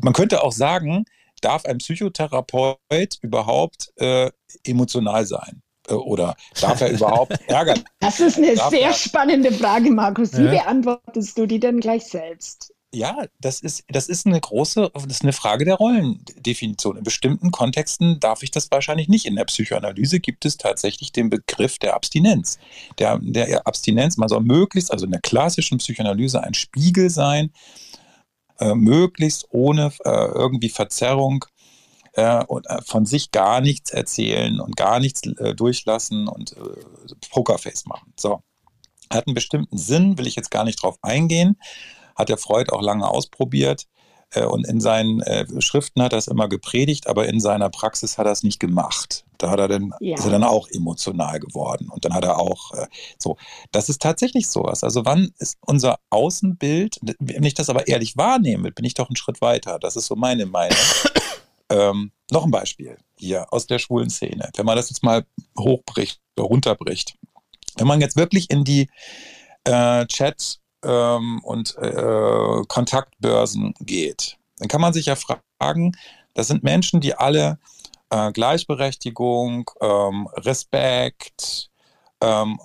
man 0.00 0.14
könnte 0.14 0.42
auch 0.42 0.52
sagen, 0.52 1.04
darf 1.40 1.64
ein 1.64 1.78
Psychotherapeut 1.78 3.18
überhaupt 3.22 3.92
äh, 3.96 4.30
emotional 4.64 5.26
sein? 5.26 5.62
Äh, 5.88 5.94
oder 5.94 6.36
darf 6.60 6.80
er 6.80 6.90
überhaupt 6.90 7.38
ärgern? 7.48 7.82
Das 8.00 8.20
ist 8.20 8.38
eine 8.38 8.54
darf 8.54 8.70
sehr 8.70 8.88
er... 8.88 8.94
spannende 8.94 9.52
Frage, 9.52 9.90
Markus. 9.90 10.36
Wie 10.36 10.44
ja. 10.44 10.50
beantwortest 10.50 11.38
du 11.38 11.46
die 11.46 11.60
denn 11.60 11.80
gleich 11.80 12.04
selbst? 12.04 12.72
Ja, 12.90 13.26
das 13.38 13.60
ist, 13.60 13.84
das 13.88 14.08
ist 14.08 14.26
eine 14.26 14.40
große, 14.40 14.90
das 14.94 15.04
ist 15.04 15.22
eine 15.22 15.34
Frage 15.34 15.66
der 15.66 15.74
Rollendefinition. 15.74 16.96
In 16.96 17.04
bestimmten 17.04 17.50
Kontexten 17.50 18.18
darf 18.18 18.42
ich 18.42 18.50
das 18.50 18.70
wahrscheinlich 18.70 19.08
nicht. 19.08 19.26
In 19.26 19.36
der 19.36 19.44
Psychoanalyse 19.44 20.20
gibt 20.20 20.46
es 20.46 20.56
tatsächlich 20.56 21.12
den 21.12 21.28
Begriff 21.28 21.78
der 21.78 21.94
Abstinenz. 21.94 22.58
Der, 22.98 23.18
der 23.20 23.66
Abstinenz, 23.66 24.16
man 24.16 24.30
soll 24.30 24.40
möglichst, 24.40 24.90
also 24.90 25.04
in 25.04 25.10
der 25.10 25.20
klassischen 25.20 25.76
Psychoanalyse 25.78 26.42
ein 26.42 26.54
Spiegel 26.54 27.10
sein, 27.10 27.50
äh, 28.58 28.74
möglichst 28.74 29.46
ohne 29.50 29.92
äh, 30.04 30.10
irgendwie 30.10 30.68
Verzerrung 30.68 31.44
äh, 32.14 32.44
und 32.44 32.68
äh, 32.68 32.82
von 32.82 33.06
sich 33.06 33.30
gar 33.30 33.60
nichts 33.60 33.90
erzählen 33.90 34.60
und 34.60 34.76
gar 34.76 35.00
nichts 35.00 35.22
durchlassen 35.56 36.28
und 36.28 36.54
Pokerface 37.30 37.86
machen. 37.86 38.12
So. 38.18 38.42
Hat 39.10 39.26
einen 39.26 39.34
bestimmten 39.34 39.78
Sinn, 39.78 40.18
will 40.18 40.26
ich 40.26 40.36
jetzt 40.36 40.50
gar 40.50 40.64
nicht 40.64 40.82
drauf 40.82 40.98
eingehen. 41.00 41.56
Hat 42.14 42.28
der 42.28 42.36
Freud 42.36 42.70
auch 42.72 42.82
lange 42.82 43.08
ausprobiert. 43.08 43.86
Äh, 44.30 44.44
und 44.44 44.66
in 44.66 44.80
seinen 44.80 45.20
äh, 45.20 45.46
Schriften 45.60 46.02
hat 46.02 46.12
er 46.12 46.18
es 46.18 46.28
immer 46.28 46.48
gepredigt, 46.48 47.06
aber 47.06 47.28
in 47.28 47.40
seiner 47.40 47.70
Praxis 47.70 48.18
hat 48.18 48.26
er 48.26 48.32
es 48.32 48.42
nicht 48.42 48.60
gemacht. 48.60 49.24
Da 49.38 49.50
hat 49.50 49.60
er 49.60 49.68
dann, 49.68 49.94
ja. 50.00 50.16
ist 50.16 50.24
er 50.24 50.32
dann 50.32 50.44
auch 50.44 50.68
emotional 50.68 51.38
geworden. 51.38 51.88
Und 51.88 52.04
dann 52.04 52.12
hat 52.12 52.24
er 52.24 52.38
auch 52.38 52.72
äh, 52.74 52.86
so. 53.18 53.36
Das 53.72 53.88
ist 53.88 54.02
tatsächlich 54.02 54.48
sowas. 54.48 54.82
Also 54.84 55.04
wann 55.04 55.32
ist 55.38 55.58
unser 55.60 55.98
Außenbild, 56.10 56.98
wenn 57.18 57.44
ich 57.44 57.54
das 57.54 57.70
aber 57.70 57.88
ehrlich 57.88 58.16
wahrnehme, 58.16 58.72
bin 58.72 58.84
ich 58.84 58.94
doch 58.94 59.08
einen 59.08 59.16
Schritt 59.16 59.40
weiter. 59.40 59.78
Das 59.78 59.96
ist 59.96 60.06
so 60.06 60.16
meine 60.16 60.46
Meinung. 60.46 60.78
Ähm, 61.70 62.12
noch 62.30 62.46
ein 62.46 62.50
Beispiel 62.50 62.96
hier 63.18 63.52
aus 63.52 63.66
der 63.66 63.78
schwulen 63.78 64.08
Szene. 64.08 64.48
Wenn 64.56 64.64
man 64.64 64.76
das 64.76 64.88
jetzt 64.88 65.02
mal 65.02 65.26
hochbricht, 65.58 66.18
runterbricht. 66.40 67.18
Wenn 67.76 67.86
man 67.86 68.00
jetzt 68.00 68.16
wirklich 68.16 68.48
in 68.48 68.64
die 68.64 68.88
äh, 69.64 70.06
Chat 70.06 70.60
ähm, 70.84 71.40
und 71.42 71.76
äh, 71.78 72.62
Kontaktbörsen 72.68 73.74
geht, 73.80 74.36
dann 74.58 74.68
kann 74.68 74.80
man 74.80 74.92
sich 74.92 75.06
ja 75.06 75.16
fragen, 75.16 75.92
das 76.34 76.48
sind 76.48 76.62
Menschen, 76.62 77.00
die 77.00 77.14
alle 77.14 77.58
äh, 78.10 78.32
Gleichberechtigung, 78.32 79.70
ähm, 79.80 80.28
Respekt, 80.34 81.70
ähm, 82.20 82.58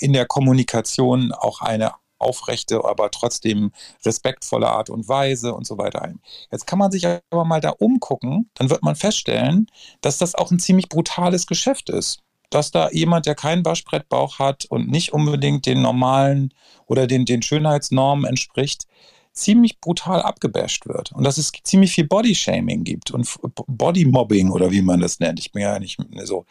in 0.00 0.12
der 0.12 0.26
Kommunikation 0.26 1.32
auch 1.32 1.60
eine 1.60 1.92
aufrechte, 2.18 2.84
aber 2.84 3.10
trotzdem 3.10 3.72
respektvolle 4.04 4.68
Art 4.68 4.90
und 4.90 5.08
Weise 5.08 5.54
und 5.54 5.66
so 5.66 5.78
weiter 5.78 6.02
ein. 6.02 6.20
Jetzt 6.50 6.66
kann 6.66 6.78
man 6.78 6.90
sich 6.90 7.06
aber 7.06 7.44
mal 7.44 7.60
da 7.60 7.70
umgucken, 7.70 8.50
dann 8.54 8.70
wird 8.70 8.82
man 8.82 8.96
feststellen, 8.96 9.66
dass 10.00 10.18
das 10.18 10.34
auch 10.34 10.50
ein 10.50 10.58
ziemlich 10.58 10.88
brutales 10.88 11.46
Geschäft 11.46 11.90
ist. 11.90 12.23
Dass 12.54 12.70
da 12.70 12.90
jemand, 12.90 13.26
der 13.26 13.34
keinen 13.34 13.64
Waschbrettbauch 13.64 14.38
hat 14.38 14.64
und 14.66 14.88
nicht 14.88 15.12
unbedingt 15.12 15.66
den 15.66 15.82
normalen 15.82 16.54
oder 16.86 17.08
den, 17.08 17.24
den 17.24 17.42
Schönheitsnormen 17.42 18.24
entspricht, 18.24 18.86
ziemlich 19.32 19.80
brutal 19.80 20.22
abgebasht 20.22 20.86
wird 20.86 21.10
und 21.10 21.24
dass 21.24 21.38
es 21.38 21.50
ziemlich 21.64 21.92
viel 21.92 22.06
Bodyshaming 22.06 22.84
gibt 22.84 23.10
und 23.10 23.28
Bodymobbing 23.66 24.50
oder 24.50 24.70
wie 24.70 24.82
man 24.82 25.00
das 25.00 25.18
nennt. 25.18 25.40
Ich 25.40 25.50
bin 25.50 25.62
ja 25.62 25.78
nicht 25.80 25.98
so. 26.22 26.46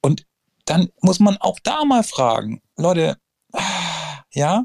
Und 0.00 0.24
dann 0.64 0.88
muss 1.02 1.20
man 1.20 1.36
auch 1.36 1.58
da 1.62 1.84
mal 1.84 2.02
fragen, 2.02 2.62
Leute, 2.76 3.18
ja, 4.32 4.64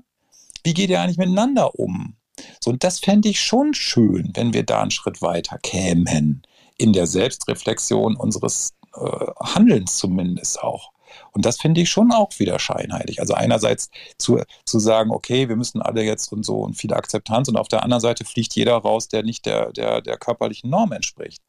wie 0.64 0.74
geht 0.74 0.90
ihr 0.90 1.02
eigentlich 1.02 1.18
miteinander 1.18 1.78
um? 1.78 2.16
So, 2.62 2.72
und 2.72 2.84
das 2.84 3.00
fände 3.00 3.28
ich 3.28 3.42
schon 3.42 3.74
schön, 3.74 4.32
wenn 4.36 4.54
wir 4.54 4.64
da 4.64 4.82
einen 4.82 4.92
Schritt 4.92 5.22
weiter 5.22 5.58
kämen. 5.58 6.44
in 6.78 6.92
der 6.92 7.06
Selbstreflexion 7.06 8.16
unseres 8.16 8.74
Handelns 9.40 9.98
zumindest 9.98 10.62
auch. 10.62 10.92
Und 11.32 11.46
das 11.46 11.58
finde 11.58 11.82
ich 11.82 11.90
schon 11.90 12.12
auch 12.12 12.32
wieder 12.40 12.60
scheinheilig. 12.60 13.20
Also 13.20 13.34
einerseits 13.34 13.90
zu, 14.18 14.42
zu 14.66 14.80
sagen, 14.80 15.12
okay, 15.12 15.50
wir 15.50 15.56
müssen 15.56 15.82
alle 15.82 16.04
jetzt 16.04 16.32
und 16.32 16.46
so 16.46 16.62
und 16.62 16.76
viele 16.76 16.96
Akzeptanz 16.96 17.48
und 17.48 17.58
auf 17.58 17.68
der 17.68 17.84
anderen 17.84 18.02
Seite 18.02 18.26
fliegt 18.26 18.56
jeder 18.56 18.76
raus, 18.76 19.08
der 19.08 19.24
nicht 19.24 19.46
der, 19.46 19.72
der, 19.72 20.02
der 20.02 20.18
körperlichen 20.18 20.70
Norm 20.70 20.92
entspricht. 20.92 21.42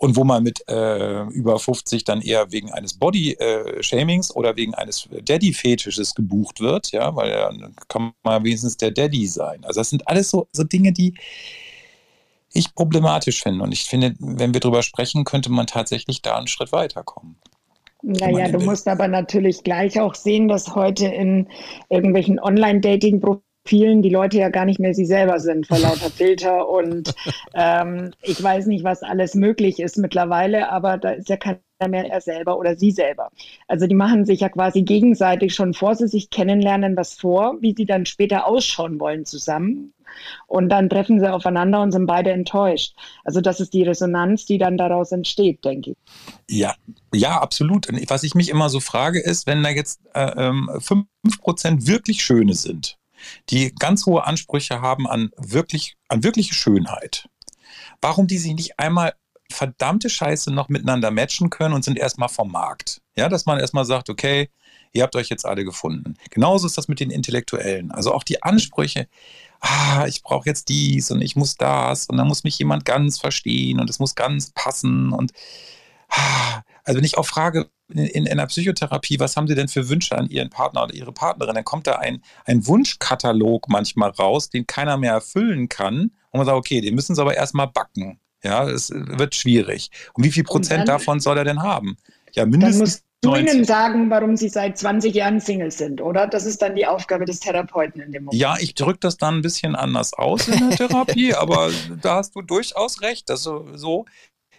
Und 0.00 0.14
wo 0.14 0.22
man 0.22 0.44
mit 0.44 0.62
äh, 0.68 1.24
über 1.24 1.58
50 1.58 2.04
dann 2.04 2.20
eher 2.22 2.52
wegen 2.52 2.72
eines 2.72 2.94
Body-Shamings 2.94 4.30
äh, 4.30 4.32
oder 4.34 4.54
wegen 4.54 4.72
eines 4.74 5.08
Daddy-Fetisches 5.10 6.14
gebucht 6.14 6.60
wird, 6.60 6.92
ja, 6.92 7.16
weil 7.16 7.30
dann 7.30 7.74
kann 7.88 8.12
man 8.22 8.44
wenigstens 8.44 8.76
der 8.76 8.92
Daddy 8.92 9.26
sein. 9.26 9.64
Also 9.64 9.80
das 9.80 9.90
sind 9.90 10.06
alles 10.06 10.30
so, 10.30 10.46
so 10.52 10.62
Dinge, 10.62 10.92
die, 10.92 11.14
ich 12.52 12.74
problematisch 12.74 13.42
finde. 13.42 13.62
Und 13.64 13.72
ich 13.72 13.84
finde, 13.84 14.14
wenn 14.18 14.54
wir 14.54 14.60
darüber 14.60 14.82
sprechen, 14.82 15.24
könnte 15.24 15.50
man 15.50 15.66
tatsächlich 15.66 16.22
da 16.22 16.36
einen 16.36 16.48
Schritt 16.48 16.72
weiterkommen. 16.72 17.36
Naja, 18.02 18.48
du 18.48 18.60
musst 18.60 18.86
aber 18.86 19.08
natürlich 19.08 19.64
gleich 19.64 20.00
auch 20.00 20.14
sehen, 20.14 20.48
dass 20.48 20.74
heute 20.74 21.06
in 21.06 21.48
irgendwelchen 21.88 22.38
Online-Dating-Profilen 22.38 24.02
die 24.02 24.10
Leute 24.10 24.38
ja 24.38 24.50
gar 24.50 24.64
nicht 24.64 24.78
mehr 24.78 24.94
sie 24.94 25.04
selber 25.04 25.40
sind 25.40 25.66
vor 25.66 25.78
lauter 25.78 26.10
Filter 26.16 26.68
und 26.68 27.12
ähm, 27.54 28.12
ich 28.22 28.40
weiß 28.40 28.66
nicht, 28.66 28.84
was 28.84 29.02
alles 29.02 29.34
möglich 29.34 29.80
ist 29.80 29.98
mittlerweile, 29.98 30.70
aber 30.70 30.96
da 30.96 31.10
ist 31.10 31.28
ja 31.28 31.36
keiner 31.36 31.58
mehr 31.88 32.08
er 32.08 32.20
selber 32.20 32.56
oder 32.56 32.76
sie 32.76 32.92
selber. 32.92 33.30
Also 33.66 33.88
die 33.88 33.96
machen 33.96 34.24
sich 34.24 34.40
ja 34.40 34.48
quasi 34.48 34.82
gegenseitig 34.82 35.54
schon 35.54 35.74
vor 35.74 35.96
sie 35.96 36.06
sich 36.06 36.30
kennenlernen 36.30 36.96
was 36.96 37.14
vor, 37.14 37.56
wie 37.60 37.74
sie 37.76 37.84
dann 37.84 38.06
später 38.06 38.46
ausschauen 38.46 39.00
wollen 39.00 39.24
zusammen. 39.24 39.92
Und 40.46 40.68
dann 40.68 40.88
treffen 40.88 41.20
sie 41.20 41.32
aufeinander 41.32 41.80
und 41.80 41.92
sind 41.92 42.06
beide 42.06 42.30
enttäuscht. 42.30 42.94
Also 43.24 43.40
das 43.40 43.60
ist 43.60 43.72
die 43.74 43.82
Resonanz, 43.82 44.46
die 44.46 44.58
dann 44.58 44.76
daraus 44.76 45.12
entsteht, 45.12 45.64
denke 45.64 45.92
ich. 45.92 45.96
Ja, 46.48 46.74
ja, 47.14 47.40
absolut. 47.40 47.88
Und 47.88 48.10
was 48.10 48.22
ich 48.22 48.34
mich 48.34 48.48
immer 48.48 48.68
so 48.70 48.80
frage, 48.80 49.20
ist, 49.20 49.46
wenn 49.46 49.62
da 49.62 49.70
jetzt 49.70 50.00
äh, 50.14 50.48
ähm, 50.48 50.70
5% 50.70 51.86
wirklich 51.86 52.22
Schöne 52.22 52.54
sind, 52.54 52.96
die 53.50 53.74
ganz 53.74 54.06
hohe 54.06 54.24
Ansprüche 54.24 54.80
haben 54.80 55.06
an, 55.06 55.30
wirklich, 55.36 55.96
an 56.08 56.22
wirkliche 56.24 56.54
Schönheit, 56.54 57.28
warum 58.00 58.26
die 58.26 58.38
sich 58.38 58.54
nicht 58.54 58.78
einmal 58.78 59.12
verdammte 59.50 60.10
Scheiße 60.10 60.52
noch 60.52 60.68
miteinander 60.68 61.10
matchen 61.10 61.50
können 61.50 61.74
und 61.74 61.84
sind 61.84 61.98
erstmal 61.98 62.28
vom 62.28 62.52
Markt. 62.52 63.00
Ja, 63.16 63.28
dass 63.28 63.46
man 63.46 63.58
erstmal 63.58 63.84
sagt, 63.84 64.10
okay, 64.10 64.50
ihr 64.92 65.02
habt 65.02 65.16
euch 65.16 65.28
jetzt 65.28 65.46
alle 65.46 65.64
gefunden. 65.64 66.14
Genauso 66.30 66.66
ist 66.66 66.78
das 66.78 66.88
mit 66.88 67.00
den 67.00 67.10
Intellektuellen. 67.10 67.90
Also 67.90 68.12
auch 68.12 68.24
die 68.24 68.42
Ansprüche, 68.42 69.08
ah, 69.60 70.06
ich 70.06 70.22
brauche 70.22 70.48
jetzt 70.48 70.68
dies 70.68 71.10
und 71.10 71.20
ich 71.20 71.36
muss 71.36 71.56
das 71.56 72.06
und 72.06 72.16
dann 72.16 72.28
muss 72.28 72.44
mich 72.44 72.58
jemand 72.58 72.84
ganz 72.84 73.18
verstehen 73.18 73.80
und 73.80 73.90
es 73.90 73.98
muss 73.98 74.14
ganz 74.14 74.50
passen 74.50 75.12
und 75.12 75.32
ah, 76.08 76.62
also 76.84 76.98
wenn 76.98 77.04
ich 77.04 77.18
auch 77.18 77.26
frage 77.26 77.70
in, 77.88 78.06
in, 78.06 78.28
einer 78.28 78.46
Psychotherapie, 78.46 79.18
was 79.18 79.36
haben 79.36 79.48
Sie 79.48 79.54
denn 79.54 79.68
für 79.68 79.88
Wünsche 79.88 80.16
an 80.16 80.28
Ihren 80.28 80.50
Partner 80.50 80.84
oder 80.84 80.94
Ihre 80.94 81.12
Partnerin, 81.12 81.54
dann 81.54 81.64
kommt 81.64 81.86
da 81.86 81.96
ein, 81.96 82.22
ein 82.44 82.66
Wunschkatalog 82.66 83.68
manchmal 83.68 84.10
raus, 84.10 84.50
den 84.50 84.66
keiner 84.66 84.96
mehr 84.96 85.12
erfüllen 85.12 85.68
kann 85.68 86.12
und 86.30 86.38
man 86.38 86.46
sagt, 86.46 86.56
okay, 86.56 86.80
den 86.80 86.94
müssen 86.94 87.14
Sie 87.14 87.20
aber 87.20 87.34
erstmal 87.34 87.68
backen. 87.68 88.20
Ja, 88.42 88.68
es 88.68 88.90
wird 88.90 89.34
schwierig. 89.34 89.90
Und 90.14 90.22
wie 90.22 90.30
viel 90.30 90.44
Prozent 90.44 90.86
davon 90.88 91.18
soll 91.18 91.38
er 91.38 91.44
denn 91.44 91.60
haben? 91.60 91.96
Ja, 92.34 92.46
mindestens 92.46 93.02
du 93.20 93.34
ihnen 93.34 93.64
sagen, 93.64 94.10
warum 94.10 94.36
sie 94.36 94.48
seit 94.48 94.78
20 94.78 95.14
Jahren 95.14 95.40
Single 95.40 95.70
sind, 95.70 96.00
oder? 96.00 96.26
Das 96.26 96.46
ist 96.46 96.62
dann 96.62 96.76
die 96.76 96.86
Aufgabe 96.86 97.24
des 97.24 97.40
Therapeuten 97.40 98.00
in 98.00 98.12
dem 98.12 98.24
Moment. 98.24 98.40
Ja, 98.40 98.56
ich 98.60 98.74
drücke 98.74 99.00
das 99.00 99.16
dann 99.16 99.36
ein 99.36 99.42
bisschen 99.42 99.74
anders 99.74 100.14
aus 100.14 100.48
in 100.48 100.68
der 100.68 100.76
Therapie, 100.76 101.34
aber 101.34 101.70
da 102.02 102.16
hast 102.16 102.34
du 102.34 102.42
durchaus 102.42 103.02
recht. 103.02 103.28
dass 103.28 103.42
so, 103.42 104.04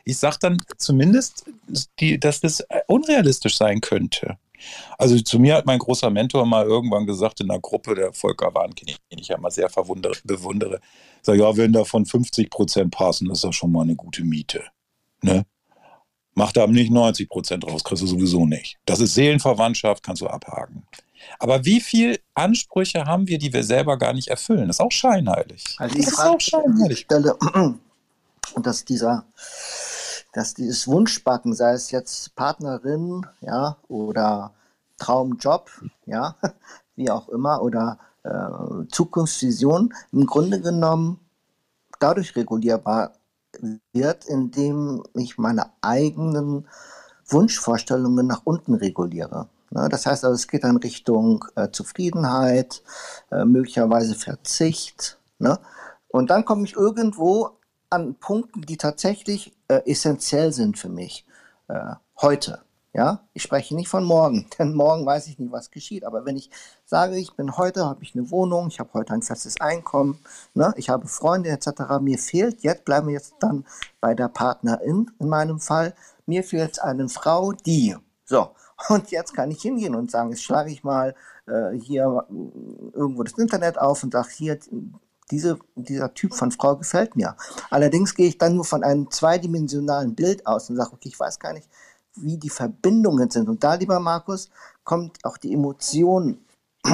ich 0.03 0.17
sage 0.17 0.37
dann 0.41 0.57
zumindest, 0.77 1.45
die, 1.99 2.19
dass 2.19 2.41
das 2.41 2.65
unrealistisch 2.87 3.57
sein 3.57 3.81
könnte. 3.81 4.37
Also 4.97 5.17
zu 5.19 5.39
mir 5.39 5.55
hat 5.55 5.65
mein 5.65 5.79
großer 5.79 6.09
Mentor 6.09 6.45
mal 6.45 6.65
irgendwann 6.65 7.05
gesagt 7.05 7.39
in 7.39 7.49
einer 7.49 7.61
Gruppe, 7.61 7.95
der 7.95 8.11
Volker 8.13 8.53
Warnken, 8.53 8.87
den 8.87 9.19
ich 9.19 9.29
ja 9.29 9.37
mal 9.37 9.51
sehr 9.51 9.69
bewundere, 9.69 10.81
sag 11.21 11.37
ja, 11.37 11.55
wenn 11.55 11.71
davon 11.71 12.05
50 12.05 12.49
Prozent 12.49 12.91
passen, 12.91 13.31
ist 13.31 13.43
das 13.43 13.55
schon 13.55 13.71
mal 13.71 13.83
eine 13.83 13.95
gute 13.95 14.23
Miete. 14.23 14.63
Ne? 15.21 15.45
Mach 16.35 16.51
da 16.51 16.67
nicht 16.67 16.91
90 16.91 17.27
Prozent 17.29 17.65
raus, 17.65 17.83
kriegst 17.83 18.03
du 18.03 18.07
sowieso 18.07 18.45
nicht. 18.45 18.77
Das 18.85 18.99
ist 18.99 19.13
Seelenverwandtschaft, 19.13 20.03
kannst 20.03 20.21
du 20.21 20.27
abhaken. 20.27 20.85
Aber 21.37 21.65
wie 21.65 21.81
viele 21.81 22.19
Ansprüche 22.33 23.05
haben 23.05 23.27
wir, 23.27 23.37
die 23.37 23.53
wir 23.53 23.63
selber 23.63 23.97
gar 23.97 24.13
nicht 24.13 24.29
erfüllen? 24.29 24.67
Das 24.67 24.77
ist 24.77 24.81
auch 24.81 24.91
scheinheilig. 24.91 25.63
Also 25.77 25.97
das 25.97 26.07
ist 26.07 26.19
auch 26.19 26.39
scheinheilig. 26.39 26.99
Stelle, 26.99 27.35
dass 28.63 28.85
dieser, 28.85 29.25
dass 30.33 30.53
dieses 30.53 30.87
Wunschbacken, 30.87 31.53
sei 31.53 31.73
es 31.73 31.91
jetzt 31.91 32.35
Partnerin, 32.35 33.25
ja, 33.41 33.77
oder 33.87 34.53
Traumjob, 34.97 35.69
ja, 36.05 36.35
wie 36.95 37.09
auch 37.09 37.29
immer, 37.29 37.61
oder 37.61 37.99
äh, 38.23 38.87
Zukunftsvision, 38.89 39.93
im 40.11 40.25
Grunde 40.25 40.61
genommen 40.61 41.19
dadurch 41.99 42.35
regulierbar 42.35 43.13
wird, 43.93 44.25
indem 44.25 45.03
ich 45.13 45.37
meine 45.37 45.71
eigenen 45.81 46.67
Wunschvorstellungen 47.27 48.27
nach 48.27 48.41
unten 48.45 48.73
reguliere. 48.73 49.47
Ne, 49.71 49.87
das 49.89 50.05
heißt 50.05 50.25
also, 50.25 50.35
es 50.35 50.47
geht 50.47 50.63
dann 50.63 50.77
Richtung 50.77 51.45
äh, 51.55 51.69
Zufriedenheit, 51.69 52.81
äh, 53.31 53.45
möglicherweise 53.45 54.15
Verzicht. 54.15 55.19
Ne? 55.37 55.59
Und 56.07 56.31
dann 56.31 56.43
komme 56.43 56.65
ich 56.65 56.75
irgendwo 56.75 57.51
an 57.89 58.15
Punkten, 58.15 58.61
die 58.61 58.77
tatsächlich 58.77 59.55
äh, 59.67 59.81
essentiell 59.85 60.51
sind 60.53 60.77
für 60.77 60.89
mich 60.89 61.25
heute. 62.19 62.63
Ja, 62.91 63.27
ich 63.33 63.43
spreche 63.43 63.75
nicht 63.75 63.87
von 63.87 64.03
morgen, 64.03 64.47
denn 64.57 64.73
morgen 64.73 65.05
weiß 65.05 65.27
ich 65.27 65.37
nicht, 65.37 65.51
was 65.51 65.69
geschieht. 65.69 66.03
Aber 66.03 66.25
wenn 66.25 66.37
ich 66.37 66.49
sage, 66.85 67.17
ich 67.17 67.35
bin 67.35 67.55
heute, 67.55 67.85
habe 67.85 68.03
ich 68.03 68.15
eine 68.15 68.31
Wohnung, 68.31 68.67
ich 68.67 68.79
habe 68.79 68.93
heute 68.93 69.13
ein 69.13 69.21
festes 69.21 69.61
Einkommen, 69.61 70.19
ne, 70.55 70.73
ich 70.75 70.89
habe 70.89 71.07
Freunde 71.07 71.49
etc. 71.49 71.99
Mir 72.01 72.17
fehlt 72.17 72.61
jetzt, 72.63 72.85
bleiben 72.85 73.07
wir 73.07 73.13
jetzt 73.13 73.35
dann 73.39 73.65
bei 74.01 74.15
der 74.15 74.27
Partnerin 74.27 75.11
in 75.19 75.29
meinem 75.29 75.59
Fall, 75.59 75.93
mir 76.25 76.43
fehlt 76.43 76.81
eine 76.81 77.09
Frau, 77.09 77.51
die. 77.53 77.95
So, 78.25 78.49
und 78.89 79.11
jetzt 79.11 79.35
kann 79.35 79.51
ich 79.51 79.61
hingehen 79.61 79.93
und 79.93 80.09
sagen, 80.09 80.31
jetzt 80.31 80.43
schlage 80.43 80.71
ich 80.71 80.83
mal 80.83 81.13
äh, 81.47 81.77
hier 81.77 82.25
äh, 82.29 82.97
irgendwo 82.97 83.21
das 83.23 83.37
Internet 83.37 83.77
auf 83.77 84.03
und 84.03 84.13
sage, 84.13 84.29
hier, 84.35 84.57
diese, 85.31 85.59
dieser 85.75 86.13
Typ 86.15 86.33
von 86.33 86.51
Frau 86.51 86.75
gefällt 86.75 87.15
mir. 87.15 87.35
Allerdings 87.69 88.15
gehe 88.15 88.27
ich 88.27 88.39
dann 88.39 88.55
nur 88.55 88.65
von 88.65 88.83
einem 88.83 89.11
zweidimensionalen 89.11 90.15
Bild 90.15 90.47
aus 90.47 90.69
und 90.69 90.75
sage, 90.75 90.93
okay, 90.93 91.09
ich 91.09 91.19
weiß 91.19 91.39
gar 91.39 91.53
nicht, 91.53 91.69
wie 92.21 92.37
die 92.37 92.49
Verbindungen 92.49 93.29
sind. 93.29 93.49
Und 93.49 93.63
da, 93.63 93.75
lieber 93.75 93.99
Markus, 93.99 94.49
kommt 94.83 95.23
auch 95.23 95.37
die 95.37 95.53
Emotion 95.53 96.39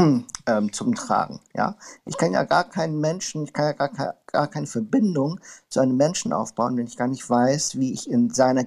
ähm, 0.48 0.74
zum 0.74 0.96
Tragen. 0.96 1.40
Ja? 1.54 1.78
Ich 2.06 2.18
kann 2.18 2.32
ja 2.32 2.44
gar 2.44 2.66
keinen 2.66 3.00
Menschen, 3.00 3.44
ich 3.44 3.54
kann 3.54 3.66
ja 3.66 3.74
gar, 3.74 4.16
gar 4.26 4.48
keine 4.48 4.68
Verbindung 4.68 5.40
zu 5.70 5.80
einem 5.80 5.98
Menschen 5.98 6.34
aufbauen, 6.34 6.78
wenn 6.78 6.88
ich 6.88 6.98
gar 6.98 7.08
nicht 7.08 7.30
weiß, 7.30 7.78
wie 7.78 7.94
ich 7.94 8.10
in 8.10 8.30
seiner 8.30 8.66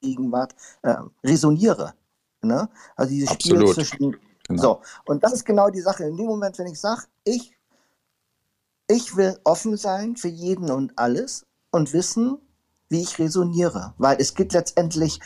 Gegenwart 0.00 0.54
äh, 0.82 0.96
resoniere. 1.24 1.94
Ne? 2.42 2.68
Also 2.96 3.12
dieses 3.12 3.30
Absolut. 3.30 3.70
Spiel 3.70 3.74
zwischen. 3.74 4.16
Genau. 4.48 4.62
So, 4.62 4.80
und 5.06 5.22
das 5.22 5.32
ist 5.32 5.44
genau 5.44 5.70
die 5.70 5.80
Sache. 5.80 6.04
In 6.04 6.16
dem 6.16 6.26
Moment, 6.26 6.58
wenn 6.58 6.66
ich 6.66 6.80
sage, 6.80 7.02
ich, 7.24 7.56
ich 8.88 9.16
will 9.16 9.38
offen 9.44 9.76
sein 9.76 10.16
für 10.16 10.28
jeden 10.28 10.70
und 10.70 10.98
alles 10.98 11.46
und 11.70 11.92
wissen, 11.92 12.38
wie 12.92 13.02
ich 13.02 13.18
resoniere. 13.18 13.94
Weil 13.98 14.18
es 14.20 14.34
geht 14.34 14.52
letztendlich 14.52 15.18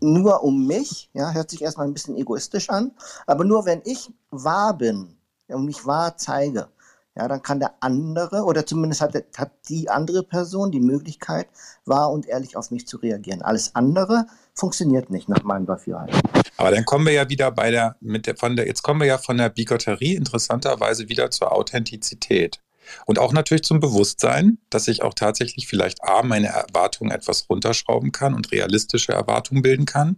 nur 0.00 0.42
um 0.42 0.66
mich, 0.66 1.10
ja, 1.12 1.32
hört 1.32 1.50
sich 1.50 1.62
erstmal 1.62 1.86
ein 1.86 1.94
bisschen 1.94 2.16
egoistisch 2.16 2.70
an, 2.70 2.92
aber 3.26 3.44
nur 3.44 3.64
wenn 3.64 3.82
ich 3.84 4.10
wahr 4.30 4.76
bin 4.76 5.16
und 5.46 5.66
mich 5.66 5.86
wahr 5.86 6.16
zeige, 6.16 6.68
ja, 7.16 7.28
dann 7.28 7.42
kann 7.42 7.60
der 7.60 7.74
andere 7.78 8.42
oder 8.42 8.66
zumindest 8.66 9.00
hat, 9.00 9.14
hat 9.36 9.52
die 9.68 9.88
andere 9.88 10.24
Person 10.24 10.72
die 10.72 10.80
Möglichkeit, 10.80 11.46
wahr 11.84 12.10
und 12.10 12.26
ehrlich 12.26 12.56
auf 12.56 12.72
mich 12.72 12.88
zu 12.88 12.96
reagieren. 12.96 13.42
Alles 13.42 13.76
andere 13.76 14.26
funktioniert 14.52 15.10
nicht 15.10 15.28
nach 15.28 15.44
meinem 15.44 15.66
Dafürhalten. 15.66 16.18
Aber 16.56 16.72
dann 16.72 16.84
kommen 16.84 17.06
wir 17.06 17.12
ja 17.12 17.28
wieder 17.28 17.52
bei 17.52 17.70
der, 17.70 17.96
mit 18.00 18.26
der, 18.26 18.36
von 18.36 18.56
der, 18.56 18.66
jetzt 18.66 18.82
kommen 18.82 19.00
wir 19.00 19.06
ja 19.06 19.18
von 19.18 19.36
der 19.36 19.48
Bigotterie 19.48 20.14
interessanterweise 20.14 21.08
wieder 21.08 21.30
zur 21.30 21.52
Authentizität. 21.52 22.60
Und 23.06 23.18
auch 23.18 23.32
natürlich 23.32 23.64
zum 23.64 23.80
Bewusstsein, 23.80 24.58
dass 24.70 24.88
ich 24.88 25.02
auch 25.02 25.14
tatsächlich 25.14 25.66
vielleicht 25.66 26.02
A, 26.04 26.22
meine 26.22 26.48
Erwartungen 26.48 27.10
etwas 27.10 27.48
runterschrauben 27.48 28.12
kann 28.12 28.34
und 28.34 28.52
realistische 28.52 29.12
Erwartungen 29.12 29.62
bilden 29.62 29.86
kann 29.86 30.16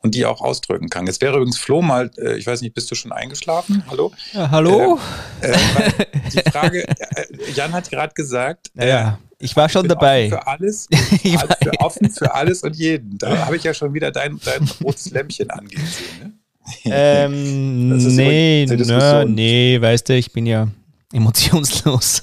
und 0.00 0.14
die 0.14 0.26
auch 0.26 0.40
ausdrücken 0.40 0.90
kann. 0.90 1.06
Jetzt 1.06 1.20
wäre 1.20 1.36
übrigens 1.36 1.58
Flo 1.58 1.82
mal, 1.82 2.10
äh, 2.18 2.36
ich 2.36 2.46
weiß 2.46 2.60
nicht, 2.62 2.74
bist 2.74 2.90
du 2.90 2.94
schon 2.94 3.12
eingeschlafen? 3.12 3.82
Hallo? 3.88 4.12
Ja, 4.32 4.50
hallo? 4.50 4.98
Äh, 5.40 5.50
äh, 5.52 5.56
die 6.32 6.50
Frage, 6.50 6.88
äh, 6.88 7.52
Jan 7.54 7.72
hat 7.72 7.90
gerade 7.90 8.14
gesagt, 8.14 8.70
ja, 8.74 8.86
ja, 8.86 9.08
äh, 9.08 9.12
ich 9.40 9.56
war 9.56 9.68
schon 9.68 9.86
dabei. 9.88 10.28
Für 10.28 10.46
alles, 10.46 10.88
also 11.24 11.46
für 11.62 11.80
offen 11.80 12.10
für 12.10 12.34
alles 12.34 12.62
und 12.62 12.76
jeden. 12.76 13.18
Da 13.18 13.46
habe 13.46 13.56
ich 13.56 13.64
ja 13.64 13.74
schon 13.74 13.94
wieder 13.94 14.10
dein, 14.10 14.40
dein 14.44 14.68
rotes 14.82 15.10
Lämpchen 15.10 15.50
angehen 15.50 15.86
sehen. 15.86 16.18
Ne? 16.22 16.32
Ähm, 16.84 17.96
nee, 18.14 18.66
nö, 18.68 19.24
nee, 19.24 19.80
weißt 19.80 20.08
du, 20.08 20.14
ich 20.14 20.32
bin 20.32 20.44
ja 20.44 20.68
emotionslos. 21.12 22.22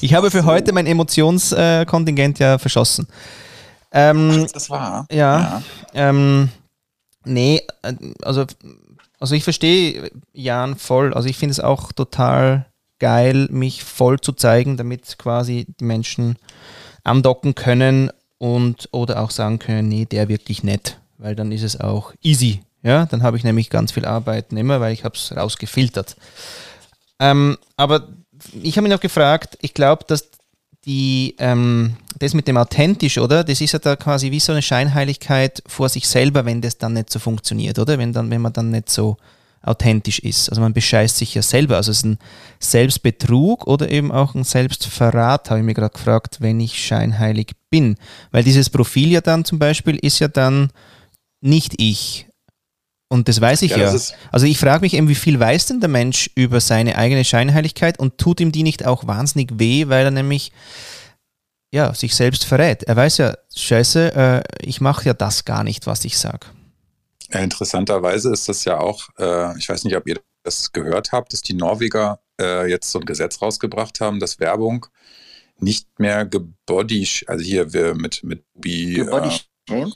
ich 0.00 0.14
habe 0.14 0.30
für 0.30 0.44
heute 0.44 0.72
mein 0.72 0.86
Emotionskontingent 0.86 2.38
ja 2.38 2.58
verschossen. 2.58 3.06
Ähm, 3.92 4.44
Ach, 4.46 4.52
das 4.52 4.70
war. 4.70 5.06
Ja. 5.10 5.16
ja. 5.40 5.62
Ähm, 5.94 6.48
nee, 7.24 7.62
also, 8.22 8.44
also 9.20 9.34
ich 9.34 9.44
verstehe 9.44 10.10
Jan 10.32 10.76
voll. 10.76 11.14
Also 11.14 11.28
ich 11.28 11.36
finde 11.36 11.52
es 11.52 11.60
auch 11.60 11.92
total 11.92 12.66
geil, 12.98 13.48
mich 13.50 13.84
voll 13.84 14.20
zu 14.20 14.32
zeigen, 14.32 14.76
damit 14.76 15.18
quasi 15.18 15.66
die 15.80 15.84
Menschen 15.84 16.36
andocken 17.02 17.54
können 17.54 18.10
und 18.38 18.88
oder 18.92 19.20
auch 19.20 19.30
sagen 19.30 19.58
können, 19.58 19.88
nee, 19.88 20.06
der 20.06 20.28
wirklich 20.28 20.62
nett, 20.62 20.98
weil 21.18 21.36
dann 21.36 21.52
ist 21.52 21.62
es 21.62 21.80
auch 21.80 22.12
easy. 22.22 22.62
Ja, 22.82 23.06
dann 23.06 23.22
habe 23.22 23.36
ich 23.36 23.44
nämlich 23.44 23.70
ganz 23.70 23.92
viel 23.92 24.04
Arbeit 24.04 24.52
nicht 24.52 24.64
mehr, 24.64 24.80
weil 24.80 24.92
ich 24.92 25.04
habe 25.04 25.14
es 25.14 25.34
rausgefiltert. 25.34 26.16
Ähm, 27.24 27.56
aber 27.76 28.08
ich 28.62 28.76
habe 28.76 28.82
mich 28.82 28.92
noch 28.92 29.00
gefragt, 29.00 29.56
ich 29.62 29.72
glaube, 29.72 30.04
dass 30.06 30.30
die, 30.84 31.34
ähm, 31.38 31.96
das 32.18 32.34
mit 32.34 32.46
dem 32.46 32.58
authentisch, 32.58 33.16
oder? 33.16 33.42
Das 33.44 33.62
ist 33.62 33.72
ja 33.72 33.78
da 33.78 33.96
quasi 33.96 34.30
wie 34.30 34.40
so 34.40 34.52
eine 34.52 34.60
Scheinheiligkeit 34.60 35.62
vor 35.66 35.88
sich 35.88 36.06
selber, 36.06 36.44
wenn 36.44 36.60
das 36.60 36.76
dann 36.76 36.92
nicht 36.92 37.08
so 37.08 37.18
funktioniert, 37.18 37.78
oder? 37.78 37.98
Wenn, 37.98 38.12
dann, 38.12 38.30
wenn 38.30 38.42
man 38.42 38.52
dann 38.52 38.70
nicht 38.70 38.90
so 38.90 39.16
authentisch 39.62 40.18
ist. 40.18 40.50
Also 40.50 40.60
man 40.60 40.74
bescheißt 40.74 41.16
sich 41.16 41.34
ja 41.34 41.40
selber. 41.40 41.76
Also 41.76 41.92
es 41.92 41.98
ist 41.98 42.04
ein 42.04 42.18
Selbstbetrug 42.60 43.66
oder 43.66 43.90
eben 43.90 44.12
auch 44.12 44.34
ein 44.34 44.44
Selbstverrat, 44.44 45.48
habe 45.48 45.60
ich 45.60 45.66
mir 45.66 45.72
gerade 45.72 45.94
gefragt, 45.94 46.42
wenn 46.42 46.60
ich 46.60 46.84
scheinheilig 46.84 47.52
bin. 47.70 47.96
Weil 48.30 48.44
dieses 48.44 48.68
Profil 48.68 49.10
ja 49.10 49.22
dann 49.22 49.46
zum 49.46 49.58
Beispiel 49.58 49.96
ist 49.96 50.18
ja 50.18 50.28
dann 50.28 50.70
nicht 51.40 51.80
ich. 51.80 52.26
Und 53.08 53.28
das 53.28 53.40
weiß 53.40 53.62
ich 53.62 53.72
ja. 53.72 53.92
ja. 53.92 53.98
Also 54.32 54.46
ich 54.46 54.58
frage 54.58 54.80
mich 54.80 54.94
eben, 54.94 55.08
wie 55.08 55.14
viel 55.14 55.38
weiß 55.38 55.66
denn 55.66 55.80
der 55.80 55.88
Mensch 55.88 56.30
über 56.34 56.60
seine 56.60 56.96
eigene 56.96 57.24
Scheinheiligkeit 57.24 57.98
und 57.98 58.18
tut 58.18 58.40
ihm 58.40 58.50
die 58.50 58.62
nicht 58.62 58.86
auch 58.86 59.06
wahnsinnig 59.06 59.50
weh, 59.58 59.88
weil 59.88 60.06
er 60.06 60.10
nämlich 60.10 60.52
ja, 61.74 61.92
sich 61.92 62.14
selbst 62.14 62.44
verrät. 62.44 62.84
Er 62.84 62.94
weiß 62.94 63.18
ja, 63.18 63.36
scheiße, 63.54 64.14
äh, 64.14 64.42
ich 64.60 64.80
mache 64.80 65.06
ja 65.06 65.12
das 65.12 65.44
gar 65.44 65.64
nicht, 65.64 65.86
was 65.86 66.04
ich 66.04 66.16
sage. 66.16 66.46
Ja, 67.32 67.40
interessanterweise 67.40 68.32
ist 68.32 68.48
das 68.48 68.64
ja 68.64 68.78
auch, 68.78 69.08
äh, 69.18 69.58
ich 69.58 69.68
weiß 69.68 69.82
nicht, 69.82 69.96
ob 69.96 70.06
ihr 70.06 70.20
das 70.44 70.72
gehört 70.72 71.10
habt, 71.10 71.32
dass 71.32 71.42
die 71.42 71.54
Norweger 71.54 72.20
äh, 72.40 72.70
jetzt 72.70 72.92
so 72.92 73.00
ein 73.00 73.06
Gesetz 73.06 73.42
rausgebracht 73.42 74.00
haben, 74.00 74.20
dass 74.20 74.38
Werbung 74.38 74.86
nicht 75.58 75.98
mehr 75.98 76.24
gebody, 76.26 77.08
also 77.26 77.44
hier 77.44 77.72
wir 77.72 77.94
mit, 77.94 78.22
mit 78.22 78.44
Bi, 78.54 79.00
äh, 79.00 79.88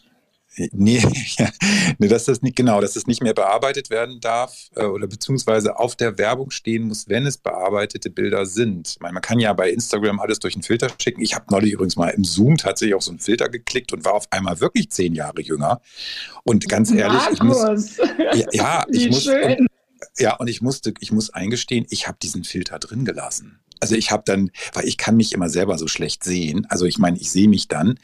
Nee, 0.73 1.03
ja, 1.38 1.51
nee, 1.99 2.09
dass 2.09 2.25
das 2.25 2.42
nicht, 2.42 2.57
genau, 2.57 2.81
dass 2.81 2.94
das 2.94 3.07
nicht 3.07 3.23
mehr 3.23 3.35
bearbeitet 3.35 3.90
werden 3.90 4.21
darf 4.21 4.71
äh, 4.75 4.85
oder 4.85 5.07
beziehungsweise 5.07 5.79
auf 5.79 5.97
der 5.97 6.18
Werbung 6.18 6.51
stehen 6.51 6.88
muss, 6.88 7.09
wenn 7.09 7.27
es 7.27 7.38
bearbeitete 7.38 8.11
Bilder 8.11 8.47
sind. 8.47 8.97
Meine, 9.01 9.14
man 9.14 9.23
kann 9.23 9.38
ja 9.38 9.53
bei 9.53 9.71
Instagram 9.71 10.21
alles 10.21 10.38
durch 10.38 10.55
einen 10.55 10.62
Filter 10.62 10.88
schicken. 11.01 11.21
Ich 11.23 11.35
habe 11.35 11.47
neulich 11.51 11.73
übrigens 11.73 11.97
mal 11.97 12.11
im 12.11 12.25
Zoom 12.25 12.57
tatsächlich 12.57 12.94
auf 12.94 13.03
so 13.03 13.11
einen 13.11 13.21
Filter 13.21 13.49
geklickt 13.49 13.92
und 13.92 14.05
war 14.05 14.14
auf 14.14 14.27
einmal 14.31 14.61
wirklich 14.61 14.90
zehn 14.90 15.14
Jahre 15.14 15.40
jünger. 15.40 15.81
Und 16.44 16.68
ganz 16.68 16.90
ehrlich, 16.90 17.23
ich 17.33 17.42
muss. 17.42 17.99
Ja, 18.35 18.47
ja 18.53 18.87
ich 18.90 19.09
muss. 19.09 19.27
Und, 19.27 19.68
ja, 20.18 20.37
und 20.37 20.49
ich 20.49 20.61
musste, 20.61 20.92
ich 21.01 21.12
muss 21.12 21.31
eingestehen, 21.31 21.87
ich 21.90 22.09
habe 22.09 22.18
diesen 22.21 22.44
Filter 22.44 22.79
drin 22.79 23.05
gelassen. 23.05 23.61
Also 23.81 23.95
ich 23.95 24.11
habe 24.11 24.23
dann, 24.27 24.51
weil 24.73 24.87
ich 24.87 24.97
kann 24.97 25.17
mich 25.17 25.33
immer 25.33 25.49
selber 25.49 25.79
so 25.79 25.88
schlecht 25.88 26.25
sehen. 26.25 26.67
Also 26.69 26.85
ich 26.85 26.99
meine, 26.99 27.19
ich 27.19 27.31
sehe 27.31 27.49
mich 27.49 27.69
dann. 27.69 27.99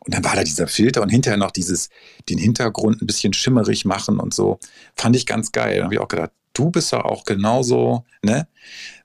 Und 0.00 0.14
dann 0.14 0.24
war 0.24 0.36
da 0.36 0.44
dieser 0.44 0.66
Filter 0.66 1.02
und 1.02 1.08
hinterher 1.08 1.38
noch 1.38 1.50
dieses, 1.50 1.88
den 2.28 2.38
Hintergrund 2.38 3.00
ein 3.00 3.06
bisschen 3.06 3.32
schimmerig 3.32 3.84
machen 3.84 4.20
und 4.20 4.34
so. 4.34 4.58
Fand 4.96 5.16
ich 5.16 5.26
ganz 5.26 5.52
geil. 5.52 5.78
Da 5.78 5.84
habe 5.84 5.94
ich 5.94 6.00
auch 6.00 6.08
gedacht, 6.08 6.32
du 6.52 6.70
bist 6.70 6.92
ja 6.92 7.04
auch 7.04 7.24
genauso, 7.24 8.04
ne? 8.22 8.46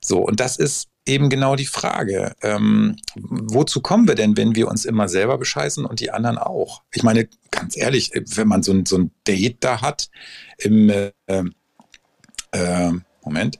So, 0.00 0.18
und 0.18 0.40
das 0.40 0.56
ist 0.56 0.88
eben 1.06 1.28
genau 1.28 1.56
die 1.56 1.66
Frage. 1.66 2.34
Ähm, 2.42 2.96
wozu 3.16 3.80
kommen 3.80 4.06
wir 4.06 4.14
denn, 4.14 4.36
wenn 4.36 4.54
wir 4.54 4.68
uns 4.68 4.84
immer 4.84 5.08
selber 5.08 5.38
bescheißen 5.38 5.84
und 5.84 6.00
die 6.00 6.10
anderen 6.10 6.38
auch? 6.38 6.82
Ich 6.92 7.02
meine, 7.02 7.28
ganz 7.50 7.76
ehrlich, 7.76 8.12
wenn 8.14 8.48
man 8.48 8.62
so 8.62 8.72
ein, 8.72 8.86
so 8.86 8.98
ein 8.98 9.10
Date 9.26 9.58
da 9.60 9.80
hat 9.80 10.10
im 10.58 10.90
äh, 10.90 11.12
äh, 12.52 12.92
Moment, 13.22 13.58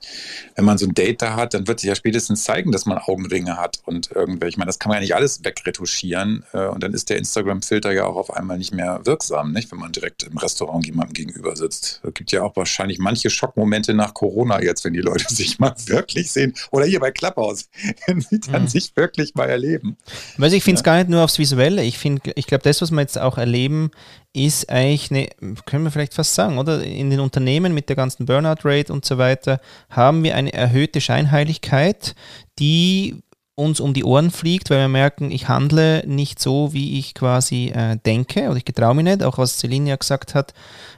wenn 0.57 0.65
man 0.65 0.79
so 0.79 0.87
ein 0.87 0.95
Date 0.95 1.23
da 1.23 1.37
hat, 1.37 1.55
dann 1.55 1.67
wird 1.67 1.81
sich 1.81 1.89
ja 1.89 1.95
spätestens 1.95 2.45
zeigen, 2.45 2.73
dass 2.73 2.87
man 2.87 2.99
Augenringe 2.99 3.57
hat 3.57 3.81
und 3.85 4.11
irgendwelche. 4.11 4.51
Ich 4.51 4.57
meine, 4.57 4.69
das 4.69 4.79
kann 4.79 4.91
man 4.91 4.97
ja 4.97 5.01
nicht 5.03 5.15
alles 5.15 5.45
wegretuschieren 5.45 6.45
äh, 6.53 6.67
und 6.67 6.83
dann 6.83 6.95
ist 6.95 7.11
der 7.11 7.19
Instagram-Filter 7.19 7.93
ja 7.93 8.07
auch 8.07 8.17
auf 8.17 8.33
einmal 8.33 8.59
nicht 8.59 8.73
mehr 8.73 9.01
wirksam, 9.05 9.53
nicht? 9.53 9.71
wenn 9.71 9.79
man 9.79 9.93
direkt 9.93 10.23
im 10.23 10.37
Restaurant 10.39 10.87
jemandem 10.87 11.15
gegenüber 11.15 11.57
sitzt. 11.57 12.01
Es 12.03 12.15
gibt 12.15 12.33
ja 12.33 12.43
auch 12.43 12.57
wahrscheinlich 12.57 12.99
manche 12.99 13.31
Schockmomente 13.31 13.95
nach 13.95 14.15
Corona 14.15 14.63
jetzt, 14.63 14.85
wenn 14.85 14.93
die 14.93 15.01
Leute 15.01 15.25
sich 15.29 15.59
mal 15.59 15.75
wirklich 15.87 16.33
sehen. 16.33 16.55
Oder 16.71 16.87
hier 16.87 17.01
bei 17.01 17.11
Klapphaus, 17.11 17.69
wenn 18.07 18.21
sie 18.21 18.41
dann 18.41 18.63
mhm. 18.63 18.69
sich 18.69 18.97
wirklich 18.97 19.35
mal 19.35 19.49
erleben. 19.49 19.97
Also 20.39 20.57
ich 20.57 20.65
finde 20.65 20.81
es 20.81 20.87
ja? 20.87 20.93
gar 20.93 20.99
nicht 20.99 21.11
nur 21.11 21.23
aufs 21.23 21.39
Visuelle. 21.39 21.83
Ich 21.83 21.99
finde, 21.99 22.33
ich 22.35 22.47
glaube, 22.47 22.63
das, 22.63 22.81
was 22.81 22.91
wir 22.91 23.01
jetzt 23.01 23.19
auch 23.19 23.39
erleben, 23.39 23.91
ist 24.33 24.71
eigentlich 24.71 25.11
eine, 25.11 25.55
können 25.65 25.85
wir 25.85 25.91
vielleicht 25.91 26.15
fast 26.15 26.35
sagen, 26.35 26.59
oder? 26.59 26.83
In 26.83 27.11
den 27.11 27.21
Unternehmen 27.21 27.75
mit 27.75 27.89
der 27.89 27.97
ganzen 27.97 28.27
Burnout-Rate 28.27 28.93
und 28.93 29.05
so 29.05 29.19
weiter 29.19 29.61
haben 29.89 30.23
wir 30.23 30.37
eine 30.37 30.53
erhöhte 30.53 31.01
Scheinheiligkeit, 31.01 32.15
die 32.59 33.23
uns 33.61 33.79
um 33.79 33.93
die 33.93 34.05
Ohren 34.05 34.31
fliegt, 34.31 34.71
weil 34.71 34.79
wir 34.79 34.89
merken, 34.89 35.31
ich 35.31 35.49
handle 35.49 36.03
nicht 36.07 36.41
so, 36.41 36.73
wie 36.73 36.99
ich 36.99 37.15
quasi 37.15 37.73
äh, 37.75 37.99
denke 38.07 38.49
oder 38.49 38.57
ich 38.57 38.65
getraue 38.65 38.95
mich 38.95 39.05
nicht, 39.05 39.23
auch 39.23 39.37
was 39.37 39.59
Celine 39.59 39.91
ja 39.91 39.97
gesagt 39.97 40.35
hat, 40.35 40.55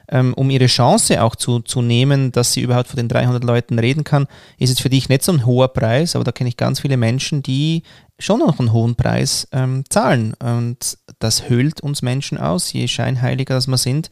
ähm, 0.09 0.33
um 0.33 0.49
ihre 0.49 0.67
Chance 0.67 1.21
auch 1.21 1.35
zu, 1.35 1.59
zu 1.59 1.81
nehmen, 1.81 2.31
dass 2.31 2.53
sie 2.53 2.61
überhaupt 2.61 2.87
vor 2.87 2.95
den 2.95 3.09
300 3.09 3.43
Leuten 3.43 3.79
reden 3.79 4.05
kann, 4.05 4.27
ist 4.57 4.69
es 4.69 4.79
für 4.79 4.89
dich 4.89 5.09
nicht 5.09 5.23
so 5.23 5.33
ein 5.33 5.45
hoher 5.45 5.67
Preis, 5.73 6.15
aber 6.15 6.23
da 6.23 6.31
kenne 6.31 6.47
ich 6.47 6.57
ganz 6.57 6.79
viele 6.79 6.95
Menschen, 6.95 7.43
die 7.43 7.83
schon 8.19 8.39
noch 8.39 8.59
einen 8.59 8.73
hohen 8.73 8.95
Preis 8.95 9.47
ähm, 9.51 9.83
zahlen 9.89 10.33
und 10.35 10.97
das 11.19 11.49
höhlt 11.49 11.81
uns 11.81 12.01
Menschen 12.01 12.37
aus, 12.37 12.71
je 12.73 12.87
scheinheiliger 12.87 13.55
das 13.55 13.67
wir 13.67 13.77
sind, 13.77 14.09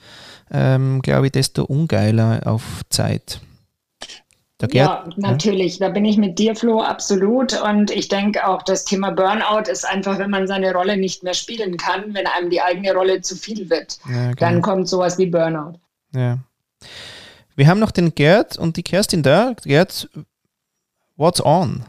ähm, 0.51 1.01
glaube 1.01 1.27
ich, 1.27 1.31
desto 1.31 1.63
ungeiler 1.63 2.41
auf 2.45 2.81
Zeit. 2.89 3.41
Ja, 4.71 5.09
natürlich. 5.15 5.79
Da 5.79 5.89
bin 5.89 6.05
ich 6.05 6.17
mit 6.17 6.37
dir, 6.37 6.55
Flo, 6.55 6.81
absolut. 6.81 7.59
Und 7.61 7.89
ich 7.89 8.09
denke 8.09 8.47
auch, 8.47 8.61
das 8.61 8.85
Thema 8.85 9.11
Burnout 9.11 9.69
ist 9.71 9.85
einfach, 9.85 10.19
wenn 10.19 10.29
man 10.29 10.47
seine 10.47 10.71
Rolle 10.73 10.97
nicht 10.97 11.23
mehr 11.23 11.33
spielen 11.33 11.77
kann, 11.77 12.13
wenn 12.13 12.27
einem 12.27 12.49
die 12.49 12.61
eigene 12.61 12.93
Rolle 12.93 13.21
zu 13.21 13.35
viel 13.35 13.69
wird. 13.69 13.97
Ja, 14.07 14.13
genau. 14.13 14.35
Dann 14.35 14.61
kommt 14.61 14.87
sowas 14.87 15.17
wie 15.17 15.25
Burnout. 15.25 15.79
Ja. 16.13 16.37
Wir 17.55 17.67
haben 17.67 17.79
noch 17.79 17.91
den 17.91 18.13
Gerd 18.13 18.57
und 18.57 18.77
die 18.77 18.83
Kerstin 18.83 19.23
da. 19.23 19.53
Gerd, 19.63 20.09
what's 21.15 21.43
on? 21.43 21.83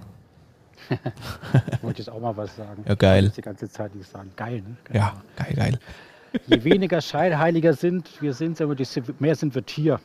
Wollte 1.83 2.03
ich 2.03 2.11
auch 2.11 2.21
mal 2.21 2.37
was 2.37 2.57
sagen. 2.57 2.85
Ja, 2.87 2.95
geil. 2.95 3.33
Die 3.37 3.41
ganze 3.41 3.69
Zeit 3.69 3.95
nicht 3.95 4.11
sagen. 4.11 4.33
Geil, 4.37 4.63
ne? 4.63 4.77
Geil. 4.85 4.97
Ja, 4.97 5.23
geil, 5.37 5.55
geil. 5.55 5.79
Je 6.47 6.65
weniger 6.65 7.01
Scheinheiliger 7.01 7.75
sind, 7.75 8.23
wir 8.23 8.33
sind, 8.33 8.59
desto 8.79 9.01
mehr 9.19 9.35
sind 9.35 9.55
wir 9.55 9.65
Tier. 9.65 10.01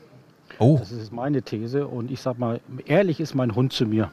Oh. 0.60 0.78
Das 0.80 0.92
ist 0.92 1.12
meine 1.12 1.42
These. 1.42 1.88
Und 1.88 2.12
ich 2.12 2.22
sag 2.22 2.38
mal, 2.38 2.60
ehrlich 2.86 3.20
ist 3.20 3.36
mein 3.36 3.56
Hund 3.56 3.74
zu 3.74 3.86
mir. 3.86 4.12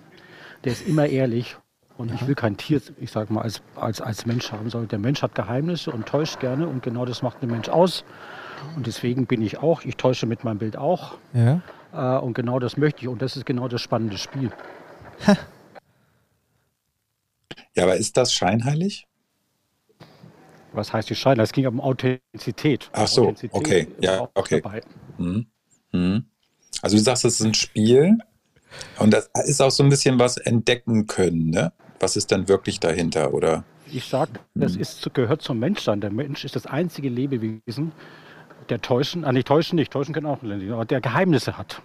Der 0.64 0.72
ist 0.72 0.86
immer 0.86 1.06
ehrlich. 1.06 1.56
Und 1.96 2.08
ja. 2.08 2.16
ich 2.16 2.26
will 2.26 2.34
kein 2.34 2.56
Tier, 2.56 2.80
ich 3.00 3.10
sag 3.10 3.30
mal, 3.30 3.42
als, 3.42 3.62
als, 3.76 4.00
als 4.00 4.26
Mensch 4.26 4.50
haben, 4.50 4.68
sondern 4.68 4.88
der 4.88 4.98
Mensch 4.98 5.22
hat 5.22 5.34
Geheimnisse 5.34 5.90
und 5.90 6.06
täuscht 6.06 6.40
gerne. 6.40 6.66
Und 6.66 6.82
genau 6.82 7.04
das 7.04 7.22
macht 7.22 7.42
den 7.42 7.50
Mensch 7.50 7.68
aus. 7.68 8.04
Und 8.76 8.86
deswegen 8.86 9.26
bin 9.26 9.42
ich 9.42 9.58
auch, 9.58 9.84
ich 9.84 9.96
täusche 9.96 10.26
mit 10.26 10.44
meinem 10.44 10.58
Bild 10.58 10.76
auch. 10.76 11.18
Ja. 11.32 11.60
Äh, 11.92 12.18
und 12.20 12.34
genau 12.34 12.58
das 12.58 12.76
möchte 12.76 13.02
ich. 13.02 13.08
Und 13.08 13.22
das 13.22 13.36
ist 13.36 13.46
genau 13.46 13.68
das 13.68 13.80
spannende 13.80 14.18
Spiel. 14.18 14.50
Ja, 17.74 17.84
aber 17.84 17.96
ist 17.96 18.16
das 18.16 18.32
scheinheilig? 18.32 19.06
Was 20.72 20.92
heißt 20.92 21.08
die 21.10 21.14
Scheinheilig? 21.14 21.50
Es 21.50 21.52
ging 21.52 21.66
um 21.66 21.80
Authentizität. 21.80 22.90
Ach 22.92 23.06
so, 23.06 23.22
Authentizität 23.22 23.54
okay, 23.54 23.88
ja, 24.00 24.28
okay. 24.34 24.62
Mhm. 25.18 25.46
Mhm. 25.92 26.24
Also 26.82 26.96
du 26.96 27.02
sagst, 27.02 27.24
es 27.24 27.40
ist 27.40 27.46
ein 27.46 27.54
Spiel 27.54 28.18
und 28.98 29.12
das 29.12 29.30
ist 29.46 29.60
auch 29.60 29.70
so 29.70 29.82
ein 29.82 29.88
bisschen 29.88 30.18
was 30.18 30.36
entdecken 30.36 31.06
können, 31.06 31.50
ne? 31.50 31.72
Was 32.00 32.16
ist 32.16 32.30
denn 32.30 32.48
wirklich 32.48 32.80
dahinter, 32.80 33.32
oder? 33.32 33.64
Ich 33.86 34.08
sage, 34.08 34.32
das 34.54 34.74
mhm. 34.74 34.80
ist, 34.80 35.14
gehört 35.14 35.42
zum 35.42 35.58
Menschsein. 35.58 36.00
Der 36.00 36.10
Mensch 36.10 36.44
ist 36.44 36.56
das 36.56 36.66
einzige 36.66 37.08
Lebewesen, 37.08 37.92
der 38.68 38.82
täuschen, 38.82 39.24
ah, 39.24 39.32
nicht 39.32 39.46
täuschen 39.46 39.76
nicht, 39.76 39.92
täuschen 39.92 40.12
können 40.12 40.26
auch 40.26 40.42
aber 40.42 40.84
der 40.84 41.00
Geheimnisse 41.00 41.56
hat. 41.56 41.80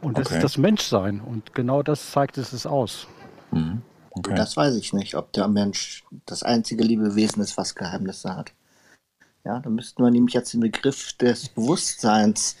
Und 0.00 0.18
das 0.18 0.28
okay. 0.28 0.36
ist 0.36 0.42
das 0.42 0.58
Menschsein. 0.58 1.20
Und 1.20 1.54
genau 1.54 1.82
das 1.82 2.10
zeigt 2.10 2.38
es 2.38 2.66
aus. 2.66 3.06
Mhm. 3.50 3.82
Okay. 4.14 4.34
Das 4.34 4.56
weiß 4.56 4.76
ich 4.76 4.92
nicht, 4.92 5.14
ob 5.14 5.32
der 5.32 5.48
Mensch 5.48 6.04
das 6.26 6.42
einzige 6.42 6.84
Lebewesen 6.84 7.42
ist, 7.42 7.56
was 7.56 7.74
Geheimnisse 7.74 8.36
hat. 8.36 8.52
Ja, 9.44 9.58
da 9.58 9.70
müssten 9.70 10.02
wir 10.02 10.10
nämlich 10.10 10.34
jetzt 10.34 10.52
den 10.52 10.60
Begriff 10.60 11.14
des 11.14 11.48
Bewusstseins 11.48 12.56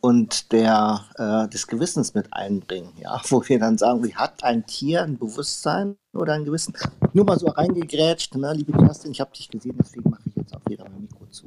und 0.00 0.50
der, 0.52 1.04
äh, 1.16 1.48
des 1.48 1.66
Gewissens 1.66 2.14
mit 2.14 2.32
einbringen, 2.32 2.92
ja, 2.98 3.20
wo 3.28 3.46
wir 3.46 3.58
dann 3.58 3.76
sagen, 3.76 4.02
wie 4.02 4.14
hat 4.14 4.42
ein 4.42 4.64
Tier 4.66 5.02
ein 5.02 5.18
Bewusstsein 5.18 5.96
oder 6.14 6.32
ein 6.32 6.46
Gewissen? 6.46 6.74
Nur 7.12 7.26
mal 7.26 7.38
so 7.38 7.48
reingegrätscht, 7.48 8.34
ne, 8.36 8.54
liebe 8.54 8.72
Kerstin, 8.72 9.12
ich 9.12 9.20
habe 9.20 9.32
dich 9.36 9.50
gesehen, 9.50 9.76
deswegen 9.78 10.08
mache 10.08 10.22
ich 10.26 10.36
jetzt 10.36 10.54
auch 10.54 10.66
wieder 10.66 10.84
mein 10.88 11.02
Mikro 11.02 11.26
zu. 11.26 11.46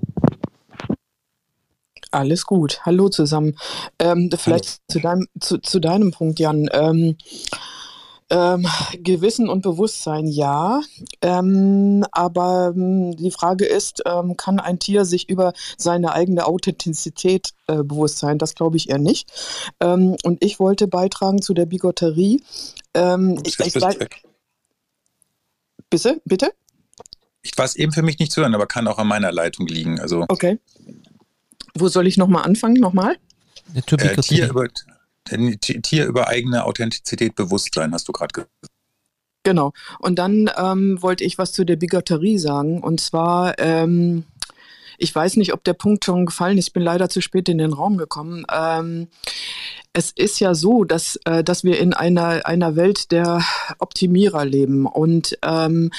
Alles 2.11 2.45
gut. 2.45 2.81
Hallo 2.85 3.09
zusammen. 3.09 3.57
Ähm, 3.97 4.29
vielleicht 4.37 4.65
Hallo. 4.65 4.77
Zu, 4.87 4.99
deinem, 4.99 5.27
zu, 5.39 5.57
zu 5.57 5.79
deinem 5.79 6.11
Punkt, 6.11 6.39
Jan. 6.39 6.69
Ähm, 6.71 7.17
Ähm, 8.33 8.65
Gewissen 8.97 9.47
und 9.47 9.61
Bewusstsein, 9.61 10.25
ja. 10.25 10.81
Ähm, 11.21 12.03
aber 12.11 12.73
ähm, 12.75 13.15
die 13.15 13.29
Frage 13.29 13.65
ist, 13.65 14.01
ähm, 14.07 14.35
kann 14.37 14.59
ein 14.59 14.79
Tier 14.79 15.05
sich 15.05 15.29
über 15.29 15.53
seine 15.77 16.13
eigene 16.13 16.47
Authentizität 16.47 17.51
äh, 17.67 17.83
bewusst 17.83 18.17
sein? 18.17 18.39
Das 18.39 18.55
glaube 18.55 18.77
ich 18.77 18.89
eher 18.89 18.97
nicht. 18.97 19.31
Ähm, 19.79 20.17
und 20.23 20.43
ich 20.43 20.59
wollte 20.59 20.87
beitragen 20.87 21.43
zu 21.43 21.53
der 21.53 21.67
Bigotterie. 21.67 22.41
Ähm, 22.95 23.39
ich, 23.45 23.59
ich, 23.59 23.75
ich, 23.75 24.09
bitte, 25.91 26.19
bitte? 26.25 26.53
Ich 27.43 27.55
weiß 27.55 27.75
eben 27.75 27.91
für 27.91 28.01
mich 28.01 28.17
nicht 28.17 28.31
zu 28.31 28.41
hören, 28.41 28.55
aber 28.55 28.65
kann 28.65 28.87
auch 28.87 28.97
an 28.97 29.07
meiner 29.07 29.31
Leitung 29.31 29.67
liegen. 29.67 29.99
Also, 29.99 30.25
okay. 30.29 30.59
Wo 31.75 31.87
soll 31.87 32.07
ich 32.07 32.17
nochmal 32.17 32.45
anfangen? 32.45 32.79
Nochmal? 32.79 33.15
Äh, 33.75 33.81
Tier, 33.83 34.49
über, 34.49 34.67
Tier 35.25 36.05
über 36.05 36.27
eigene 36.27 36.65
Authentizität 36.65 37.35
Bewusstsein, 37.35 37.93
hast 37.93 38.07
du 38.07 38.11
gerade 38.11 38.33
gesagt. 38.33 38.51
Genau. 39.43 39.73
Und 39.99 40.19
dann 40.19 40.49
ähm, 40.57 41.01
wollte 41.01 41.23
ich 41.23 41.37
was 41.37 41.51
zu 41.51 41.65
der 41.65 41.75
Bigotterie 41.75 42.37
sagen. 42.37 42.81
Und 42.81 43.01
zwar, 43.01 43.59
ähm, 43.59 44.23
ich 44.97 45.13
weiß 45.13 45.35
nicht, 45.35 45.53
ob 45.53 45.63
der 45.65 45.73
Punkt 45.73 46.05
schon 46.05 46.25
gefallen 46.25 46.57
ist. 46.57 46.67
Ich 46.67 46.73
bin 46.73 46.83
leider 46.83 47.09
zu 47.09 47.21
spät 47.21 47.49
in 47.49 47.57
den 47.57 47.73
Raum 47.73 47.97
gekommen. 47.97 48.45
Ähm, 48.51 49.09
es 49.91 50.11
ist 50.11 50.39
ja 50.39 50.55
so, 50.55 50.85
dass, 50.85 51.19
äh, 51.25 51.43
dass 51.43 51.65
wir 51.65 51.79
in 51.79 51.93
einer, 51.93 52.45
einer 52.45 52.75
Welt 52.77 53.11
der 53.11 53.43
Optimierer 53.79 54.45
leben. 54.45 54.85
Und 54.85 55.37
ähm, 55.43 55.91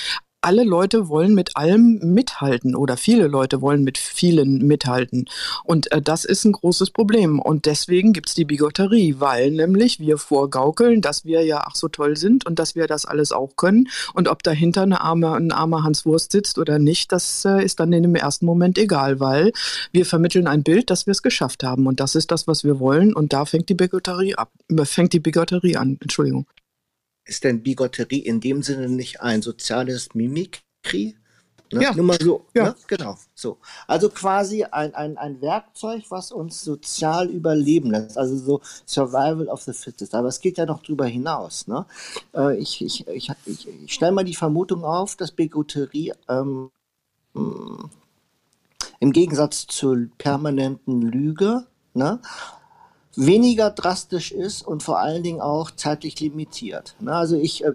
alle 0.45 0.63
Leute 0.63 1.09
wollen 1.09 1.35
mit 1.35 1.57
allem 1.57 1.99
mithalten 2.03 2.77
oder 2.77 2.97
viele 2.99 3.29
Leute 3.29 3.63
wollen 3.63 3.83
mit 3.83 3.97
vielen 3.97 4.59
mithalten. 4.67 5.25
Und 5.65 5.91
äh, 5.91 6.03
das 6.03 6.25
ist 6.25 6.45
ein 6.45 6.53
großes 6.53 6.91
Problem. 6.91 7.39
Und 7.39 7.65
deswegen 7.65 8.13
gibt 8.13 8.29
es 8.29 8.35
die 8.35 8.45
Bigotterie, 8.45 9.17
weil 9.19 9.51
nämlich 9.51 10.01
wir 10.01 10.19
vorgaukeln, 10.19 11.01
dass 11.01 11.25
wir 11.25 11.43
ja 11.45 11.65
ach 11.67 11.75
so 11.75 11.89
toll 11.89 12.17
sind 12.17 12.45
und 12.47 12.59
dass 12.59 12.75
wir 12.75 12.87
das 12.87 13.07
alles 13.07 13.33
auch 13.33 13.57
können. 13.57 13.89
Und 14.13 14.29
ob 14.29 14.43
dahinter 14.43 14.83
eine 14.83 15.01
arme, 15.01 15.33
ein 15.33 15.51
armer 15.51 15.83
Hans 15.83 16.05
Wurst 16.05 16.33
sitzt 16.33 16.59
oder 16.59 16.79
nicht, 16.79 17.11
das 17.11 17.45
äh, 17.47 17.65
ist 17.65 17.81
dann 17.81 17.93
in 17.95 18.03
dem 18.03 18.15
ersten 18.15 18.45
Moment 18.45 18.77
egal, 18.77 19.21
weil 19.21 19.53
wir 19.93 20.05
vermitteln 20.05 20.47
ein 20.47 20.63
Bild, 20.63 20.91
dass 20.91 21.07
wir 21.07 21.13
es 21.13 21.23
geschafft 21.23 21.65
haben. 21.65 21.87
Und 21.87 22.01
das 22.01 22.15
ist 22.15 22.31
das, 22.31 22.47
was 22.47 22.65
wir 22.65 22.81
wollen. 22.81 23.15
Und 23.15 23.33
da 23.33 23.47
fängt 23.47 23.71
die 23.71 23.75
Bigotterie 23.75 24.35
ab. 24.35 24.51
Fängt 24.83 25.15
die 25.15 25.21
Bigotterie 25.21 25.77
an. 25.77 25.97
Entschuldigung. 26.01 26.47
Ist 27.25 27.45
denn 27.45 27.63
Bigotterie 27.63 28.19
in 28.19 28.41
dem 28.41 28.63
Sinne 28.63 28.89
nicht 28.89 29.21
ein 29.21 29.43
soziales 29.43 30.15
Mimikry? 30.15 31.17
Ne? 31.73 31.83
Ja. 31.83 31.95
Nur 31.95 32.05
mal 32.05 32.19
so. 32.21 32.45
Ja. 32.55 32.65
Ne? 32.65 32.77
Genau. 32.87 33.19
So. 33.35 33.59
Also 33.87 34.11
quasi 34.11 34.65
ein, 34.65 34.95
ein, 34.95 35.17
ein 35.17 35.41
Werkzeug, 35.41 36.05
was 36.11 36.31
uns 36.33 36.63
sozial 36.63 37.29
überleben 37.31 37.91
lässt. 37.91 38.19
Also 38.19 38.37
so 38.37 38.61
Survival 38.87 39.49
of 39.49 39.63
the 39.63 39.73
Fittest. 39.73 40.15
Aber 40.15 40.29
es 40.29 40.41
geht 40.41 40.59
ja 40.59 40.67
noch 40.67 40.83
drüber 40.83 41.07
hinaus. 41.07 41.67
Ne? 41.67 41.87
Äh, 42.35 42.59
ich 42.59 42.85
ich, 42.85 43.07
ich, 43.09 43.31
ich, 43.47 43.69
ich 43.69 43.93
stelle 43.93 44.13
mal 44.13 44.25
die 44.25 44.35
Vermutung 44.35 44.85
auf, 44.85 45.17
dass 45.17 45.33
Bigotterie 45.33 46.13
ähm, 46.29 46.71
im 47.35 49.13
Gegensatz 49.13 49.67
zur 49.67 50.07
permanenten 50.19 51.03
Lüge 51.03 51.67
ne, 51.95 52.21
weniger 53.17 53.71
drastisch 53.71 54.33
ist 54.33 54.67
und 54.67 54.83
vor 54.83 54.99
allen 54.99 55.23
Dingen 55.23 55.41
auch 55.41 55.71
zeitlich 55.71 56.21
limitiert. 56.21 56.95
Na, 57.01 57.19
also 57.19 57.37
ich 57.37 57.65
äh, 57.65 57.73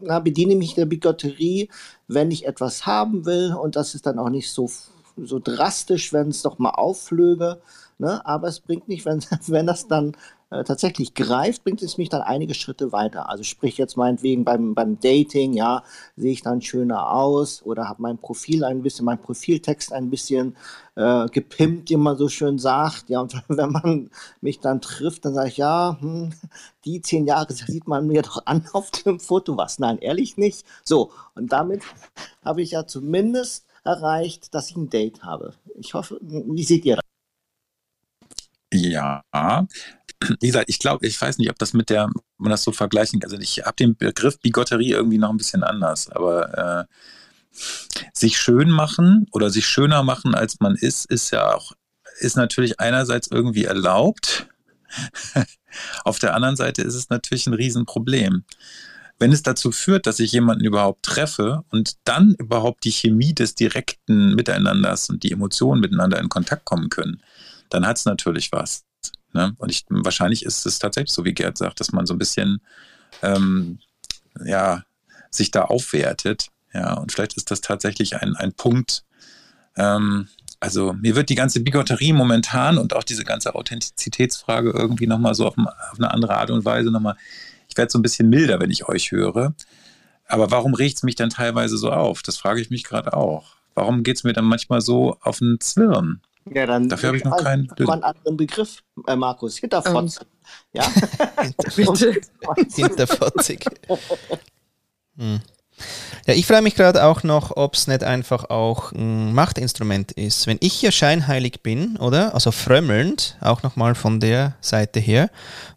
na, 0.00 0.20
bediene 0.20 0.56
mich 0.56 0.74
der 0.74 0.86
Bigotterie, 0.86 1.68
wenn 2.08 2.30
ich 2.30 2.46
etwas 2.46 2.86
haben 2.86 3.26
will 3.26 3.54
und 3.54 3.76
das 3.76 3.94
ist 3.94 4.06
dann 4.06 4.18
auch 4.18 4.30
nicht 4.30 4.50
so, 4.50 4.70
so 5.16 5.38
drastisch, 5.38 6.12
wenn 6.12 6.28
es 6.28 6.42
doch 6.42 6.58
mal 6.58 6.70
aufflöge. 6.70 7.60
Ne? 7.98 8.24
Aber 8.26 8.48
es 8.48 8.60
bringt 8.60 8.88
nicht, 8.88 9.04
wenn, 9.06 9.24
wenn 9.46 9.66
das 9.66 9.88
dann 9.88 10.16
äh, 10.50 10.62
tatsächlich 10.62 11.14
greift, 11.14 11.64
bringt 11.64 11.82
es 11.82 11.98
mich 11.98 12.08
dann 12.08 12.22
einige 12.22 12.54
Schritte 12.54 12.92
weiter. 12.92 13.28
Also 13.28 13.42
sprich 13.42 13.78
jetzt 13.78 13.96
meinetwegen 13.96 14.44
beim, 14.44 14.74
beim 14.74 15.00
Dating, 15.00 15.52
ja, 15.54 15.82
sehe 16.16 16.32
ich 16.32 16.42
dann 16.42 16.62
schöner 16.62 17.10
aus 17.12 17.62
oder 17.62 17.88
habe 17.88 18.02
mein 18.02 18.18
Profil 18.18 18.64
ein 18.64 18.82
bisschen, 18.82 19.04
mein 19.04 19.20
Profiltext 19.20 19.92
ein 19.92 20.08
bisschen 20.08 20.56
äh, 20.94 21.26
gepimpt, 21.28 21.90
wie 21.90 21.96
man 21.96 22.16
so 22.16 22.28
schön 22.28 22.58
sagt. 22.58 23.10
Ja, 23.10 23.20
und 23.20 23.34
wenn 23.48 23.70
man 23.72 24.10
mich 24.40 24.60
dann 24.60 24.80
trifft, 24.80 25.24
dann 25.24 25.34
sage 25.34 25.48
ich, 25.48 25.56
ja, 25.56 25.96
hm, 26.00 26.32
die 26.84 27.00
zehn 27.00 27.26
Jahre 27.26 27.52
sieht 27.52 27.88
man 27.88 28.06
mir 28.06 28.22
doch 28.22 28.46
an 28.46 28.64
auf 28.72 28.90
dem 28.90 29.18
Foto 29.18 29.56
was. 29.56 29.78
Nein, 29.78 29.98
ehrlich 29.98 30.36
nicht. 30.36 30.64
So, 30.84 31.10
und 31.34 31.52
damit 31.52 31.82
habe 32.44 32.62
ich 32.62 32.70
ja 32.72 32.86
zumindest 32.86 33.66
erreicht, 33.84 34.54
dass 34.54 34.70
ich 34.70 34.76
ein 34.76 34.90
Date 34.90 35.22
habe. 35.22 35.54
Ich 35.76 35.94
hoffe, 35.94 36.18
wie 36.20 36.64
seht 36.64 36.84
ihr 36.84 36.96
das? 36.96 37.05
Ja, 38.72 39.22
wie 40.40 40.46
gesagt, 40.46 40.68
ich 40.68 40.78
glaube, 40.78 41.06
ich 41.06 41.20
weiß 41.20 41.38
nicht, 41.38 41.50
ob 41.50 41.58
das 41.58 41.72
mit 41.72 41.90
der, 41.90 42.08
man 42.38 42.50
das 42.50 42.62
so 42.62 42.72
vergleichen 42.72 43.20
kann. 43.20 43.30
Also 43.30 43.40
ich 43.40 43.64
habe 43.64 43.76
den 43.76 43.96
Begriff 43.96 44.38
Bigotterie 44.40 44.92
irgendwie 44.92 45.18
noch 45.18 45.30
ein 45.30 45.36
bisschen 45.36 45.62
anders, 45.62 46.10
aber 46.10 46.86
äh, 46.88 47.60
sich 48.12 48.38
schön 48.38 48.70
machen 48.70 49.26
oder 49.32 49.50
sich 49.50 49.66
schöner 49.66 50.02
machen, 50.02 50.34
als 50.34 50.60
man 50.60 50.74
ist, 50.74 51.06
ist 51.06 51.30
ja 51.30 51.54
auch, 51.54 51.72
ist 52.18 52.36
natürlich 52.36 52.80
einerseits 52.80 53.28
irgendwie 53.28 53.64
erlaubt. 53.64 54.48
Auf 56.04 56.18
der 56.18 56.34
anderen 56.34 56.56
Seite 56.56 56.82
ist 56.82 56.94
es 56.94 57.10
natürlich 57.10 57.46
ein 57.46 57.54
Riesenproblem. 57.54 58.44
Wenn 59.18 59.32
es 59.32 59.42
dazu 59.42 59.72
führt, 59.72 60.06
dass 60.06 60.18
ich 60.18 60.32
jemanden 60.32 60.64
überhaupt 60.64 61.02
treffe 61.02 61.64
und 61.70 61.96
dann 62.04 62.34
überhaupt 62.34 62.84
die 62.84 62.92
Chemie 62.92 63.34
des 63.34 63.54
direkten 63.54 64.34
Miteinanders 64.34 65.08
und 65.08 65.22
die 65.22 65.32
Emotionen 65.32 65.80
miteinander 65.80 66.18
in 66.20 66.28
Kontakt 66.28 66.66
kommen 66.66 66.90
können, 66.90 67.22
dann 67.70 67.86
hat 67.86 67.96
es 67.96 68.04
natürlich 68.04 68.52
was. 68.52 68.84
Ne? 69.32 69.54
Und 69.58 69.70
ich, 69.70 69.84
wahrscheinlich 69.88 70.44
ist 70.44 70.66
es 70.66 70.78
tatsächlich 70.78 71.12
so, 71.12 71.24
wie 71.24 71.34
Gerd 71.34 71.58
sagt, 71.58 71.80
dass 71.80 71.92
man 71.92 72.06
so 72.06 72.14
ein 72.14 72.18
bisschen 72.18 72.60
ähm, 73.22 73.78
ja, 74.44 74.82
sich 75.30 75.50
da 75.50 75.62
aufwertet. 75.62 76.48
Ja, 76.72 76.94
und 76.94 77.12
vielleicht 77.12 77.34
ist 77.34 77.50
das 77.50 77.60
tatsächlich 77.60 78.16
ein, 78.16 78.36
ein 78.36 78.52
Punkt. 78.52 79.04
Ähm, 79.76 80.28
also 80.60 80.94
mir 80.94 81.14
wird 81.16 81.28
die 81.28 81.34
ganze 81.34 81.60
Bigotterie 81.60 82.12
momentan 82.12 82.78
und 82.78 82.94
auch 82.94 83.04
diese 83.04 83.24
ganze 83.24 83.54
Authentizitätsfrage 83.54 84.70
irgendwie 84.70 85.06
nochmal 85.06 85.34
so 85.34 85.46
auf, 85.46 85.58
auf 85.58 85.98
eine 85.98 86.10
andere 86.10 86.36
Art 86.36 86.50
und 86.50 86.64
Weise 86.64 86.90
nochmal, 86.90 87.16
ich 87.68 87.76
werde 87.76 87.92
so 87.92 87.98
ein 87.98 88.02
bisschen 88.02 88.28
milder, 88.28 88.58
wenn 88.60 88.70
ich 88.70 88.88
euch 88.88 89.10
höre. 89.10 89.54
Aber 90.26 90.50
warum 90.50 90.74
regt 90.74 90.96
es 90.96 91.02
mich 91.02 91.14
dann 91.14 91.30
teilweise 91.30 91.76
so 91.76 91.92
auf? 91.92 92.22
Das 92.22 92.36
frage 92.36 92.60
ich 92.60 92.70
mich 92.70 92.84
gerade 92.84 93.12
auch. 93.12 93.56
Warum 93.74 94.02
geht 94.02 94.16
es 94.16 94.24
mir 94.24 94.32
dann 94.32 94.46
manchmal 94.46 94.80
so 94.80 95.18
auf 95.20 95.38
den 95.38 95.60
Zwirn? 95.60 96.20
Ja, 96.52 96.66
dann 96.66 96.88
Dafür 96.88 97.08
habe 97.08 97.16
ich 97.16 97.24
noch 97.24 97.36
keinen. 97.38 97.68
Mal 97.78 97.94
einen 97.94 98.02
anderen 98.04 98.36
Begriff, 98.36 98.82
äh, 99.06 99.16
Markus. 99.16 99.58
Hinterfotzig. 99.58 100.22
Ähm, 100.22 100.28
ja. 100.72 100.84
Hinterfotzig. 102.74 103.64
hm. 105.16 105.40
Ja, 106.26 106.34
ich 106.34 106.46
frage 106.46 106.62
mich 106.62 106.74
gerade 106.74 107.04
auch 107.04 107.22
noch, 107.22 107.56
ob 107.56 107.74
es 107.74 107.86
nicht 107.86 108.02
einfach 108.02 108.48
auch 108.48 108.92
ein 108.92 109.34
Machtinstrument 109.34 110.12
ist. 110.12 110.46
Wenn 110.46 110.56
ich 110.60 110.72
hier 110.72 110.90
scheinheilig 110.90 111.62
bin, 111.62 111.96
oder? 111.98 112.34
Also 112.34 112.50
frömmelnd, 112.50 113.36
auch 113.40 113.62
nochmal 113.62 113.94
von 113.94 114.18
der 114.18 114.56
Seite 114.60 115.00
her, 115.00 115.30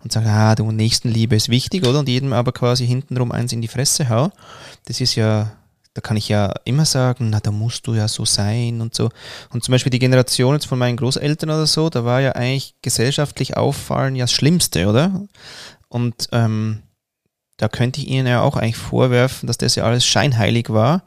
und 0.04 0.12
sage, 0.12 0.30
ah, 0.30 0.56
du 0.56 0.72
Nächstenliebe 0.72 1.36
ist 1.36 1.50
wichtig, 1.50 1.86
oder? 1.86 2.00
Und 2.00 2.10
jedem 2.10 2.34
aber 2.34 2.52
quasi 2.52 2.88
hintenrum 2.88 3.32
eins 3.32 3.52
in 3.52 3.62
die 3.62 3.68
Fresse 3.68 4.10
hau. 4.10 4.32
Das 4.86 5.02
ist 5.02 5.16
ja 5.16 5.52
da 5.94 6.02
kann 6.02 6.18
ich 6.18 6.30
ja 6.30 6.54
immer 6.66 6.86
sagen, 6.86 7.30
na, 7.30 7.40
da 7.40 7.52
musst 7.52 7.88
du 7.88 7.94
ja 7.94 8.08
so 8.08 8.26
sein 8.26 8.82
und 8.82 8.94
so. 8.94 9.10
Und 9.52 9.64
zum 9.64 9.72
Beispiel 9.72 9.90
die 9.90 10.00
Generation 10.00 10.54
jetzt 10.54 10.68
von 10.68 10.80
meinen 10.80 10.98
Großeltern 10.98 11.50
oder 11.50 11.66
so, 11.66 11.90
da 11.90 12.06
war 12.06 12.22
ja 12.22 12.34
eigentlich 12.34 12.76
gesellschaftlich 12.82 13.58
auffallen 13.58 14.16
ja 14.16 14.24
das 14.24 14.32
Schlimmste, 14.32 14.88
oder? 14.88 15.26
Und 15.88 16.30
ähm, 16.32 16.84
da 17.58 17.68
könnte 17.68 18.00
ich 18.00 18.08
ihnen 18.08 18.28
ja 18.28 18.42
auch 18.42 18.56
eigentlich 18.56 18.78
vorwerfen, 18.78 19.48
dass 19.48 19.58
das 19.58 19.76
ja 19.76 19.84
alles 19.84 20.06
scheinheilig 20.06 20.70
war, 20.70 21.04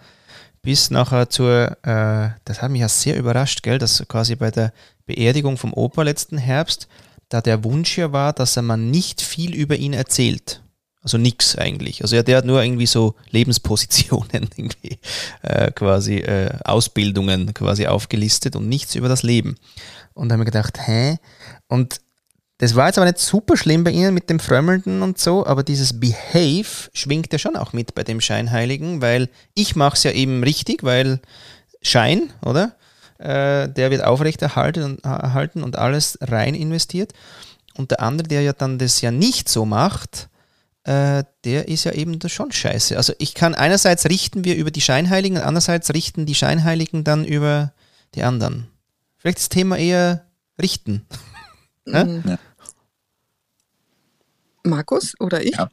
bis 0.61 0.91
nachher 0.91 1.31
zur, 1.31 1.77
äh, 1.83 2.31
das 2.45 2.61
hat 2.61 2.71
mich 2.71 2.81
ja 2.81 2.89
sehr 2.89 3.17
überrascht, 3.17 3.63
gell, 3.63 3.79
dass 3.79 4.07
quasi 4.09 4.37
bei 4.37 4.51
der 4.51 4.73
Beerdigung 5.07 5.57
vom 5.57 5.73
Opa 5.73 6.03
letzten 6.03 6.39
Herbst, 6.39 6.89
da 7.29 7.41
der 7.41 7.65
Wunsch 7.65 7.97
ja 7.97 8.13
war, 8.13 8.33
dass 8.33 8.57
er 8.57 8.63
man 8.63 8.91
nicht 8.91 9.23
viel 9.23 9.55
über 9.55 9.77
ihn 9.77 9.93
erzählt. 9.93 10.63
Also 11.03 11.19
nix 11.19 11.57
eigentlich. 11.57 12.03
Also 12.03 12.15
ja, 12.15 12.23
der 12.23 12.39
hat 12.39 12.45
nur 12.45 12.63
irgendwie 12.63 12.87
so 12.87 13.17
Lebenspositionen, 13.31 14.49
irgendwie, 14.57 14.99
äh, 15.43 15.71
quasi 15.73 16.19
äh, 16.19 16.57
Ausbildungen 16.65 17.53
quasi 17.55 17.87
aufgelistet 17.87 18.55
und 18.55 18.69
nichts 18.69 18.95
über 18.95 19.09
das 19.09 19.23
Leben. 19.23 19.57
Und 20.15 20.29
da 20.29 20.35
haben 20.35 20.41
wir 20.41 20.47
gedacht, 20.47 20.79
hä? 20.87 21.19
Und 21.67 22.01
das 22.59 22.77
war 22.77 22.87
jetzt 22.87 22.99
aber 22.99 23.07
nicht 23.07 23.19
super 23.19 23.57
schlimm 23.57 23.83
bei 23.83 23.91
ihnen 23.91 24.15
mit 24.15 24.31
dem 24.31 24.39
Frömmelnden 24.39 25.03
und 25.03 25.19
so, 25.19 25.45
aber 25.45 25.65
dieses 25.65 25.99
Behave 25.99 26.91
schwingt 26.95 27.33
ja 27.33 27.39
schon 27.41 27.57
auch 27.57 27.73
mit 27.73 27.97
bei 27.97 28.05
dem 28.05 28.21
Scheinheiligen, 28.21 29.03
weil 29.03 29.29
ich 29.55 29.75
mache 29.75 29.97
es 29.97 30.05
ja 30.05 30.13
eben 30.13 30.45
richtig, 30.45 30.85
weil 30.85 31.21
Schein, 31.83 32.33
oder? 32.45 32.77
Äh, 33.19 33.69
der 33.69 33.91
wird 33.91 34.05
aufrechterhalten 34.05 34.85
und, 34.85 35.05
erhalten 35.05 35.65
und 35.65 35.77
alles 35.77 36.19
rein 36.21 36.55
investiert. 36.55 37.13
Und 37.75 37.91
der 37.91 38.01
andere, 38.01 38.29
der 38.29 38.43
ja 38.43 38.53
dann 38.53 38.79
das 38.79 39.01
ja 39.01 39.11
nicht 39.11 39.49
so 39.49 39.65
macht, 39.65 40.29
äh, 40.85 41.25
der 41.45 41.69
ist 41.69 41.85
ja 41.85 41.93
eben 41.93 42.19
schon 42.29 42.53
scheiße. 42.53 42.97
Also 42.97 43.13
ich 43.19 43.35
kann 43.35 43.55
einerseits 43.55 44.07
richten 44.07 44.45
wir 44.45 44.57
über 44.57 44.71
die 44.71 44.81
Scheinheiligen 44.81 45.39
und 45.39 45.45
andererseits 45.45 45.93
richten 45.95 46.27
die 46.27 46.35
Scheinheiligen 46.35 47.05
dann 47.05 47.25
über 47.25 47.73
die 48.15 48.23
anderen. 48.23 48.69
Vielleicht 49.19 49.39
das 49.39 49.49
Thema 49.49 49.77
eher 49.77 50.27
richten. 50.61 51.07
Mhm. 51.85 52.23
ja? 52.25 52.39
Markus 54.63 55.19
oder 55.19 55.43
ich? 55.43 55.57
Ja. 55.57 55.69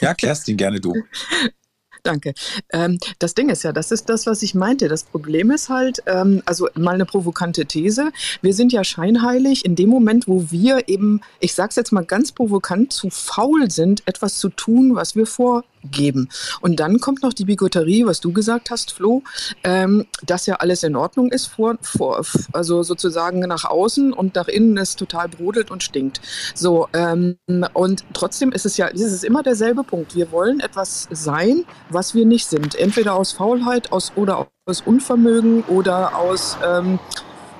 Ja, 0.00 0.14
Kerstin, 0.14 0.56
gerne 0.56 0.80
du. 0.80 0.94
Danke. 2.02 2.34
Ähm, 2.72 2.98
das 3.18 3.34
Ding 3.34 3.48
ist 3.48 3.62
ja, 3.62 3.72
das 3.72 3.90
ist 3.90 4.08
das, 4.08 4.26
was 4.26 4.42
ich 4.42 4.54
meinte. 4.54 4.88
Das 4.88 5.04
Problem 5.04 5.50
ist 5.50 5.68
halt, 5.68 6.02
ähm, 6.06 6.42
also 6.46 6.68
mal 6.74 6.94
eine 6.94 7.06
provokante 7.06 7.66
These. 7.66 8.10
Wir 8.42 8.54
sind 8.54 8.72
ja 8.72 8.84
scheinheilig 8.84 9.64
in 9.64 9.76
dem 9.76 9.90
Moment, 9.90 10.26
wo 10.26 10.50
wir 10.50 10.88
eben, 10.88 11.20
ich 11.40 11.54
sag's 11.54 11.76
jetzt 11.76 11.92
mal 11.92 12.04
ganz 12.04 12.32
provokant, 12.32 12.92
zu 12.92 13.10
faul 13.10 13.70
sind, 13.70 14.02
etwas 14.06 14.38
zu 14.38 14.48
tun, 14.48 14.94
was 14.94 15.14
wir 15.14 15.26
vor 15.26 15.64
geben. 15.84 16.28
Und 16.60 16.80
dann 16.80 17.00
kommt 17.00 17.22
noch 17.22 17.32
die 17.32 17.44
Bigotterie, 17.44 18.06
was 18.06 18.20
du 18.20 18.32
gesagt 18.32 18.70
hast, 18.70 18.92
Flo, 18.92 19.22
ähm, 19.64 20.06
dass 20.24 20.46
ja 20.46 20.56
alles 20.56 20.82
in 20.82 20.96
Ordnung 20.96 21.30
ist, 21.30 21.46
vor, 21.46 21.76
vor, 21.82 22.24
also 22.52 22.82
sozusagen 22.82 23.40
nach 23.40 23.64
außen 23.64 24.12
und 24.12 24.34
nach 24.34 24.48
innen 24.48 24.76
es 24.76 24.96
total 24.96 25.28
brodelt 25.28 25.70
und 25.70 25.82
stinkt. 25.82 26.20
So, 26.54 26.88
ähm, 26.92 27.36
und 27.72 28.04
trotzdem 28.12 28.52
ist 28.52 28.66
es 28.66 28.76
ja, 28.76 28.88
es 28.88 29.00
ist 29.00 29.24
immer 29.24 29.42
derselbe 29.42 29.84
Punkt. 29.84 30.14
Wir 30.14 30.30
wollen 30.32 30.60
etwas 30.60 31.08
sein, 31.10 31.64
was 31.88 32.14
wir 32.14 32.26
nicht 32.26 32.46
sind. 32.46 32.74
Entweder 32.74 33.14
aus 33.14 33.32
Faulheit 33.32 33.92
aus, 33.92 34.12
oder 34.16 34.48
aus 34.66 34.82
Unvermögen 34.82 35.62
oder 35.64 36.16
aus, 36.16 36.56
ähm, 36.64 36.98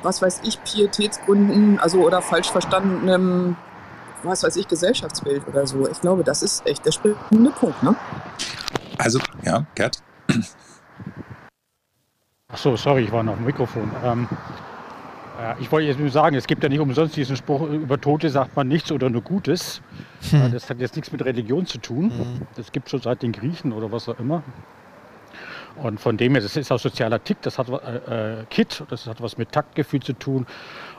was 0.03 0.23
weiß 0.23 0.41
ich, 0.45 0.63
Pietätsgründen, 0.65 1.79
also 1.79 2.01
oder 2.01 2.23
falsch 2.23 2.51
verstandenem 2.51 3.57
was 4.23 4.43
weiß 4.43 4.57
ich, 4.57 4.69
Gesellschaftsbild 4.69 5.47
oder 5.49 5.67
so. 5.67 5.89
Ich 5.89 6.01
glaube, 6.01 6.25
das 6.25 6.43
ist 6.43 6.67
echt 6.67 6.85
der 6.85 6.93
springende 6.93 7.51
Punkt, 7.51 7.83
ne? 7.83 7.95
Also, 8.99 9.19
ja, 9.45 9.67
Gerd. 9.75 10.03
Ach 12.53 12.59
so, 12.59 12.77
sorry, 12.77 13.05
ich 13.05 13.13
war 13.13 13.23
noch 13.23 13.37
im 13.37 13.45
Mikrofon. 13.45 13.91
Ähm, 14.05 14.29
äh, 15.41 15.55
ich 15.61 15.71
wollte 15.71 15.87
jetzt 15.89 16.01
nur 16.01 16.11
sagen, 16.11 16.37
es 16.37 16.47
gibt 16.47 16.63
ja 16.63 16.69
nicht 16.69 16.81
umsonst 16.81 17.17
diesen 17.17 17.37
Spruch, 17.37 17.63
über 17.63 18.01
Tote 18.01 18.29
sagt 18.29 18.57
man 18.57 18.69
nichts 18.69 18.91
oder 18.93 19.09
nur 19.09 19.23
Gutes. 19.23 19.81
Hm. 20.31 20.53
Das 20.53 20.69
hat 20.69 20.81
jetzt 20.81 20.97
nichts 20.97 21.13
mit 21.13 21.25
Religion 21.25 21.67
zu 21.67 21.79
tun. 21.79 22.11
Hm. 22.11 22.47
Das 22.57 22.73
gibt 22.73 22.87
es 22.87 22.91
schon 22.91 23.01
seit 23.01 23.23
den 23.23 23.33
Griechen 23.33 23.73
oder 23.73 23.93
was 23.93 24.09
auch 24.09 24.19
immer. 24.19 24.43
Und 25.77 26.01
von 26.01 26.17
dem 26.17 26.33
her, 26.33 26.43
das 26.43 26.57
ist 26.57 26.71
auch 26.73 26.79
sozialer 26.79 27.23
Tick, 27.23 27.41
das 27.43 27.59
hat 27.59 27.69
äh, 27.69 28.41
äh, 28.41 28.45
Kit, 28.51 28.83
das 28.91 29.07
hat 29.07 29.23
was 29.23 29.39
mit 29.39 29.53
Taktgefühl 29.53 30.01
zu 30.01 30.13
tun. 30.13 30.47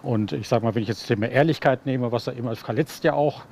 Und 0.03 0.31
ich 0.31 0.47
sage 0.47 0.65
mal, 0.65 0.73
wenn 0.73 0.81
ich 0.81 0.87
jetzt 0.87 1.01
das 1.01 1.07
Thema 1.07 1.27
Ehrlichkeit 1.29 1.85
nehme, 1.85 2.11
was 2.11 2.25
da 2.25 2.31
immer 2.31 2.55
verletzt 2.55 3.03
ja 3.03 3.13
auch. 3.13 3.43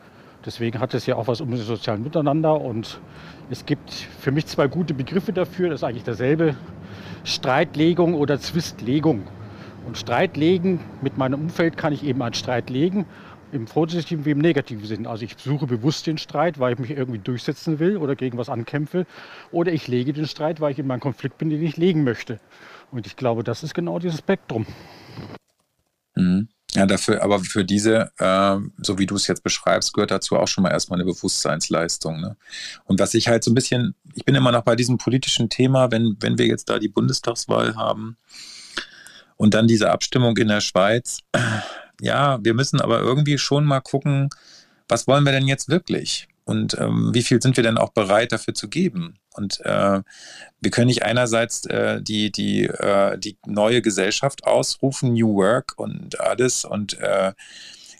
Deswegen 0.45 0.79
hat 0.79 0.93
es 0.93 1.05
ja 1.05 1.15
auch 1.15 1.27
was 1.27 1.41
um 1.41 1.51
das 1.51 1.61
soziale 1.61 1.99
Miteinander. 1.99 2.59
Und 2.59 2.99
es 3.49 3.65
gibt 3.65 3.91
für 3.91 4.31
mich 4.31 4.47
zwei 4.47 4.67
gute 4.67 4.93
Begriffe 4.93 5.33
dafür. 5.33 5.69
Das 5.69 5.81
ist 5.81 5.83
eigentlich 5.83 6.03
derselbe. 6.03 6.55
Streitlegung 7.23 8.15
oder 8.15 8.39
Zwistlegung. 8.39 9.27
Und 9.85 9.97
Streitlegen 9.97 10.79
mit 11.01 11.17
meinem 11.17 11.41
Umfeld 11.41 11.77
kann 11.77 11.93
ich 11.93 12.03
eben 12.03 12.21
einen 12.21 12.33
Streit 12.33 12.69
legen 12.69 13.05
im 13.51 13.65
positiven 13.65 14.25
wie 14.25 14.31
im 14.31 14.39
negativen 14.39 14.85
Sinn. 14.85 15.07
Also 15.07 15.25
ich 15.25 15.35
suche 15.37 15.65
bewusst 15.65 16.05
den 16.07 16.17
Streit, 16.17 16.59
weil 16.59 16.73
ich 16.73 16.79
mich 16.79 16.91
irgendwie 16.91 17.19
durchsetzen 17.19 17.79
will 17.79 17.97
oder 17.97 18.15
gegen 18.15 18.37
was 18.37 18.49
ankämpfe. 18.49 19.05
Oder 19.51 19.73
ich 19.73 19.87
lege 19.87 20.13
den 20.13 20.27
Streit, 20.27 20.61
weil 20.61 20.71
ich 20.71 20.79
in 20.79 20.87
meinem 20.87 20.99
Konflikt 20.99 21.37
bin, 21.37 21.49
den 21.49 21.63
ich 21.63 21.77
legen 21.77 22.03
möchte. 22.03 22.39
Und 22.91 23.07
ich 23.07 23.15
glaube, 23.15 23.43
das 23.43 23.63
ist 23.63 23.73
genau 23.73 23.99
dieses 23.99 24.19
Spektrum. 24.19 24.65
Ja, 26.79 26.85
dafür, 26.85 27.21
aber 27.21 27.41
für 27.41 27.65
diese, 27.65 28.09
äh, 28.19 28.55
so 28.81 28.97
wie 28.97 29.05
du 29.05 29.15
es 29.15 29.27
jetzt 29.27 29.43
beschreibst, 29.43 29.93
gehört 29.93 30.11
dazu 30.11 30.37
auch 30.37 30.47
schon 30.47 30.61
mal 30.61 30.71
erstmal 30.71 30.97
eine 30.97 31.11
Bewusstseinsleistung. 31.11 32.21
Ne? 32.21 32.37
Und 32.85 33.01
was 33.01 33.13
ich 33.15 33.27
halt 33.27 33.43
so 33.43 33.51
ein 33.51 33.53
bisschen, 33.53 33.95
ich 34.13 34.23
bin 34.23 34.33
immer 34.33 34.53
noch 34.53 34.63
bei 34.63 34.77
diesem 34.77 34.97
politischen 34.97 35.49
Thema, 35.49 35.91
wenn, 35.91 36.15
wenn 36.21 36.37
wir 36.37 36.47
jetzt 36.47 36.69
da 36.69 36.79
die 36.79 36.87
Bundestagswahl 36.87 37.75
haben 37.75 38.15
und 39.35 39.55
dann 39.55 39.67
diese 39.67 39.91
Abstimmung 39.91 40.37
in 40.37 40.47
der 40.47 40.61
Schweiz, 40.61 41.19
ja, 42.01 42.39
wir 42.41 42.53
müssen 42.53 42.79
aber 42.79 43.01
irgendwie 43.01 43.37
schon 43.37 43.65
mal 43.65 43.81
gucken, 43.81 44.29
was 44.87 45.05
wollen 45.05 45.25
wir 45.25 45.33
denn 45.33 45.49
jetzt 45.49 45.67
wirklich? 45.67 46.29
Und 46.49 46.75
ähm, 46.79 47.11
wie 47.13 47.21
viel 47.21 47.39
sind 47.39 47.57
wir 47.57 47.63
denn 47.63 47.77
auch 47.77 47.91
bereit 47.91 48.31
dafür 48.31 48.55
zu 48.55 48.69
geben? 48.69 49.19
Und 49.35 49.63
äh, 49.65 50.01
wir 50.59 50.71
können 50.71 50.87
nicht 50.87 51.03
einerseits 51.03 51.67
äh, 51.67 52.01
die, 52.01 52.31
die, 52.31 52.63
äh, 52.63 53.19
die 53.19 53.37
neue 53.45 53.83
Gesellschaft 53.83 54.45
ausrufen, 54.45 55.13
New 55.13 55.35
Work 55.35 55.73
und 55.77 56.19
alles 56.19 56.65
und 56.65 56.97
äh, 56.97 57.33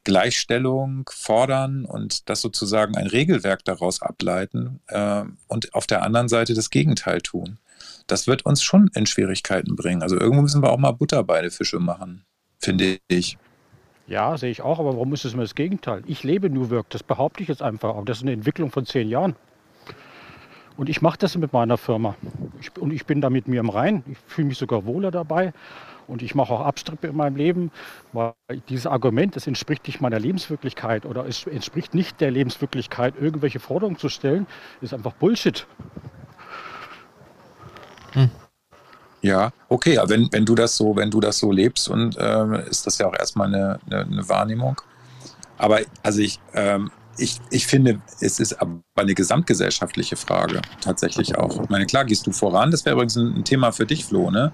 Gleichstellung 0.04 1.08
fordern 1.14 1.86
und 1.86 2.28
das 2.28 2.42
sozusagen 2.42 2.98
ein 2.98 3.06
Regelwerk 3.06 3.64
daraus 3.66 4.02
ableiten 4.02 4.80
äh, 4.88 5.26
und 5.48 5.76
auf 5.76 5.86
der 5.86 6.02
anderen 6.02 6.28
Seite 6.28 6.56
das 6.56 6.72
Gegenteil 6.72 7.22
tun. 7.22 7.60
Das 8.08 8.26
wird 8.26 8.48
uns 8.48 8.64
schon 8.64 8.90
in 8.96 9.06
Schwierigkeiten 9.06 9.76
bringen. 9.76 10.02
Also 10.02 10.20
irgendwo 10.20 10.42
müssen 10.42 10.64
wir 10.64 10.72
auch 10.72 10.80
mal 10.80 10.94
Butter 10.94 11.24
bei 11.24 11.40
den 11.44 11.52
Fische 11.52 11.78
machen, 11.78 12.26
finde 12.58 12.98
ich. 13.10 13.38
Ja, 14.10 14.36
sehe 14.38 14.50
ich 14.50 14.64
auch, 14.64 14.80
aber 14.80 14.94
warum 14.94 15.14
ist 15.14 15.24
es 15.24 15.34
immer 15.34 15.44
das 15.44 15.54
Gegenteil? 15.54 16.02
Ich 16.08 16.24
lebe 16.24 16.50
New 16.50 16.72
Work, 16.72 16.90
das 16.90 17.04
behaupte 17.04 17.44
ich 17.44 17.50
jetzt 17.50 17.62
einfach. 17.62 17.90
Aber 17.90 18.06
das 18.06 18.18
ist 18.18 18.24
eine 18.24 18.32
Entwicklung 18.32 18.72
von 18.72 18.84
zehn 18.88 19.08
Jahren. 19.08 19.36
Und 20.78 20.90
ich 20.90 21.04
mache 21.04 21.20
das 21.20 21.38
mit 21.38 21.54
meiner 21.54 21.78
Firma. 21.78 22.16
Ich, 22.60 22.76
und 22.80 22.92
ich 22.92 23.06
bin 23.06 23.22
da 23.22 23.30
mit 23.30 23.48
mir 23.48 23.60
im 23.60 23.70
Rein. 23.70 24.04
Ich 24.08 24.18
fühle 24.26 24.48
mich 24.48 24.58
sogar 24.58 24.88
wohler 24.88 25.12
dabei. 25.12 25.54
Und 26.08 26.24
ich 26.24 26.34
mache 26.34 26.52
auch 26.52 26.62
Abstriche 26.62 27.06
in 27.06 27.18
meinem 27.18 27.36
Leben, 27.36 27.72
weil 28.12 28.34
dieses 28.68 28.88
Argument, 28.88 29.38
es 29.38 29.46
entspricht 29.46 29.86
nicht 29.86 30.02
meiner 30.02 30.18
Lebenswirklichkeit 30.18 31.06
oder 31.06 31.28
es 31.28 31.46
entspricht 31.46 31.94
nicht 31.94 32.20
der 32.20 32.32
Lebenswirklichkeit, 32.32 33.14
irgendwelche 33.22 33.60
Forderungen 33.60 34.00
zu 34.00 34.10
stellen, 34.10 34.48
ist 34.82 34.92
einfach 34.92 35.14
Bullshit. 35.14 35.68
Hm. 38.14 38.32
Ja, 39.22 39.52
okay, 39.68 40.00
wenn, 40.06 40.32
wenn 40.32 40.46
du 40.46 40.56
das 40.56 40.78
so, 40.78 40.96
wenn 40.96 41.12
du 41.12 41.20
das 41.20 41.38
so 41.40 41.52
lebst 41.52 41.90
und 41.90 42.16
ähm, 42.20 42.54
ist 42.54 42.88
das 42.88 42.98
ja 42.98 43.08
auch 43.08 43.16
erstmal 43.18 43.48
eine, 43.48 43.80
eine, 43.90 44.06
eine 44.06 44.30
Wahrnehmung. 44.30 44.82
Aber 45.58 45.82
also 46.04 46.22
ich, 46.22 46.40
ähm, 46.54 46.90
ich, 47.18 47.40
ich 47.52 47.68
finde, 47.68 48.00
es 48.22 48.40
ist 48.40 48.54
aber 48.62 48.82
eine 48.96 49.14
gesamtgesellschaftliche 49.14 50.16
Frage 50.16 50.62
tatsächlich 50.82 51.38
auch. 51.38 51.62
Ich 51.64 51.70
meine, 51.70 51.86
klar, 51.86 52.06
gehst 52.06 52.26
du 52.28 52.32
voran, 52.32 52.72
das 52.72 52.86
wäre 52.86 52.96
übrigens 52.96 53.18
ein 53.18 53.44
Thema 53.44 53.72
für 53.72 53.86
dich, 53.86 54.06
Flo, 54.06 54.32
ne? 54.32 54.54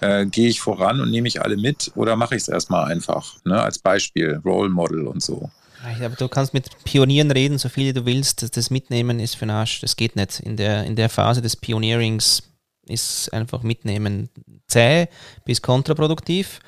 Äh, 0.00 0.26
Gehe 0.26 0.48
ich 0.48 0.60
voran 0.60 1.00
und 1.00 1.10
nehme 1.10 1.26
ich 1.26 1.42
alle 1.42 1.56
mit 1.56 1.90
oder 1.96 2.14
mache 2.14 2.36
ich 2.36 2.42
es 2.42 2.48
erstmal 2.48 2.90
einfach, 2.90 3.34
ne? 3.44 3.60
Als 3.60 3.80
Beispiel, 3.80 4.40
Role 4.44 4.70
Model 4.70 5.08
und 5.08 5.22
so. 5.22 5.50
Aber 5.84 6.14
du 6.16 6.28
kannst 6.28 6.54
mit 6.54 6.70
Pionieren 6.84 7.30
reden, 7.30 7.58
so 7.58 7.68
viel 7.68 7.92
du 7.92 8.04
willst. 8.04 8.56
Das 8.56 8.70
Mitnehmen 8.70 9.20
ist 9.20 9.34
für 9.34 9.46
den 9.46 9.50
Arsch. 9.50 9.80
Das 9.80 9.96
geht 9.96 10.16
nicht. 10.16 10.40
In 10.40 10.56
der, 10.56 10.84
in 10.84 10.96
der 10.96 11.08
Phase 11.08 11.40
des 11.40 11.56
Pionierings 11.56 12.42
ist 12.88 13.32
einfach 13.32 13.62
mitnehmen 13.62 14.28
zäh 14.66 15.08
bis 15.44 15.62
kontraproduktiv. 15.62 16.60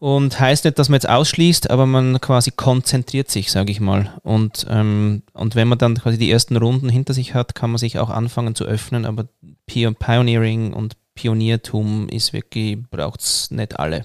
Und 0.00 0.38
heißt 0.38 0.64
nicht, 0.64 0.78
dass 0.78 0.88
man 0.88 0.96
jetzt 0.96 1.08
ausschließt, 1.08 1.70
aber 1.70 1.84
man 1.84 2.20
quasi 2.20 2.52
konzentriert 2.52 3.30
sich, 3.30 3.50
sage 3.50 3.72
ich 3.72 3.80
mal. 3.80 4.12
Und, 4.22 4.64
ähm, 4.70 5.22
und 5.32 5.56
wenn 5.56 5.66
man 5.66 5.78
dann 5.78 5.96
quasi 5.96 6.18
die 6.18 6.30
ersten 6.30 6.56
Runden 6.56 6.88
hinter 6.88 7.14
sich 7.14 7.34
hat, 7.34 7.56
kann 7.56 7.70
man 7.70 7.78
sich 7.78 7.98
auch 7.98 8.10
anfangen 8.10 8.54
zu 8.54 8.64
öffnen. 8.64 9.04
Aber 9.04 9.26
Pioneering 9.66 10.72
und 10.72 10.96
Pioniertum 11.14 12.08
ist 12.08 12.32
wirklich, 12.32 12.78
braucht 12.90 13.20
es 13.20 13.50
nicht 13.50 13.80
alle. 13.80 14.04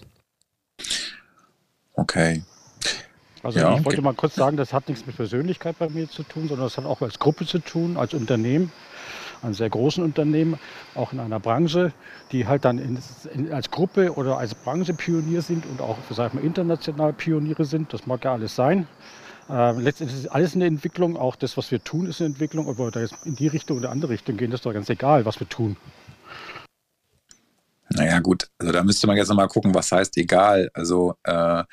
Okay. 1.93 2.41
Also 3.43 3.59
ja, 3.59 3.77
ich 3.77 3.85
wollte 3.85 4.01
mal 4.01 4.13
kurz 4.13 4.35
sagen, 4.35 4.57
das 4.57 4.73
hat 4.73 4.87
nichts 4.87 5.05
mit 5.05 5.15
Persönlichkeit 5.15 5.77
bei 5.77 5.89
mir 5.89 6.09
zu 6.09 6.23
tun, 6.23 6.47
sondern 6.47 6.65
das 6.65 6.77
hat 6.77 6.85
auch 6.85 7.01
als 7.01 7.19
Gruppe 7.19 7.45
zu 7.45 7.59
tun, 7.59 7.97
als 7.97 8.13
Unternehmen 8.13 8.71
an 9.43 9.53
sehr 9.53 9.69
großen 9.69 10.03
Unternehmen, 10.03 10.59
auch 10.95 11.13
in 11.13 11.19
einer 11.19 11.39
Branche, 11.39 11.93
die 12.31 12.47
halt 12.47 12.65
dann 12.65 12.77
in, 12.77 12.97
in, 13.33 13.53
als 13.53 13.69
Gruppe 13.69 14.13
oder 14.13 14.37
als 14.37 14.55
Branche 14.55 14.93
Pionier 14.93 15.41
sind 15.41 15.65
und 15.65 15.81
auch 15.81 15.97
sag 16.09 16.33
mal, 16.33 16.43
international 16.43 17.13
Pioniere 17.13 17.65
sind. 17.65 17.93
Das 17.93 18.07
mag 18.07 18.23
ja 18.23 18.33
alles 18.33 18.55
sein. 18.55 18.87
Äh, 19.49 19.73
letztendlich 19.79 20.19
ist 20.19 20.27
alles 20.29 20.55
eine 20.55 20.65
Entwicklung, 20.65 21.17
auch 21.17 21.35
das, 21.35 21.57
was 21.57 21.71
wir 21.71 21.83
tun, 21.83 22.07
ist 22.07 22.21
eine 22.21 22.29
Entwicklung. 22.29 22.67
Ob 22.67 22.77
wir 22.77 22.91
da 22.91 23.01
jetzt 23.01 23.25
in 23.25 23.35
die 23.35 23.47
Richtung 23.47 23.77
oder 23.77 23.91
andere 23.91 24.11
Richtung 24.11 24.37
gehen, 24.37 24.51
das 24.51 24.59
ist 24.59 24.65
doch 24.65 24.73
ganz 24.73 24.89
egal, 24.89 25.25
was 25.25 25.39
wir 25.39 25.49
tun. 25.49 25.75
Naja, 27.89 28.19
gut, 28.19 28.47
also 28.57 28.71
da 28.71 28.83
müsste 28.83 29.05
man 29.07 29.17
jetzt 29.17 29.27
nochmal 29.27 29.47
gucken, 29.47 29.75
was 29.75 29.91
heißt 29.91 30.17
egal. 30.17 30.69
Also 30.73 31.15
äh, 31.23 31.63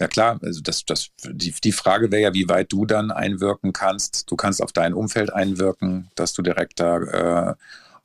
ja 0.00 0.08
klar, 0.08 0.38
also 0.42 0.60
das, 0.60 0.84
das, 0.84 1.10
die, 1.24 1.52
die 1.52 1.72
Frage 1.72 2.10
wäre 2.10 2.22
ja, 2.22 2.34
wie 2.34 2.48
weit 2.48 2.72
du 2.72 2.84
dann 2.84 3.10
einwirken 3.10 3.72
kannst. 3.72 4.30
Du 4.30 4.36
kannst 4.36 4.62
auf 4.62 4.72
dein 4.72 4.94
Umfeld 4.94 5.32
einwirken, 5.32 6.10
dass 6.14 6.32
du 6.32 6.42
direkt 6.42 6.80
da 6.80 7.50
äh, 7.50 7.54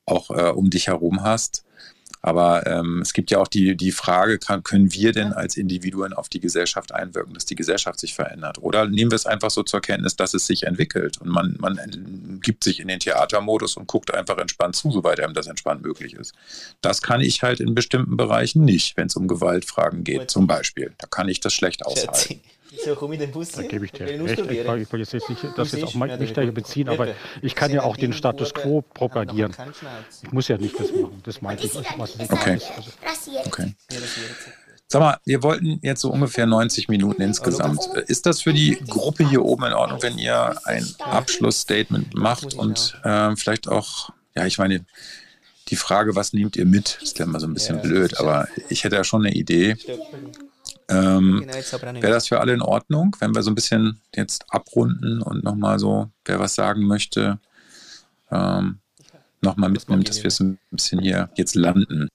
auch 0.05 0.29
äh, 0.31 0.51
um 0.51 0.69
dich 0.69 0.87
herum 0.87 1.23
hast. 1.23 1.63
Aber 2.21 2.67
ähm, 2.67 3.01
es 3.01 3.13
gibt 3.13 3.31
ja 3.31 3.39
auch 3.39 3.47
die, 3.47 3.77
die 3.77 3.91
Frage, 3.91 4.39
kann, 4.39 4.63
können 4.63 4.93
wir 4.93 5.13
denn 5.13 5.31
als 5.31 5.55
Individuen 5.55 6.13
auf 6.13 6.27
die 6.27 6.39
Gesellschaft 6.39 6.93
einwirken, 6.93 7.33
dass 7.33 7.45
die 7.45 7.55
Gesellschaft 7.55 7.99
sich 7.99 8.13
verändert? 8.13 8.57
Oder 8.59 8.87
nehmen 8.87 9.11
wir 9.11 9.15
es 9.15 9.25
einfach 9.25 9.49
so 9.49 9.63
zur 9.63 9.81
Kenntnis, 9.81 10.15
dass 10.15 10.33
es 10.33 10.45
sich 10.45 10.63
entwickelt 10.63 11.19
und 11.21 11.29
man, 11.29 11.55
man 11.59 12.39
gibt 12.41 12.63
sich 12.63 12.79
in 12.79 12.87
den 12.89 12.99
Theatermodus 12.99 13.77
und 13.77 13.87
guckt 13.87 14.13
einfach 14.13 14.37
entspannt 14.37 14.75
zu, 14.75 14.91
soweit 14.91 15.19
einem 15.19 15.33
das 15.33 15.47
entspannt 15.47 15.81
möglich 15.81 16.13
ist. 16.13 16.33
Das 16.81 17.01
kann 17.01 17.21
ich 17.21 17.41
halt 17.41 17.59
in 17.59 17.73
bestimmten 17.73 18.17
Bereichen 18.17 18.65
nicht, 18.65 18.97
wenn 18.97 19.07
es 19.07 19.15
um 19.15 19.27
Gewaltfragen 19.27 20.03
geht, 20.03 20.29
zum 20.29 20.47
Beispiel. 20.47 20.93
Da 20.97 21.07
kann 21.07 21.29
ich 21.29 21.39
das 21.39 21.53
schlecht 21.53 21.85
aushalten. 21.85 22.41
So, 22.77 22.95
komm 22.95 23.13
in 23.13 23.19
den 23.19 23.31
Bus. 23.31 23.51
Da 23.51 23.63
gebe 23.63 23.85
ich 23.85 23.91
dir 23.91 24.07
recht. 24.07 24.39
Ich, 24.39 24.93
ich 24.93 25.11
jetzt 25.13 25.29
nicht, 25.29 25.43
das 25.55 25.71
jetzt 25.71 25.83
auch 25.83 25.95
nicht 25.95 26.37
daher 26.37 26.51
beziehen, 26.51 26.89
aber 26.89 27.07
ich 27.41 27.55
kann 27.55 27.71
ja 27.71 27.83
auch 27.83 27.97
den 27.97 28.13
Status 28.13 28.53
quo 28.53 28.81
propagieren. 28.81 29.55
Ich 30.23 30.31
muss 30.31 30.47
ja 30.47 30.57
nicht 30.57 30.79
das 30.79 30.91
machen. 30.91 31.21
Das 31.23 31.41
meinte 31.41 31.65
ich. 31.65 31.75
Was 31.97 32.17
okay. 32.29 32.59
okay. 33.45 33.73
Sag 34.91 35.01
mal, 35.01 35.17
wir 35.23 35.43
wollten 35.43 35.79
jetzt 35.83 36.01
so 36.01 36.11
ungefähr 36.11 36.47
90 36.47 36.87
Minuten 36.89 37.21
insgesamt. 37.21 37.79
Ist 38.07 38.25
das 38.25 38.41
für 38.41 38.53
die 38.53 38.79
Gruppe 38.87 39.27
hier 39.27 39.45
oben 39.45 39.65
in 39.65 39.73
Ordnung, 39.73 40.01
wenn 40.01 40.17
ihr 40.17 40.55
ein 40.65 40.83
Abschlussstatement 40.99 42.15
macht 42.15 42.55
und 42.55 42.99
äh, 43.03 43.35
vielleicht 43.35 43.67
auch, 43.67 44.09
ja, 44.35 44.47
ich 44.47 44.57
meine, 44.57 44.85
die 45.67 45.75
Frage, 45.75 46.15
was 46.15 46.33
nehmt 46.33 46.55
ihr 46.55 46.65
mit, 46.65 46.97
ist 47.03 47.19
ja 47.19 47.25
immer 47.25 47.39
so 47.39 47.45
ein 47.45 47.53
bisschen 47.53 47.81
blöd, 47.81 48.19
aber 48.19 48.47
ich 48.69 48.83
hätte 48.83 48.95
ja 48.95 49.03
schon 49.03 49.23
eine 49.23 49.35
Idee. 49.35 49.75
Ähm, 50.89 51.45
Wäre 51.45 52.13
das 52.13 52.27
für 52.27 52.39
alle 52.39 52.53
in 52.53 52.61
Ordnung, 52.61 53.15
wenn 53.19 53.35
wir 53.35 53.43
so 53.43 53.51
ein 53.51 53.55
bisschen 53.55 54.01
jetzt 54.15 54.45
abrunden 54.49 55.21
und 55.21 55.43
nochmal 55.43 55.77
so, 55.77 56.09
wer 56.25 56.39
was 56.39 56.55
sagen 56.55 56.85
möchte, 56.87 57.39
ähm, 58.31 58.79
nochmal 59.41 59.69
mitnimmt, 59.69 60.09
dass 60.09 60.23
wir 60.23 60.27
es 60.27 60.39
ein 60.39 60.57
bisschen 60.71 60.99
hier 60.99 61.29
jetzt 61.35 61.55
landen? 61.55 62.09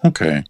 Okay. 0.00 0.44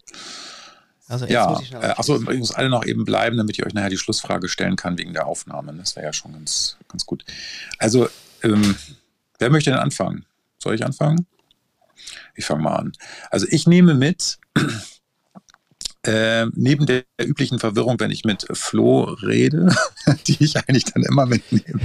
Also 1.07 1.27
ja, 1.27 1.61
äh, 1.73 1.89
achso, 1.91 2.17
übrigens 2.17 2.53
alle 2.53 2.71
noch 2.71 2.85
eben 2.87 3.05
bleiben, 3.05 3.37
damit 3.37 3.59
ich 3.59 3.67
euch 3.67 3.75
nachher 3.75 3.91
die 3.91 3.99
Schlussfrage 3.99 4.49
stellen 4.49 4.77
kann 4.77 4.97
wegen 4.99 5.13
der 5.13 5.27
Aufnahme. 5.27 5.75
Das 5.75 5.97
wäre 5.97 6.07
ja 6.07 6.13
schon 6.13 6.33
ganz, 6.33 6.79
ganz 6.89 7.05
gut. 7.05 7.25
Also, 7.79 8.09
ähm, 8.43 8.75
wer 9.39 9.51
möchte 9.51 9.71
denn 9.71 9.79
anfangen? 9.79 10.25
Soll 10.59 10.75
ich 10.75 10.85
anfangen? 10.85 11.27
Ich 12.35 12.47
fange 12.47 12.63
mal 12.63 12.77
an. 12.77 12.93
Also 13.31 13.47
ich 13.51 13.67
nehme 13.67 13.95
mit, 13.95 14.39
äh, 16.05 16.47
neben 16.55 16.87
der 16.87 17.05
üblichen 17.21 17.59
Verwirrung, 17.59 17.99
wenn 17.99 18.11
ich 18.11 18.25
mit 18.25 18.47
Flo 18.53 19.05
rede, 19.23 19.75
die 20.27 20.37
ich 20.39 20.57
eigentlich 20.57 20.85
dann 20.85 21.03
immer 21.03 21.27
mitnehme. 21.27 21.81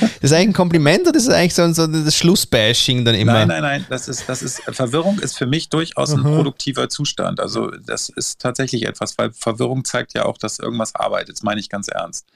Das 0.00 0.30
ist 0.30 0.32
eigentlich 0.32 0.48
ein 0.48 0.52
Kompliment 0.52 1.06
oder 1.06 1.16
ist 1.16 1.28
das 1.28 1.34
eigentlich 1.34 1.54
so, 1.54 1.70
so 1.72 1.86
das 1.86 2.16
Schlussbashing 2.16 3.04
dann 3.04 3.14
immer? 3.14 3.32
Nein, 3.32 3.48
nein, 3.48 3.62
nein. 3.62 3.86
Das 3.88 4.08
ist, 4.08 4.28
das 4.28 4.42
ist, 4.42 4.62
Verwirrung 4.62 5.18
ist 5.18 5.36
für 5.36 5.46
mich 5.46 5.68
durchaus 5.68 6.12
ein 6.12 6.20
mhm. 6.20 6.36
produktiver 6.36 6.88
Zustand. 6.88 7.40
Also 7.40 7.70
das 7.70 8.08
ist 8.08 8.40
tatsächlich 8.40 8.86
etwas, 8.86 9.18
weil 9.18 9.32
Verwirrung 9.32 9.84
zeigt 9.84 10.14
ja 10.14 10.24
auch, 10.24 10.38
dass 10.38 10.58
irgendwas 10.58 10.94
arbeitet. 10.94 11.36
Das 11.36 11.42
meine 11.42 11.60
ich 11.60 11.68
ganz 11.68 11.88
ernst. 11.88 12.26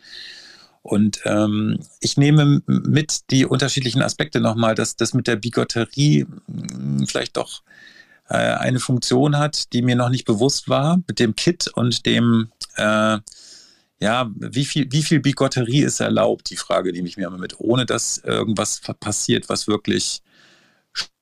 Und 0.83 1.21
ähm, 1.25 1.79
ich 2.01 2.19
nehme 2.19 2.61
mit 2.67 3.31
die 3.31 3.47
unterschiedlichen 3.47 4.03
Aspekte 4.03 4.41
nochmal, 4.41 4.75
dass 4.75 4.97
das 4.97 5.15
mit 5.15 5.27
der 5.27 5.37
Bigotterie 5.37 6.27
hm, 6.47 7.07
vielleicht 7.07 7.39
doch 7.39 7.63
äh, 8.29 8.37
eine 8.37 8.81
Funktion 8.81 9.39
hat, 9.39 9.73
die 9.73 9.83
mir 9.83 9.97
noch 9.97 10.09
nicht 10.09 10.25
bewusst 10.25 10.69
war, 10.69 10.99
mit 11.07 11.19
dem 11.19 11.37
Kit 11.37 11.69
und 11.69 12.07
dem, 12.07 12.51
äh, 12.77 13.19
ja, 14.01 14.31
wie 14.35 14.65
viel, 14.65 14.91
wie 14.91 15.03
viel 15.03 15.21
Bigotterie 15.21 15.83
ist 15.83 16.01
erlaubt, 16.01 16.51
die 16.51 16.57
Frage 16.57 16.93
nehme 16.93 17.09
ich 17.09 17.17
mir 17.17 17.29
immer 17.29 17.39
mit, 17.39 17.59
ohne 17.61 17.87
dass 17.87 18.19
irgendwas 18.19 18.81
passiert, 19.01 19.49
was 19.49 19.67
wirklich 19.67 20.23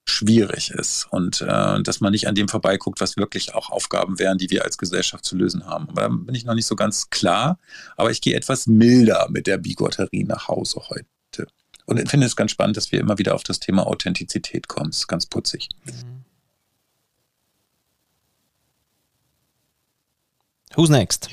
schwierig 0.05 0.71
ist 0.71 1.07
und 1.11 1.41
äh, 1.43 1.83
dass 1.83 2.01
man 2.01 2.13
nicht 2.13 2.27
an 2.27 2.35
dem 2.35 2.49
vorbeiguckt, 2.49 3.01
was 3.01 3.17
wirklich 3.17 3.55
auch 3.55 3.71
Aufgaben 3.71 4.19
wären, 4.19 4.39
die 4.39 4.51
wir 4.51 4.65
als 4.65 4.77
Gesellschaft 4.77 5.25
zu 5.25 5.37
lösen 5.37 5.67
haben. 5.67 5.89
Aber 5.91 6.03
da 6.03 6.09
bin 6.09 6.35
ich 6.35 6.45
noch 6.45 6.55
nicht 6.55 6.67
so 6.67 6.75
ganz 6.75 7.11
klar, 7.11 7.59
aber 7.97 8.11
ich 8.11 8.21
gehe 8.21 8.35
etwas 8.35 8.67
milder 8.67 9.29
mit 9.31 9.47
der 9.47 9.59
Bigotterie 9.59 10.25
nach 10.25 10.49
Hause 10.49 10.81
heute. 10.89 11.47
Und 11.87 12.01
ich 12.01 12.09
finde 12.09 12.27
es 12.27 12.37
ganz 12.37 12.51
spannend, 12.51 12.77
dass 12.77 12.93
wir 12.93 13.01
immer 13.01 13.19
wieder 13.19 13.35
auf 13.35 13.43
das 13.43 13.61
Thema 13.61 13.87
Authentizität 13.87 14.69
kommen. 14.69 14.91
Das 14.91 14.99
ist 14.99 15.09
ganz 15.09 15.27
putzig. 15.27 15.69
Mhm. 15.85 16.22
Who's 20.77 20.89
next? 20.89 21.29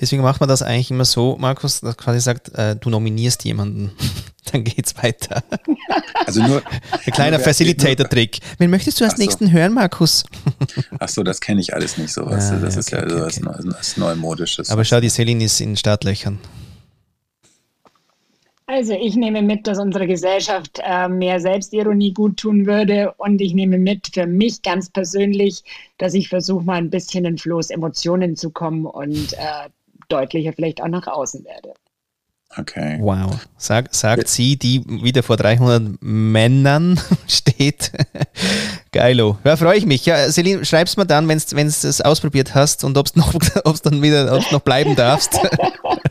Deswegen 0.00 0.22
macht 0.22 0.40
man 0.40 0.48
das 0.48 0.62
eigentlich 0.62 0.90
immer 0.90 1.04
so, 1.04 1.36
Markus, 1.38 1.80
dass 1.80 1.96
quasi 1.96 2.18
sagt, 2.18 2.48
äh, 2.56 2.74
du 2.74 2.90
nominierst 2.90 3.44
jemanden, 3.44 3.92
dann 4.52 4.64
geht's 4.64 4.96
weiter. 5.00 5.44
Also 6.26 6.42
nur 6.42 6.60
ein 7.06 7.12
kleiner 7.12 7.38
Facilitator-Trick. 7.38 8.40
Wen 8.58 8.70
möchtest 8.70 9.00
du 9.00 9.04
als 9.04 9.14
so. 9.14 9.22
nächsten 9.22 9.52
hören, 9.52 9.72
Markus? 9.72 10.24
Ach 10.98 11.08
so, 11.08 11.22
das 11.22 11.40
kenne 11.40 11.60
ich 11.60 11.72
alles 11.72 11.98
nicht 11.98 12.12
so. 12.12 12.26
Ah, 12.26 12.34
das 12.34 12.50
okay, 12.50 12.78
ist 12.80 12.90
ja 12.90 12.98
okay, 12.98 13.12
okay. 13.12 13.40
was, 13.44 13.64
was 13.64 13.96
Neumodisches. 13.96 14.70
Aber 14.70 14.84
schau, 14.84 15.00
die 15.00 15.08
Celine 15.08 15.44
ist 15.44 15.60
in 15.60 15.76
Startlöchern. 15.76 16.40
Also 18.66 18.94
ich 18.94 19.16
nehme 19.16 19.42
mit, 19.42 19.66
dass 19.66 19.78
unsere 19.78 20.06
Gesellschaft 20.06 20.80
äh, 20.84 21.08
mehr 21.08 21.40
Selbstironie 21.40 22.12
gut 22.12 22.38
tun 22.38 22.66
würde 22.66 23.12
und 23.18 23.40
ich 23.40 23.54
nehme 23.54 23.78
mit 23.78 24.10
für 24.14 24.26
mich 24.26 24.62
ganz 24.62 24.88
persönlich, 24.88 25.62
dass 25.98 26.14
ich 26.14 26.28
versuche 26.28 26.64
mal 26.64 26.76
ein 26.76 26.90
bisschen 26.90 27.24
in 27.24 27.38
Floß 27.38 27.70
Emotionen 27.70 28.36
zu 28.36 28.50
kommen 28.50 28.86
und 28.86 29.32
äh, 29.34 29.68
deutlicher 30.08 30.52
vielleicht 30.52 30.82
auch 30.82 30.88
nach 30.88 31.06
außen 31.06 31.44
werde. 31.44 31.74
Okay. 32.58 32.98
Wow. 33.00 33.34
Sag, 33.56 33.94
sagt 33.94 34.28
sie, 34.28 34.58
die 34.58 34.84
wieder 34.86 35.22
vor 35.22 35.38
300 35.38 36.02
Männern 36.02 37.00
steht. 37.26 37.92
Geilo. 38.92 39.38
Ja, 39.44 39.56
freue 39.56 39.78
ich 39.78 39.86
mich. 39.86 40.04
Ja, 40.04 40.30
Celine, 40.30 40.64
schreib's 40.64 40.98
mir 40.98 41.06
dann, 41.06 41.28
wenn 41.28 41.38
du 41.38 41.62
es 41.62 42.00
ausprobiert 42.02 42.54
hast 42.54 42.84
und 42.84 42.98
ob 42.98 43.06
es 43.06 43.16
noch, 43.16 43.32
ob's 43.64 43.80
dann 43.80 44.02
wieder 44.02 44.36
ob's 44.36 44.52
noch 44.52 44.60
bleiben 44.60 44.94
darfst. 44.96 45.38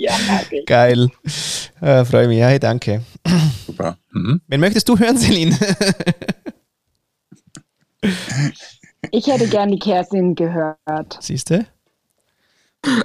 ja. 0.00 0.14
Geil. 0.66 1.10
Äh, 1.80 2.04
freue 2.04 2.28
mich. 2.28 2.38
Ja, 2.38 2.48
hey, 2.48 2.58
danke. 2.58 3.02
Super. 3.66 3.98
Mhm. 4.12 4.40
Wen 4.46 4.60
möchtest 4.60 4.88
du 4.88 4.98
hören, 4.98 5.16
Celine? 5.18 5.56
ich 9.10 9.26
hätte 9.26 9.48
gern 9.48 9.70
die 9.70 9.78
Kerstin 9.78 10.34
gehört. 10.34 11.18
Siehst 11.20 11.50
du? 11.50 11.66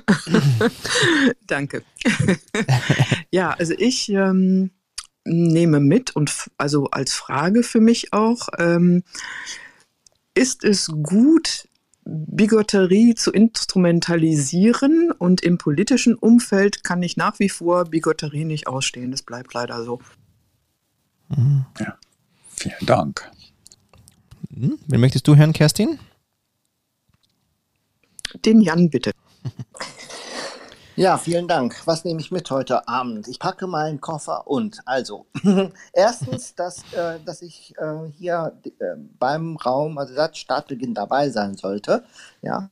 Danke. 1.47 1.83
ja, 3.29 3.51
also 3.51 3.73
ich 3.77 4.09
ähm, 4.09 4.71
nehme 5.25 5.79
mit 5.81 6.15
und 6.15 6.31
also 6.57 6.85
als 6.91 7.13
Frage 7.13 7.61
für 7.63 7.81
mich 7.81 8.13
auch, 8.13 8.47
ähm, 8.57 9.03
ist 10.33 10.63
es 10.63 10.87
gut, 10.87 11.67
Bigotterie 12.05 13.15
zu 13.15 13.31
instrumentalisieren 13.31 15.11
und 15.11 15.41
im 15.41 15.57
politischen 15.57 16.13
Umfeld 16.13 16.83
kann 16.83 17.01
ich 17.01 17.17
nach 17.17 17.39
wie 17.39 17.49
vor 17.49 17.85
Bigotterie 17.85 18.45
nicht 18.45 18.67
ausstehen. 18.67 19.09
Das 19.11 19.23
bleibt 19.23 19.53
leider 19.53 19.83
so. 19.83 19.99
Mhm. 21.29 21.65
Ja, 21.79 21.97
vielen 22.49 22.85
Dank. 22.85 23.31
Hm, 24.53 24.77
wen 24.87 24.99
möchtest 24.99 25.27
du 25.27 25.35
hören, 25.35 25.53
Kerstin? 25.53 25.97
Den 28.45 28.61
Jan, 28.61 28.89
bitte. 28.89 29.11
Ja, 30.97 31.17
vielen 31.17 31.49
Dank. 31.49 31.85
Was 31.85 32.05
nehme 32.05 32.21
ich 32.21 32.31
mit 32.31 32.49
heute 32.49 32.87
Abend? 32.87 33.27
Ich 33.27 33.37
packe 33.37 33.67
meinen 33.67 33.99
Koffer 33.99 34.47
und 34.47 34.81
also 34.85 35.25
erstens, 35.93 36.55
dass, 36.55 36.83
äh, 36.93 37.19
dass 37.25 37.41
ich 37.41 37.73
äh, 37.77 38.09
hier 38.15 38.57
äh, 38.63 38.95
beim 39.19 39.57
Raum, 39.57 39.97
also 39.97 40.13
seit 40.13 40.37
Startbeginn 40.37 40.93
dabei 40.93 41.29
sein 41.29 41.57
sollte. 41.57 42.05
Ja, 42.41 42.69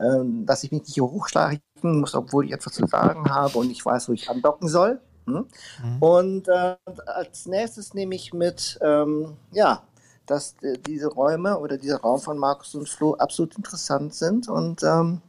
ähm, 0.00 0.46
dass 0.46 0.64
ich 0.64 0.72
mich 0.72 0.82
nicht 0.82 0.94
hier 0.94 1.04
hochschlagen 1.04 1.60
muss, 1.82 2.14
obwohl 2.14 2.46
ich 2.46 2.52
etwas 2.52 2.72
zu 2.72 2.86
sagen 2.86 3.28
habe 3.28 3.58
und 3.58 3.70
ich 3.70 3.84
weiß, 3.84 4.08
wo 4.08 4.14
ich 4.14 4.30
andocken 4.30 4.68
soll. 4.68 4.98
Hm? 5.26 5.46
Mhm. 5.84 6.02
Und 6.02 6.48
äh, 6.48 6.76
als 7.04 7.44
nächstes 7.44 7.92
nehme 7.92 8.14
ich 8.14 8.32
mit, 8.32 8.78
ähm, 8.80 9.36
ja, 9.52 9.82
dass 10.24 10.54
äh, 10.62 10.78
diese 10.78 11.08
Räume 11.08 11.58
oder 11.58 11.76
dieser 11.76 12.00
Raum 12.00 12.20
von 12.20 12.38
Markus 12.38 12.74
und 12.74 12.88
Flo 12.88 13.14
absolut 13.14 13.54
interessant 13.56 14.14
sind 14.14 14.48
und 14.48 14.82
ähm, 14.82 15.20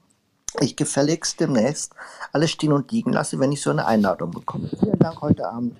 ich 0.61 0.75
gefälligst 0.75 1.39
demnächst 1.39 1.93
alles 2.31 2.51
stehen 2.51 2.73
und 2.73 2.91
liegen 2.91 3.13
lasse, 3.13 3.39
wenn 3.39 3.51
ich 3.51 3.61
so 3.61 3.69
eine 3.69 3.85
Einladung 3.85 4.31
bekomme. 4.31 4.69
Vielen 4.79 4.99
Dank 4.99 5.21
heute 5.21 5.47
Abend. 5.47 5.75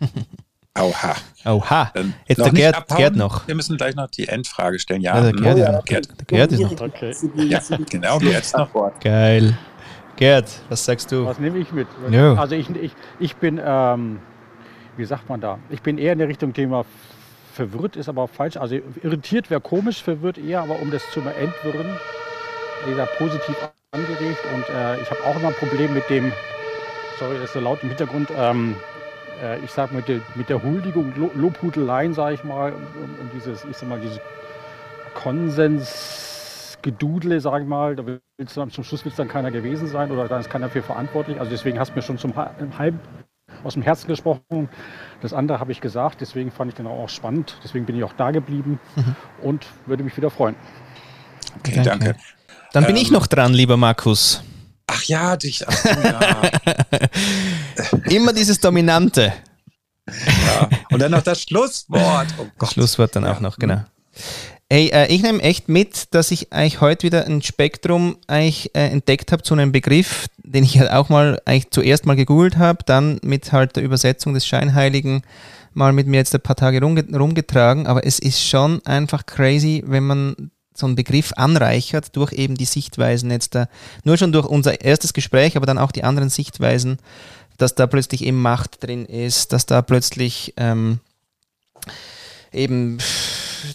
Oha. 0.78 1.16
Oha. 1.44 1.90
Dann 1.92 2.14
Jetzt 2.26 2.38
der 2.38 2.52
Gerd, 2.52 2.88
Gerd, 2.88 3.16
noch. 3.16 3.46
Wir 3.46 3.54
müssen 3.54 3.76
gleich 3.76 3.96
noch 3.96 4.08
die 4.08 4.28
Endfrage 4.28 4.78
stellen. 4.78 5.02
Ja, 5.02 5.14
also 5.14 5.32
Gerd, 5.32 5.56
oh, 5.56 5.58
ja, 5.58 5.80
Gerd. 5.80 6.28
Gerd 6.28 6.52
ist 6.52 6.60
noch. 6.60 6.80
Okay. 6.80 7.14
Ja, 7.34 7.60
genau, 7.88 8.18
Gerd 8.18 8.44
ist 8.44 8.56
noch. 8.56 9.00
Geil. 9.00 9.58
Gerd, 10.16 10.50
was 10.68 10.84
sagst 10.84 11.10
du? 11.12 11.26
Was 11.26 11.38
nehme 11.38 11.58
ich 11.58 11.72
mit? 11.72 11.88
No. 12.10 12.34
Also 12.34 12.54
ich, 12.54 12.70
ich, 12.70 12.92
ich 13.18 13.36
bin, 13.36 13.60
ähm, 13.62 14.20
wie 14.96 15.04
sagt 15.04 15.28
man 15.28 15.40
da? 15.40 15.58
Ich 15.70 15.82
bin 15.82 15.98
eher 15.98 16.12
in 16.12 16.18
der 16.18 16.28
Richtung 16.28 16.52
Thema 16.52 16.84
verwirrt, 17.52 17.96
ist 17.96 18.08
aber 18.08 18.28
falsch. 18.28 18.56
Also 18.56 18.76
irritiert 19.02 19.50
wäre 19.50 19.60
komisch, 19.60 20.02
verwirrt 20.02 20.38
eher, 20.38 20.62
aber 20.62 20.80
um 20.80 20.90
das 20.90 21.02
zu 21.10 21.20
entwirren, 21.20 21.96
dieser 22.86 23.06
positiv 23.06 23.56
angeregt 23.92 24.38
und 24.54 24.68
äh, 24.68 25.00
ich 25.00 25.10
habe 25.10 25.24
auch 25.24 25.34
immer 25.36 25.48
ein 25.48 25.54
Problem 25.54 25.92
mit 25.92 26.08
dem, 26.08 26.32
sorry, 27.18 27.34
das 27.34 27.46
ist 27.46 27.54
so 27.54 27.60
laut 27.60 27.82
im 27.82 27.88
Hintergrund, 27.88 28.30
ähm, 28.36 28.76
äh, 29.42 29.58
ich 29.64 29.72
sag 29.72 29.90
mit 29.90 30.06
der, 30.06 30.20
mit 30.36 30.48
der 30.48 30.62
Huldigung, 30.62 31.12
Lo 31.16 31.32
Lobhudeleien, 31.34 32.14
sage 32.14 32.34
ich 32.34 32.44
mal, 32.44 32.72
und, 32.72 33.18
und, 33.18 33.32
dieses, 33.34 33.64
ich 33.64 33.76
sag 33.76 33.88
mal, 33.88 33.98
dieses 33.98 34.20
Konsensgedudle, 35.14 37.40
sage 37.40 37.64
ich 37.64 37.68
mal, 37.68 37.96
da 37.96 38.06
willst 38.06 38.56
du, 38.56 38.64
zum 38.66 38.84
Schluss 38.84 39.04
wird 39.04 39.14
es 39.14 39.16
dann 39.16 39.26
keiner 39.26 39.50
gewesen 39.50 39.88
sein 39.88 40.12
oder 40.12 40.28
dann 40.28 40.40
ist 40.40 40.50
keiner 40.50 40.66
dafür 40.66 40.84
verantwortlich. 40.84 41.40
Also 41.40 41.50
deswegen 41.50 41.80
hast 41.80 41.90
du 41.90 41.96
mir 41.96 42.02
schon 42.02 42.16
zum 42.16 42.36
halb 42.36 42.94
aus 43.64 43.74
dem 43.74 43.82
Herzen 43.82 44.06
gesprochen. 44.06 44.68
Das 45.20 45.34
andere 45.34 45.58
habe 45.58 45.72
ich 45.72 45.80
gesagt, 45.80 46.20
deswegen 46.20 46.52
fand 46.52 46.70
ich 46.70 46.76
den 46.76 46.86
auch 46.86 47.08
spannend. 47.08 47.58
Deswegen 47.64 47.86
bin 47.86 47.96
ich 47.96 48.04
auch 48.04 48.12
da 48.12 48.30
geblieben 48.30 48.78
mhm. 48.94 49.16
und 49.42 49.66
würde 49.86 50.04
mich 50.04 50.16
wieder 50.16 50.30
freuen. 50.30 50.54
Okay, 51.58 51.82
danke. 51.82 52.04
danke. 52.04 52.20
Dann 52.72 52.86
bin 52.86 52.96
ähm, 52.96 53.02
ich 53.02 53.10
noch 53.10 53.26
dran, 53.26 53.52
lieber 53.52 53.76
Markus. 53.76 54.42
Ach 54.86 55.02
ja, 55.04 55.36
dich. 55.36 55.66
Ach, 55.66 55.84
ja. 55.84 56.50
Immer 58.10 58.32
dieses 58.32 58.58
Dominante. 58.60 59.32
Ja, 60.08 60.68
Und 60.90 61.00
dann 61.00 61.12
noch 61.12 61.22
das 61.22 61.42
Schlusswort. 61.42 62.26
Oh 62.38 62.46
das 62.58 62.72
Schlusswort 62.72 63.14
dann 63.14 63.24
ja. 63.24 63.32
auch 63.32 63.40
noch, 63.40 63.58
genau. 63.58 63.84
Ey, 64.68 64.88
äh, 64.88 65.06
ich 65.06 65.22
nehme 65.22 65.42
echt 65.42 65.68
mit, 65.68 66.14
dass 66.14 66.30
ich 66.30 66.52
eigentlich 66.52 66.80
heute 66.80 67.04
wieder 67.04 67.26
ein 67.26 67.42
Spektrum 67.42 68.16
eigentlich 68.28 68.74
äh, 68.74 68.88
entdeckt 68.88 69.32
habe 69.32 69.42
zu 69.42 69.54
einem 69.54 69.72
Begriff, 69.72 70.26
den 70.38 70.62
ich 70.64 70.78
halt 70.78 70.90
auch 70.90 71.08
mal 71.08 71.40
eigentlich 71.44 71.70
zuerst 71.70 72.06
mal 72.06 72.14
gegoogelt 72.14 72.56
habe, 72.56 72.84
dann 72.84 73.18
mit 73.22 73.52
halt 73.52 73.76
der 73.76 73.82
Übersetzung 73.82 74.34
des 74.34 74.46
Scheinheiligen 74.46 75.22
mal 75.72 75.92
mit 75.92 76.06
mir 76.06 76.18
jetzt 76.18 76.34
ein 76.34 76.40
paar 76.40 76.56
Tage 76.56 76.80
rumgetragen, 76.82 77.86
aber 77.86 78.04
es 78.06 78.18
ist 78.18 78.44
schon 78.44 78.84
einfach 78.84 79.26
crazy, 79.26 79.82
wenn 79.86 80.06
man 80.06 80.50
so 80.80 80.86
einen 80.86 80.96
Begriff 80.96 81.32
anreichert 81.36 82.16
durch 82.16 82.32
eben 82.32 82.56
die 82.56 82.64
Sichtweisen 82.64 83.30
jetzt 83.30 83.54
da, 83.54 83.68
nur 84.04 84.16
schon 84.16 84.32
durch 84.32 84.46
unser 84.46 84.80
erstes 84.80 85.12
Gespräch, 85.12 85.56
aber 85.56 85.66
dann 85.66 85.78
auch 85.78 85.92
die 85.92 86.04
anderen 86.04 86.30
Sichtweisen, 86.30 86.98
dass 87.58 87.74
da 87.74 87.86
plötzlich 87.86 88.24
eben 88.24 88.40
Macht 88.40 88.82
drin 88.82 89.04
ist, 89.06 89.52
dass 89.52 89.66
da 89.66 89.82
plötzlich 89.82 90.54
ähm, 90.56 91.00
eben 92.52 92.98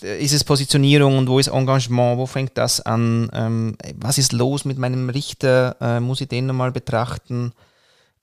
ist 0.01 0.33
es 0.33 0.43
Positionierung 0.43 1.17
und 1.17 1.29
wo 1.29 1.39
ist 1.39 1.47
Engagement, 1.47 2.17
wo 2.17 2.25
fängt 2.25 2.57
das 2.57 2.81
an, 2.81 3.29
ähm, 3.33 3.77
was 3.95 4.17
ist 4.17 4.33
los 4.33 4.65
mit 4.65 4.77
meinem 4.77 5.09
Richter, 5.09 5.75
äh, 5.79 5.99
muss 5.99 6.21
ich 6.21 6.27
den 6.27 6.47
nochmal 6.47 6.71
betrachten, 6.71 7.53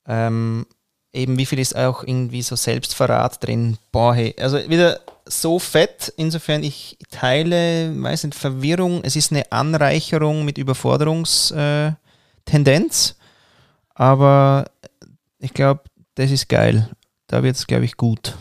ähm, 0.07 0.65
eben 1.13 1.37
wie 1.37 1.45
viel 1.45 1.59
ist 1.59 1.75
auch 1.75 2.03
irgendwie 2.03 2.41
so 2.41 2.55
Selbstverrat 2.55 3.43
drin, 3.43 3.77
boah, 3.91 4.13
hey, 4.13 4.35
also 4.39 4.57
wieder 4.69 4.99
so 5.25 5.59
fett, 5.59 6.13
insofern 6.17 6.63
ich 6.63 6.97
teile, 7.09 7.93
weiß 8.01 8.25
nicht, 8.25 8.35
Verwirrung, 8.35 9.01
es 9.03 9.15
ist 9.15 9.31
eine 9.31 9.51
Anreicherung 9.51 10.45
mit 10.45 10.57
Überforderungstendenz, 10.57 11.97
äh, 13.09 13.13
aber 13.95 14.65
ich 15.39 15.53
glaube, 15.53 15.81
das 16.15 16.31
ist 16.31 16.49
geil, 16.49 16.89
da 17.27 17.43
wird 17.43 17.55
es, 17.55 17.67
glaube 17.67 17.85
ich, 17.85 17.97
gut. 17.97 18.37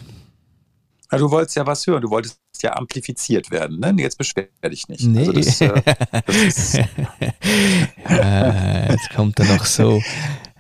Ja, 1.11 1.19
du 1.19 1.31
wolltest 1.31 1.57
ja 1.57 1.67
was 1.67 1.87
hören, 1.87 2.01
du 2.01 2.11
wolltest 2.11 2.41
ja 2.63 2.75
amplifiziert 2.77 3.51
werden. 3.51 3.81
Ne? 3.81 3.95
Jetzt 3.99 4.17
beschwer 4.17 4.47
dich 4.65 4.89
nicht. 4.89 5.05
Nee. 5.05 5.29
Also 5.29 5.33
das, 5.33 5.61
äh, 5.61 5.83
das 6.27 6.37
ist 6.37 6.79
ah, 8.05 8.87
jetzt 8.91 9.11
kommt 9.11 9.39
er 9.41 9.47
noch 9.47 9.65
so. 9.65 10.01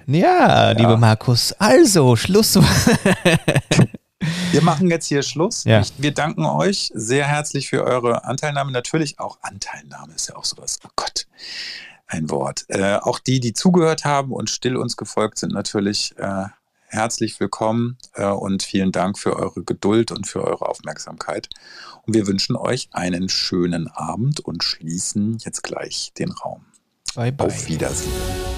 Ja, 0.06 0.18
ja. 0.18 0.70
lieber 0.72 0.96
Markus, 0.96 1.52
also 1.52 2.16
Schluss. 2.16 2.58
Wir 4.50 4.62
machen 4.62 4.90
jetzt 4.90 5.06
hier 5.06 5.22
Schluss. 5.22 5.64
Ja. 5.64 5.80
Ich, 5.80 5.92
wir 5.98 6.12
danken 6.12 6.44
euch 6.44 6.90
sehr 6.94 7.26
herzlich 7.26 7.68
für 7.68 7.84
eure 7.84 8.24
Anteilnahme. 8.24 8.72
Natürlich 8.72 9.18
auch 9.18 9.38
Anteilnahme 9.42 10.14
ist 10.14 10.28
ja 10.28 10.36
auch 10.36 10.44
sowas. 10.44 10.78
Oh 10.84 10.90
Gott, 10.96 11.26
ein 12.06 12.30
Wort. 12.30 12.64
Äh, 12.68 12.96
auch 12.96 13.18
die, 13.18 13.40
die 13.40 13.52
zugehört 13.52 14.04
haben 14.04 14.32
und 14.32 14.50
still 14.50 14.76
uns 14.76 14.96
gefolgt 14.96 15.38
sind, 15.38 15.52
natürlich 15.52 16.14
äh, 16.18 16.46
herzlich 16.86 17.40
willkommen 17.40 17.96
äh, 18.14 18.26
und 18.26 18.62
vielen 18.62 18.92
Dank 18.92 19.18
für 19.18 19.36
eure 19.36 19.64
Geduld 19.64 20.12
und 20.12 20.26
für 20.26 20.44
eure 20.44 20.68
Aufmerksamkeit. 20.68 21.48
Und 22.04 22.14
wir 22.14 22.26
wünschen 22.26 22.56
euch 22.56 22.88
einen 22.92 23.28
schönen 23.28 23.88
Abend 23.88 24.40
und 24.40 24.62
schließen 24.62 25.38
jetzt 25.38 25.62
gleich 25.62 26.12
den 26.18 26.30
Raum. 26.30 26.66
Bye 27.14 27.32
bye. 27.32 27.46
Auf 27.46 27.68
Wiedersehen. 27.68 28.51